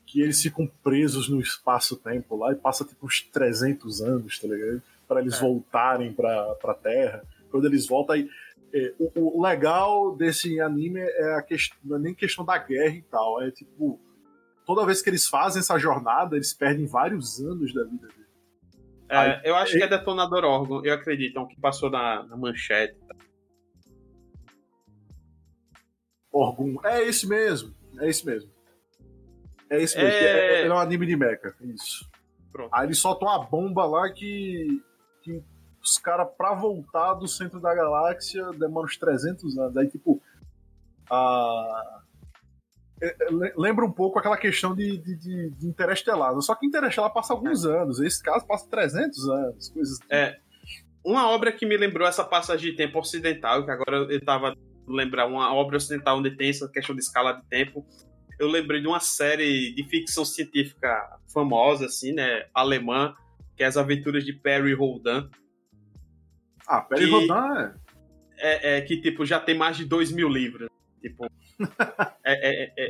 que 0.06 0.22
eles 0.22 0.42
ficam 0.42 0.70
presos 0.82 1.30
no 1.30 1.40
espaço-tempo 1.40 2.36
lá 2.38 2.52
e 2.52 2.56
passa 2.56 2.86
tipo 2.86 3.06
uns 3.06 3.22
300 3.22 4.02
anos, 4.02 4.40
tá 4.40 4.48
ligado? 4.48 4.82
Para 5.08 5.22
eles 5.22 5.36
é. 5.36 5.40
voltarem 5.40 6.14
pra, 6.14 6.56
pra 6.56 6.74
Terra. 6.74 7.24
Quando 7.52 7.66
eles 7.66 7.86
voltam 7.86 8.16
aí. 8.16 8.30
É, 8.74 8.94
o, 9.00 9.40
o, 9.40 9.42
legal 9.42 10.16
desse 10.16 10.60
anime 10.60 11.00
é 11.00 11.36
a 11.36 11.42
questão, 11.42 11.78
não 11.84 11.96
é 11.96 12.00
nem 12.00 12.14
questão 12.14 12.44
da 12.44 12.58
guerra 12.58 12.96
e 12.96 13.02
tal, 13.04 13.42
é 13.42 13.50
tipo, 13.50 13.98
toda 14.68 14.86
vez 14.86 15.02
que 15.02 15.10
eles 15.10 15.26
fazem 15.26 15.62
essa 15.62 15.80
jornada, 15.80 16.36
eles 16.36 16.54
perdem 16.54 16.86
vários 16.86 17.40
anos 17.40 17.74
da 17.74 17.84
vida 17.86 18.08
deles. 18.08 18.28
É, 19.10 19.18
aí, 19.18 19.42
eu 19.46 19.56
acho 19.56 19.78
que 19.78 19.82
é 19.82 19.88
Detonador 19.88 20.44
Órgão, 20.44 20.86
eu 20.86 20.94
acredito, 20.94 21.40
é 21.40 21.42
um 21.42 21.48
que 21.48 21.60
passou 21.60 21.90
na, 21.90 22.24
na 22.24 22.36
manchete. 22.36 22.98
Orgum. 26.30 26.78
É 26.84 27.02
esse 27.02 27.26
mesmo. 27.26 27.74
É 28.00 28.10
esse 28.10 28.26
mesmo. 28.26 28.52
É 29.70 29.82
esse 29.82 29.98
mesmo. 29.98 30.12
É, 30.12 30.62
é, 30.62 30.68
é 30.68 30.74
um 30.74 30.78
anime 30.78 31.06
de 31.08 31.16
mecha. 31.16 31.56
Isso. 31.62 32.08
Pronto. 32.52 32.70
Aí 32.74 32.86
eles 32.86 33.00
soltam 33.00 33.30
uma 33.30 33.44
bomba 33.46 33.86
lá 33.86 34.12
que, 34.12 34.84
que 35.24 35.42
os 35.82 35.98
caras, 35.98 36.28
pra 36.38 36.54
voltar 36.54 37.14
do 37.14 37.28
centro 37.28 37.60
da 37.60 37.74
galáxia, 37.74 38.52
demoram 38.52 38.86
uns 38.86 38.98
300 38.98 39.58
anos. 39.58 39.78
Aí, 39.78 39.88
tipo, 39.88 40.22
a. 41.10 42.02
É, 43.02 43.08
é, 43.08 43.54
lembra 43.56 43.86
um 43.86 43.92
pouco 43.92 44.18
aquela 44.18 44.38
questão 44.38 44.76
de, 44.76 44.98
de, 44.98 45.16
de, 45.16 45.50
de 45.52 45.68
Interestelar. 45.68 46.40
Só 46.42 46.56
que 46.56 46.66
Interestelar 46.66 47.14
passa 47.14 47.34
alguns 47.34 47.66
é. 47.66 47.70
anos. 47.70 48.00
Esse 48.00 48.22
caso 48.22 48.46
passa 48.48 48.68
300 48.70 49.30
anos. 49.30 49.70
Coisas 49.70 50.00
É. 50.10 50.38
Uma 51.04 51.30
obra 51.30 51.52
que 51.52 51.66
me 51.66 51.78
lembrou 51.78 52.08
essa 52.08 52.24
passagem 52.24 52.72
de 52.72 52.78
tempo 52.78 53.00
ocidental, 53.00 53.64
que 53.64 53.72
agora 53.72 53.98
eu 54.12 54.26
tava 54.26 54.54
lembrar 54.88 55.26
uma 55.28 55.54
obra 55.54 55.78
ocidental 55.78 56.18
onde 56.18 56.32
tem 56.32 56.50
essa 56.50 56.68
questão 56.70 56.96
de 56.96 57.02
escala 57.02 57.34
de 57.34 57.44
tempo. 57.46 57.86
Eu 58.40 58.48
lembrei 58.48 58.82
de 58.82 58.88
uma 58.88 59.00
série 59.00 59.74
de 59.74 59.84
ficção 59.88 60.26
científica 60.26 61.18
famosa, 61.34 61.86
assim, 61.86 62.14
né? 62.14 62.46
Alemã, 62.54 63.16
que 63.56 63.64
é 63.64 63.66
As 63.68 63.78
Aventuras 63.78 64.26
de 64.26 64.34
Perry 64.34 64.74
Rodan. 64.74 65.30
Ah, 66.68 66.82
Perry 66.82 67.10
que, 67.10 67.32
é... 68.38 68.76
é... 68.76 68.78
é. 68.78 68.82
que, 68.82 69.02
tipo, 69.02 69.26
já 69.26 69.40
tem 69.40 69.58
mais 69.58 69.78
de 69.78 69.86
dois 69.86 70.12
mil 70.12 70.28
livros. 70.28 70.70
Tipo, 71.02 71.26
é, 72.24 72.66
é, 72.66 72.74
é, 72.78 72.90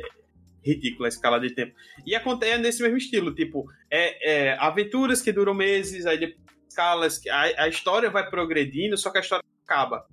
ridícula 0.64 1.08
a 1.08 1.10
escala 1.10 1.40
de 1.40 1.54
tempo. 1.54 1.74
E 2.06 2.14
acontece 2.14 2.58
nesse 2.58 2.82
mesmo 2.82 2.98
estilo, 2.98 3.34
tipo, 3.34 3.66
é, 3.90 4.50
é 4.50 4.58
aventuras 4.58 5.20
que 5.20 5.32
duram 5.32 5.54
meses, 5.54 6.06
aí 6.06 6.18
depois 6.18 6.48
escalas, 6.78 7.20
a, 7.28 7.64
a 7.64 7.68
história 7.68 8.08
vai 8.08 8.28
progredindo, 8.30 8.96
só 8.96 9.10
que 9.10 9.18
a 9.18 9.20
história 9.20 9.44
acaba. 9.66 10.06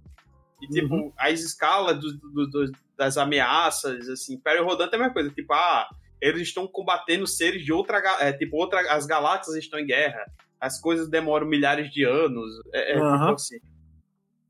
E, 0.62 0.68
tipo, 0.68 0.96
uhum. 0.96 1.14
as 1.18 1.42
escalas 1.42 2.00
do, 2.00 2.18
do, 2.18 2.50
do, 2.50 2.72
das 2.98 3.18
ameaças, 3.18 4.10
assim, 4.10 4.40
Perry 4.40 4.62
Rodan 4.62 4.88
tem 4.88 4.98
a 4.98 5.04
mesma 5.04 5.14
coisa. 5.14 5.30
Tipo, 5.30 5.54
ah, 5.54 5.88
eles 6.20 6.42
estão 6.42 6.68
combatendo 6.68 7.28
seres 7.28 7.64
de 7.64 7.72
outra... 7.72 8.02
É, 8.20 8.34
tipo, 8.34 8.58
outra, 8.58 8.80
as 8.94 9.06
galáxias 9.06 9.56
estão 9.58 9.80
em 9.80 9.86
guerra. 9.86 10.26
As 10.60 10.80
coisas 10.80 11.10
demoram 11.10 11.46
milhares 11.46 11.92
de 11.92 12.04
anos. 12.04 12.50
É, 12.74 12.94
é 12.94 13.02
uhum. 13.02 13.20
tipo 13.20 13.34
assim. 13.34 13.60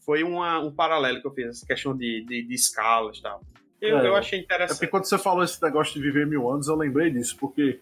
Foi 0.06 0.24
uma, 0.24 0.60
um 0.60 0.72
paralelo 0.72 1.20
que 1.20 1.28
eu 1.28 1.32
fiz, 1.32 1.48
essa 1.48 1.66
questão 1.66 1.96
de, 1.96 2.24
de, 2.26 2.44
de 2.44 2.54
escalas 2.54 3.18
e 3.18 3.22
tal. 3.22 3.42
Eu, 3.82 4.00
é, 4.00 4.08
eu 4.08 4.16
achei 4.16 4.40
interessante. 4.40 4.78
É 4.78 4.80
porque 4.80 4.88
quando 4.88 5.06
você 5.06 5.18
falou 5.18 5.44
esse 5.44 5.62
negócio 5.62 5.94
de 5.94 6.02
viver 6.02 6.28
mil 6.28 6.50
anos, 6.50 6.68
eu 6.68 6.76
lembrei 6.76 7.10
disso, 7.10 7.36
porque 7.40 7.82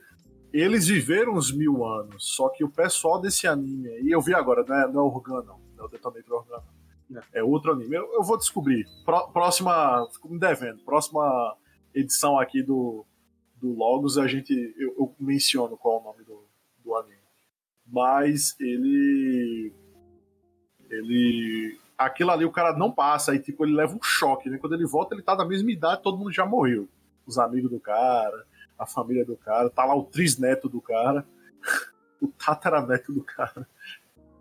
eles 0.52 0.88
viveram 0.88 1.34
uns 1.34 1.52
mil 1.52 1.86
anos, 1.86 2.36
só 2.36 2.50
que 2.50 2.64
o 2.64 2.70
pessoal 2.70 3.20
desse 3.20 3.48
anime 3.48 3.90
aí, 3.90 4.10
eu 4.10 4.22
vi 4.22 4.34
agora, 4.34 4.64
não 4.68 4.76
é, 4.76 4.88
não 4.88 5.02
é 5.02 5.04
Organo, 5.04 5.60
não 5.76 5.84
é 5.84 5.88
o 5.88 5.90
Detonator 5.90 6.40
Organo 6.40 6.64
é 7.34 7.44
outro 7.44 7.72
anime. 7.72 7.96
Eu, 7.96 8.12
eu 8.14 8.24
vou 8.24 8.38
descobrir. 8.38 8.88
Pró, 9.06 9.28
próxima. 9.28 10.08
Fico 10.12 10.30
me 10.30 10.40
devendo. 10.40 10.84
Próxima 10.84 11.58
edição 11.94 12.40
aqui 12.40 12.62
do, 12.64 13.06
do 13.62 13.74
Logos, 13.74 14.18
a 14.18 14.28
gente. 14.28 14.54
Eu, 14.78 14.96
eu 14.98 15.16
menciono 15.20 15.78
qual 15.78 15.98
é 15.98 16.02
o 16.02 16.04
nome 16.04 16.24
do, 16.24 16.46
do 16.84 16.96
anime. 16.96 17.18
Mas 17.86 18.56
ele. 18.60 19.74
Ele. 20.90 21.80
Aquilo 21.98 22.32
ali 22.32 22.46
o 22.46 22.52
cara 22.52 22.76
não 22.76 22.92
passa, 22.92 23.36
e 23.36 23.40
tipo, 23.40 23.66
ele 23.66 23.76
leva 23.76 23.96
um 23.96 24.02
choque, 24.02 24.50
né? 24.50 24.58
Quando 24.58 24.74
ele 24.74 24.86
volta, 24.86 25.14
ele 25.14 25.22
tá 25.22 25.36
da 25.36 25.46
mesma 25.46 25.72
idade, 25.72 26.02
todo 26.02 26.18
mundo 26.18 26.32
já 26.32 26.46
morreu. 26.46 26.88
Os 27.26 27.38
amigos 27.38 27.70
do 27.70 27.80
cara, 27.80 28.46
a 28.78 28.86
família 28.86 29.26
do 29.26 29.38
cara, 29.38 29.70
tá 29.70 29.86
lá 29.86 29.96
o 29.96 30.04
trisneto 30.04 30.68
do 30.68 30.82
cara, 30.82 31.26
o 32.22 32.28
tataraneto 32.28 33.14
do 33.14 33.24
cara 33.24 33.68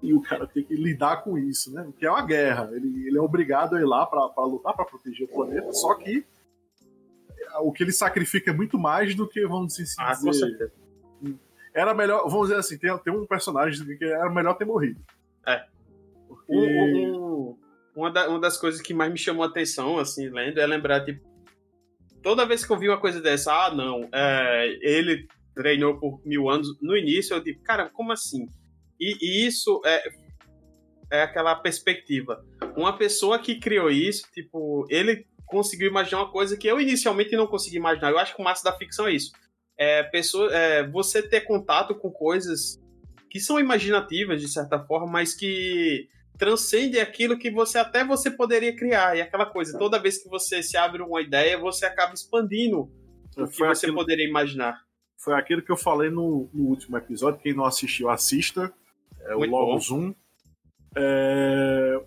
e 0.02 0.12
o 0.12 0.20
cara 0.20 0.46
tem 0.46 0.64
que 0.64 0.74
lidar 0.74 1.22
com 1.22 1.38
isso, 1.38 1.72
né? 1.72 1.88
Que 1.96 2.04
é 2.04 2.10
uma 2.10 2.26
guerra. 2.26 2.68
Ele, 2.72 3.06
ele 3.06 3.16
é 3.16 3.20
obrigado 3.20 3.76
a 3.76 3.80
ir 3.80 3.84
lá 3.84 4.04
para 4.04 4.44
lutar 4.44 4.74
para 4.74 4.84
proteger 4.84 5.26
o 5.26 5.32
planeta, 5.32 5.72
só 5.72 5.94
que 5.94 6.26
o 7.60 7.72
que 7.72 7.84
ele 7.84 7.92
sacrifica 7.92 8.50
é 8.50 8.54
muito 8.54 8.78
mais 8.78 9.14
do 9.14 9.28
que, 9.28 9.46
vamos 9.46 9.74
dizer, 9.74 9.94
ah, 9.98 10.12
dizer, 10.12 10.26
com 10.26 10.32
certeza. 10.32 10.72
Era 11.72 11.94
melhor, 11.94 12.28
vamos 12.28 12.48
dizer 12.48 12.58
assim, 12.58 12.76
tem, 12.76 12.96
tem 12.98 13.12
um 13.12 13.26
personagem 13.26 13.86
que 13.96 14.04
era 14.04 14.28
melhor 14.28 14.54
ter 14.54 14.64
morrido. 14.64 15.00
É. 15.46 15.64
Porque... 16.34 16.52
Um, 16.54 17.14
um, 17.14 17.58
uma, 17.94 18.10
da, 18.10 18.28
uma 18.28 18.40
das 18.40 18.56
coisas 18.56 18.80
que 18.80 18.94
mais 18.94 19.12
me 19.12 19.18
chamou 19.18 19.44
a 19.44 19.48
atenção, 19.48 19.98
assim, 19.98 20.28
lendo, 20.28 20.58
é 20.58 20.66
lembrar, 20.66 21.04
tipo, 21.04 21.20
toda 22.22 22.46
vez 22.46 22.64
que 22.64 22.72
eu 22.72 22.78
vi 22.78 22.88
uma 22.88 23.00
coisa 23.00 23.20
dessa, 23.20 23.66
ah, 23.66 23.74
não, 23.74 24.08
é, 24.12 24.78
ele 24.80 25.26
treinou 25.54 25.98
por 25.98 26.20
mil 26.24 26.48
anos, 26.48 26.68
no 26.80 26.96
início 26.96 27.34
eu 27.34 27.42
digo, 27.42 27.62
cara, 27.62 27.90
como 27.90 28.12
assim? 28.12 28.46
E, 28.98 29.16
e 29.20 29.46
isso 29.46 29.80
é, 29.84 30.02
é 31.10 31.22
aquela 31.22 31.54
perspectiva. 31.54 32.42
Uma 32.76 32.96
pessoa 32.96 33.38
que 33.38 33.58
criou 33.58 33.90
isso, 33.90 34.26
tipo, 34.32 34.86
ele 34.88 35.26
conseguiu 35.46 35.88
imaginar 35.88 36.22
uma 36.22 36.32
coisa 36.32 36.56
que 36.56 36.66
eu 36.66 36.80
inicialmente 36.80 37.36
não 37.36 37.46
consegui 37.46 37.76
imaginar. 37.76 38.10
Eu 38.10 38.18
acho 38.18 38.34
que 38.34 38.40
o 38.40 38.44
massa 38.44 38.64
da 38.64 38.76
ficção 38.76 39.06
é 39.06 39.12
isso. 39.12 39.32
É, 39.76 40.02
pessoa, 40.04 40.50
é 40.54 40.88
você 40.88 41.20
ter 41.22 41.42
contato 41.42 41.94
com 41.94 42.10
coisas 42.10 42.80
que 43.28 43.40
são 43.40 43.58
imaginativas 43.58 44.40
de 44.40 44.48
certa 44.48 44.78
forma, 44.78 45.06
mas 45.06 45.34
que 45.34 46.08
transcendem 46.38 47.00
aquilo 47.00 47.38
que 47.38 47.50
você 47.50 47.78
até 47.78 48.04
você 48.04 48.30
poderia 48.30 48.74
criar. 48.74 49.16
E 49.16 49.20
aquela 49.20 49.46
coisa, 49.46 49.78
toda 49.78 50.00
vez 50.00 50.22
que 50.22 50.28
você 50.28 50.62
se 50.62 50.76
abre 50.76 51.02
uma 51.02 51.20
ideia, 51.20 51.58
você 51.58 51.86
acaba 51.86 52.14
expandindo 52.14 52.90
o 53.36 53.46
que 53.46 53.58
você 53.58 53.86
aquilo, 53.86 53.94
poderia 53.94 54.28
imaginar. 54.28 54.80
Foi 55.16 55.34
aquilo 55.34 55.62
que 55.62 55.70
eu 55.70 55.76
falei 55.76 56.10
no, 56.10 56.50
no 56.52 56.64
último 56.64 56.96
episódio. 56.96 57.40
Quem 57.40 57.54
não 57.54 57.64
assistiu, 57.64 58.08
assista 58.08 58.72
é, 59.20 59.34
o 59.34 59.44
Logo 59.44 59.78
Zoom. 59.78 60.14
É, 60.96 62.02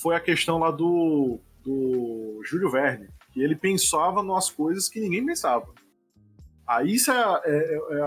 foi 0.00 0.14
a 0.14 0.20
questão 0.20 0.58
lá 0.58 0.70
do, 0.70 1.40
do 1.62 2.40
Júlio 2.44 2.70
Verne, 2.70 3.08
que 3.32 3.42
ele 3.42 3.56
pensava 3.56 4.22
nas 4.22 4.50
coisas 4.50 4.88
que 4.88 5.00
ninguém 5.00 5.24
pensava. 5.24 5.66
Aí 6.66 6.94
isso 6.94 7.10
é, 7.10 7.40
é, 7.46 7.80
é 7.92 8.00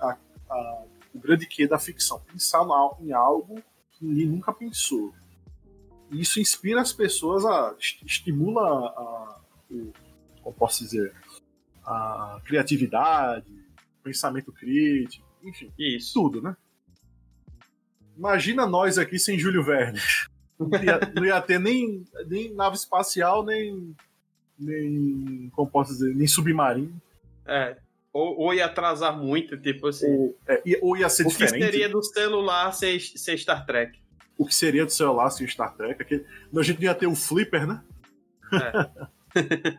a, 0.00 0.18
a, 0.50 0.84
o 1.14 1.18
grande 1.18 1.46
que 1.46 1.66
da 1.66 1.78
ficção, 1.78 2.20
pensar 2.20 2.66
em 3.00 3.12
algo 3.12 3.62
ninguém 4.00 4.26
nunca 4.26 4.52
pensou. 4.52 5.14
Isso 6.10 6.40
inspira 6.40 6.80
as 6.80 6.92
pessoas 6.92 7.44
a 7.44 7.74
estimula 7.78 8.62
a, 8.62 9.40
o, 9.70 9.92
como 10.42 10.56
posso 10.56 10.82
dizer, 10.82 11.14
a 11.84 12.40
criatividade, 12.44 13.46
pensamento 14.02 14.52
crítico, 14.52 15.26
enfim, 15.42 15.72
isso. 15.78 16.12
tudo, 16.14 16.42
né? 16.42 16.56
Imagina 18.16 18.66
nós 18.66 18.98
aqui 18.98 19.18
sem 19.18 19.38
Júlio 19.38 19.62
Verne. 19.62 19.98
Não 20.58 20.68
ia, 20.82 21.00
não 21.14 21.24
ia 21.24 21.40
ter 21.40 21.58
nem, 21.58 22.04
nem 22.26 22.52
nave 22.52 22.76
espacial, 22.76 23.44
nem, 23.44 23.96
nem. 24.58 25.50
Como 25.54 25.70
posso 25.70 25.92
dizer? 25.92 26.14
Nem 26.14 26.26
submarino. 26.26 27.00
É. 27.46 27.78
Ou, 28.12 28.38
ou 28.38 28.54
ia 28.54 28.66
atrasar 28.66 29.16
muito, 29.16 29.56
tipo 29.60 29.86
assim. 29.86 30.06
Ou, 30.06 30.36
é, 30.48 30.62
ou 30.82 30.96
ia 30.96 31.08
ser 31.08 31.26
o 31.26 31.28
diferente. 31.28 31.54
O 31.54 31.58
que 31.58 31.72
seria 31.72 31.88
do 31.88 32.02
celular 32.02 32.72
sem, 32.72 32.98
Star 32.98 33.64
Trek? 33.64 34.00
O 34.36 34.46
que 34.46 34.54
seria 34.54 34.84
do 34.84 34.90
celular 34.90 35.30
sem 35.30 35.46
Star 35.46 35.76
Trek? 35.76 36.02
Aquele... 36.02 36.26
A 36.56 36.62
gente 36.62 36.82
ia 36.82 36.94
ter 36.94 37.06
o 37.06 37.14
Flipper, 37.14 37.66
né? 37.66 37.84
É. 38.52 39.78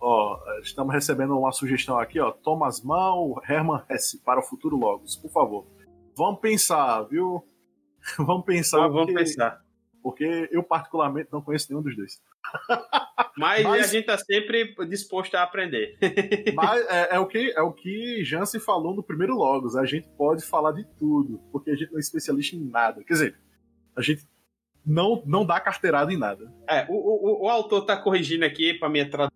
ó, 0.00 0.40
estamos 0.62 0.92
recebendo 0.92 1.38
uma 1.38 1.52
sugestão 1.52 1.98
aqui, 1.98 2.18
ó. 2.18 2.32
Thomas 2.32 2.82
Mann, 2.82 3.34
Herman 3.48 3.82
Hesse, 3.88 4.18
para 4.18 4.40
o 4.40 4.42
futuro 4.42 4.76
Logos, 4.76 5.16
por 5.16 5.30
favor. 5.30 5.66
Vamos 6.16 6.40
pensar, 6.40 7.02
viu? 7.04 7.46
vamos 8.18 8.44
pensar. 8.44 8.78
Vamos 8.88 9.06
porque... 9.06 9.14
pensar. 9.14 9.62
Porque 10.02 10.48
eu, 10.50 10.64
particularmente, 10.64 11.28
não 11.32 11.40
conheço 11.40 11.68
nenhum 11.70 11.82
dos 11.82 11.96
dois. 11.96 12.20
Mas, 13.36 13.62
Mas, 13.62 13.84
a 13.84 13.86
gente 13.86 14.02
está 14.02 14.18
sempre 14.18 14.74
disposto 14.88 15.34
a 15.34 15.42
aprender. 15.42 15.96
Mas 16.54 16.86
é, 16.86 17.16
é, 17.16 17.18
o 17.18 17.26
que, 17.26 17.52
é 17.56 17.62
o 17.62 17.72
que 17.72 18.22
Jansen 18.24 18.60
falou 18.60 18.94
no 18.94 19.02
primeiro 19.02 19.34
Logos. 19.34 19.76
A 19.76 19.84
gente 19.84 20.08
pode 20.16 20.44
falar 20.44 20.72
de 20.72 20.84
tudo, 20.98 21.40
porque 21.50 21.70
a 21.70 21.74
gente 21.74 21.90
não 21.90 21.98
é 21.98 22.00
especialista 22.00 22.56
em 22.56 22.60
nada. 22.60 23.02
Quer 23.04 23.12
dizer, 23.12 23.36
a 23.96 24.02
gente 24.02 24.26
não, 24.84 25.22
não 25.24 25.46
dá 25.46 25.58
carteirada 25.60 26.12
em 26.12 26.18
nada. 26.18 26.52
É, 26.68 26.86
o, 26.88 26.94
o, 26.94 27.44
o 27.44 27.48
autor 27.48 27.82
está 27.82 27.96
corrigindo 27.96 28.44
aqui 28.44 28.74
para 28.74 28.88
minha 28.88 29.08
tradução. 29.08 29.32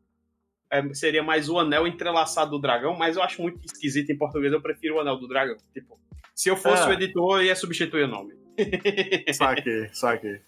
É, 0.70 0.94
seria 0.94 1.22
mais 1.22 1.48
o 1.48 1.58
anel 1.58 1.86
entrelaçado 1.86 2.50
do 2.50 2.58
dragão, 2.58 2.96
mas 2.96 3.16
eu 3.16 3.22
acho 3.22 3.40
muito 3.40 3.64
esquisito 3.64 4.10
em 4.10 4.18
português. 4.18 4.52
Eu 4.52 4.60
prefiro 4.60 4.96
o 4.96 5.00
anel 5.00 5.16
do 5.16 5.28
dragão. 5.28 5.56
Tipo, 5.72 5.98
se 6.34 6.50
eu 6.50 6.56
fosse 6.56 6.82
é. 6.82 6.86
o 6.88 6.92
editor, 6.92 7.40
eu 7.40 7.46
ia 7.46 7.56
substituir 7.56 8.04
o 8.04 8.08
nome. 8.08 8.34
saquei, 9.32 9.88
saquei. 9.92 10.40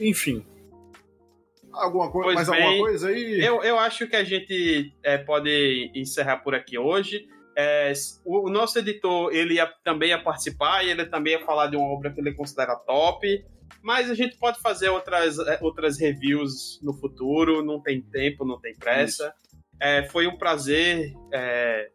Enfim. 0.00 0.44
Alguma 1.78 2.10
coisa, 2.10 2.34
mais 2.34 2.48
bem, 2.48 2.62
alguma 2.62 2.84
coisa 2.84 3.08
aí? 3.08 3.40
Eu, 3.40 3.62
eu 3.62 3.78
acho 3.78 4.06
que 4.06 4.16
a 4.16 4.24
gente 4.24 4.92
é, 5.02 5.18
pode 5.18 5.90
encerrar 5.94 6.38
por 6.38 6.54
aqui 6.54 6.78
hoje. 6.78 7.26
É, 7.56 7.92
o, 8.24 8.48
o, 8.48 8.50
nosso 8.50 8.78
editor 8.78 9.32
ele 9.32 9.54
ia, 9.54 9.66
também 9.82 10.10
ia 10.10 10.22
participar 10.22 10.84
e 10.84 10.90
ele 10.90 11.04
também 11.06 11.32
ia 11.32 11.44
falar 11.44 11.66
de 11.66 11.76
uma 11.76 11.86
obra 11.86 12.12
que 12.12 12.20
ele 12.20 12.32
considera 12.32 12.76
top. 12.76 13.44
Mas 13.82 14.10
a 14.10 14.14
gente 14.14 14.36
pode 14.36 14.60
fazer 14.60 14.88
outras, 14.88 15.38
é, 15.38 15.58
outras 15.60 15.98
reviews 15.98 16.80
no 16.82 16.92
futuro, 16.94 17.64
não 17.64 17.80
tem 17.80 18.00
tempo, 18.00 18.44
não 18.44 18.60
tem 18.60 18.74
pressa. 18.74 19.32
É, 19.80 20.04
foi 20.04 20.26
um 20.26 20.36
prazer 20.36 21.12
é, 21.32 21.88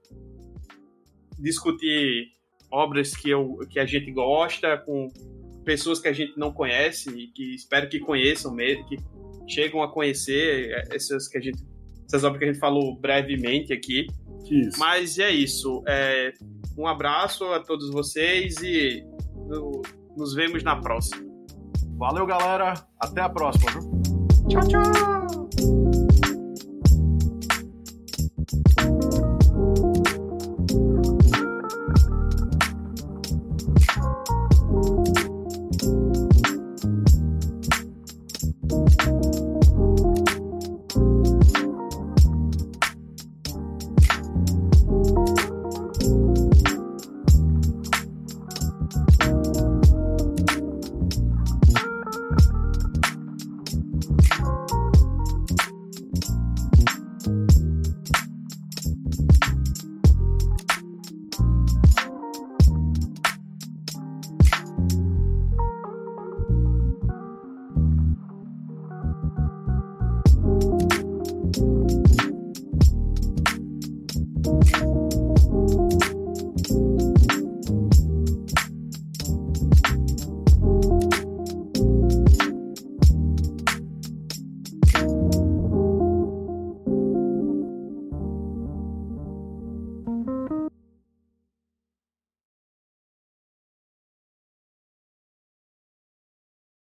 discutir 1.38 2.28
obras 2.72 3.16
que, 3.16 3.30
eu, 3.30 3.60
que 3.70 3.80
a 3.80 3.86
gente 3.86 4.12
gosta, 4.12 4.78
com 4.78 5.10
pessoas 5.64 6.00
que 6.00 6.08
a 6.08 6.14
gente 6.14 6.38
não 6.38 6.52
conhece 6.52 7.10
e 7.10 7.28
que 7.28 7.54
espero 7.56 7.88
que 7.88 8.00
conheçam 8.00 8.54
mesmo, 8.54 8.86
que 8.88 8.98
chegam 9.48 9.82
a 9.84 9.92
conhecer 9.92 10.72
é, 10.72 10.96
essas 10.96 11.28
que 11.28 11.38
a 11.38 11.42
gente 11.42 11.64
essas 12.06 12.24
obras 12.24 12.40
que 12.40 12.46
a 12.46 12.48
gente 12.52 12.60
falou 12.60 12.96
brevemente 12.96 13.74
aqui. 13.74 14.08
Isso. 14.50 14.78
Mas 14.78 15.18
é 15.18 15.32
isso. 15.32 15.84
É, 15.88 16.34
um 16.78 16.88
abraço 16.88 17.46
a 17.46 17.60
todos 17.60 17.90
vocês 17.90 18.58
e 18.62 19.04
no, 19.48 19.82
nos 20.16 20.36
vemos 20.36 20.64
na 20.64 20.76
próxima. 20.76 21.24
Valeu, 21.98 22.26
galera. 22.26 22.74
Até 23.00 23.22
a 23.22 23.30
próxima. 23.30 23.72
Viu? 23.72 23.82
Tchau, 24.48 24.62
tchau. 24.68 25.34